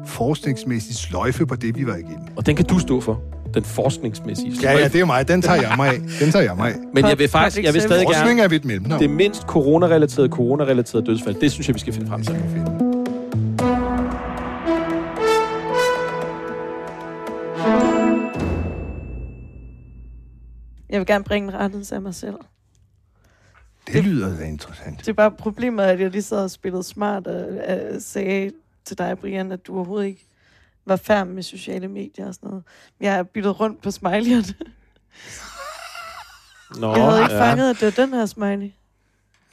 forskningsmæssig 0.05 0.95
sløjfe 0.95 1.45
på 1.45 1.55
det, 1.55 1.75
vi 1.77 1.88
var 1.88 1.95
igennem. 1.95 2.23
Og 2.35 2.45
den 2.45 2.55
kan 2.55 2.65
du 2.65 2.79
stå 2.79 3.01
for. 3.01 3.21
Den 3.53 3.63
forskningsmæssige. 3.63 4.53
Ja, 4.63 4.77
ja, 4.77 4.88
det 4.88 5.01
er 5.01 5.05
mig. 5.05 5.27
Den 5.27 5.41
tager 5.41 5.62
jeg 5.62 5.73
mig 5.77 5.88
af. 5.88 5.99
Den 6.19 6.31
tager 6.31 6.43
jeg 6.43 6.55
mig 6.55 6.69
af. 6.69 6.75
Men 6.93 7.05
jeg 7.05 7.19
vil 7.19 7.27
faktisk, 7.27 7.63
jeg 7.63 7.73
vil 7.73 7.81
stadig 7.81 8.05
Forskning 8.07 8.29
gerne... 8.29 8.43
er 8.43 8.47
vi 8.47 8.55
et 8.55 8.65
mellemnavn. 8.65 9.01
Det 9.01 9.09
mindst 9.09 9.41
coronarelaterede, 9.41 10.29
coronarelaterede 10.29 11.05
dødsfald, 11.05 11.35
det 11.41 11.51
synes 11.51 11.67
jeg, 11.67 11.73
vi 11.73 11.79
skal 11.79 11.93
finde 11.93 12.07
frem 12.07 12.23
til. 12.23 12.35
Jeg 20.89 20.99
vil 20.99 21.05
gerne 21.07 21.23
bringe 21.23 21.47
en 21.49 21.53
rettelse 21.53 21.95
af 21.95 22.01
mig 22.01 22.15
selv. 22.15 22.35
Det 23.88 24.03
lyder 24.03 24.38
da 24.38 24.43
interessant. 24.43 24.99
Det 24.99 25.07
er 25.07 25.13
bare 25.13 25.31
problemet, 25.31 25.83
at 25.83 25.99
jeg 25.99 26.12
lige 26.12 26.21
sad 26.21 26.43
og 26.43 26.51
spillede 26.51 26.83
smart 26.83 27.27
og 27.27 27.47
uh, 27.49 27.95
sagde 27.99 28.51
til 28.85 28.97
dig, 28.97 29.17
Brian, 29.17 29.51
at 29.51 29.67
du 29.67 29.75
overhovedet 29.75 30.07
ikke 30.07 30.25
var 30.89 30.95
færdig 30.95 31.34
med 31.34 31.43
sociale 31.43 31.88
medier 31.88 32.28
og 32.28 32.34
sådan 32.34 32.49
noget. 32.49 32.63
Jeg 32.99 33.13
har 33.13 33.23
byttet 33.23 33.60
rundt 33.60 33.82
på 33.82 33.91
smileyerne. 33.91 34.54
Nå, 36.80 36.95
Jeg 36.95 37.06
havde 37.06 37.19
ikke 37.21 37.32
fanget, 37.34 37.69
at 37.69 37.75
det 37.80 37.86
var 37.97 38.06
den 38.06 38.13
her 38.13 38.25
smiley. 38.25 38.71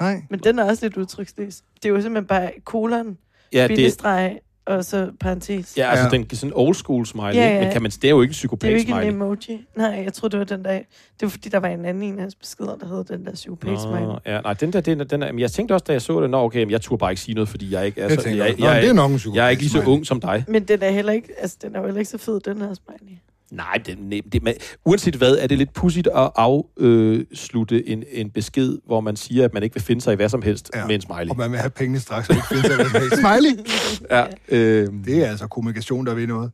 Nej. 0.01 0.23
Men 0.31 0.41
den 0.41 0.59
er 0.59 0.65
også 0.65 0.85
lidt 0.85 0.97
udtryksløs. 0.97 1.63
Det 1.75 1.85
er 1.85 1.89
jo 1.89 2.01
simpelthen 2.01 2.27
bare 2.27 2.53
kolon, 2.65 3.19
Ja, 3.53 3.63
det, 3.63 3.77
bindestreg 3.77 4.39
og 4.67 4.85
så 4.85 5.11
parentes. 5.21 5.77
ja, 5.77 5.91
altså 5.91 6.05
Ja. 6.05 6.11
den 6.23 6.37
sådan 6.37 6.53
old 6.55 6.75
school 6.75 7.07
smiley, 7.07 7.35
Ja, 7.35 7.55
ja, 7.55 7.61
men 7.65 7.73
kan 7.73 7.83
man, 7.83 7.91
det 7.91 8.05
er 8.05 8.09
jo 8.11 8.23
ikke 8.23 8.31
en 8.31 8.33
Det 8.33 8.37
er 8.43 8.47
jo 8.47 8.57
psykopat 8.57 8.69
ikke 8.71 8.81
en 8.81 8.87
smiley. 8.97 9.09
emoji. 9.13 9.67
Nej, 9.77 10.03
jeg 10.05 10.13
tror 10.13 10.29
det 10.29 10.39
var 10.39 10.45
den 10.45 10.65
der... 10.65 10.73
Det 10.73 11.23
var 11.23 11.29
fordi, 11.29 11.49
der 11.49 11.59
var 11.59 11.69
en 11.69 11.85
anden 11.85 12.03
en 12.03 12.15
af 12.15 12.21
hans 12.21 12.35
beskeder, 12.35 12.77
der 12.77 12.87
hed 12.89 13.05
den 13.05 13.25
der 13.27 13.33
psykopat 13.33 13.81
smiley. 13.81 14.01
Nå, 14.01 14.19
ja, 14.27 14.41
nej, 14.41 14.53
den 14.53 14.73
der, 14.73 14.81
den, 14.81 14.99
der- 14.99 15.05
den 15.05 15.21
der, 15.23 15.33
men 15.33 15.39
jeg 15.41 15.51
tænkte 15.51 15.73
også, 15.73 15.85
da 15.89 15.93
jeg 15.93 16.03
så 16.03 16.21
det, 16.21 16.31
nå, 16.31 16.43
okay, 16.45 16.59
men 16.65 16.71
jeg 16.71 16.81
turde 16.81 16.99
bare 16.99 17.13
ikke 17.13 17.21
sige 17.23 17.35
noget, 17.35 17.49
fordi 17.49 17.73
jeg 17.75 17.87
ikke 17.87 18.01
er 18.01 18.09
Jeg 18.09 18.17
så, 18.17 18.23
tænker, 18.25 18.45
jeg, 18.45 18.55
nå, 18.59 18.67
jeg, 18.67 18.75
det 18.75 18.83
er 18.83 18.87
jeg, 18.87 18.95
nok 18.95 19.11
en 19.11 19.17
psykopat 19.17 19.37
jeg 19.37 19.47
er 19.47 19.49
ikke 19.51 19.63
lige 19.63 19.71
så 19.71 19.79
smiley. 19.79 19.93
ung 19.97 20.07
som 20.07 20.21
dig. 20.21 20.45
Men 20.49 20.65
den 20.65 20.83
er 20.83 20.91
heller 20.91 21.13
ikke, 21.13 21.29
altså, 21.39 21.57
den 21.63 21.75
er 21.75 21.79
jo 21.81 21.85
heller 21.85 21.99
ikke 21.99 22.11
så 22.11 22.19
fed, 22.19 22.41
den 22.41 22.57
her 22.61 22.75
smiley. 22.75 23.17
Nej, 23.51 23.81
det, 23.87 23.99
det, 24.33 24.43
man, 24.43 24.55
uanset 24.85 25.15
hvad, 25.15 25.37
er 25.37 25.47
det 25.47 25.59
lidt 25.59 25.73
pudsigt 25.73 26.07
at 26.07 26.31
afslutte 26.37 27.89
en, 27.89 28.05
en 28.13 28.31
besked, 28.31 28.79
hvor 28.87 29.01
man 29.01 29.17
siger, 29.17 29.45
at 29.45 29.55
man 29.55 29.63
ikke 29.63 29.75
vil 29.75 29.83
finde 29.83 30.01
sig 30.03 30.13
i 30.13 30.17
hvad 30.17 30.29
som 30.29 30.43
helst 30.43 30.71
ja. 30.75 30.87
Med 30.87 30.95
en 30.95 31.01
smiley. 31.01 31.31
Og 31.31 31.37
man 31.37 31.51
vil 31.51 31.59
have 31.59 31.71
pengene 31.71 32.01
straks, 32.01 32.29
og 32.29 32.35
ikke 32.37 32.49
finde 32.49 32.63
sig, 32.63 32.75
hvad 32.77 32.85
som 32.87 33.01
helst. 33.01 33.17
Smiley! 33.17 33.65
Ja, 34.11 34.27
øh, 34.49 35.05
Det 35.05 35.25
er 35.25 35.31
altså 35.31 35.47
kommunikation, 35.47 36.07
der 36.07 36.15
ved 36.15 36.27
noget. 36.27 36.51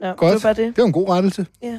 Ja, 0.00 0.12
Godt. 0.12 0.20
det 0.34 0.44
var 0.44 0.54
bare 0.54 0.64
det. 0.64 0.76
Det 0.76 0.82
var 0.82 0.86
en 0.86 0.92
god 0.92 1.08
rettelse. 1.08 1.46
Ja. 1.62 1.78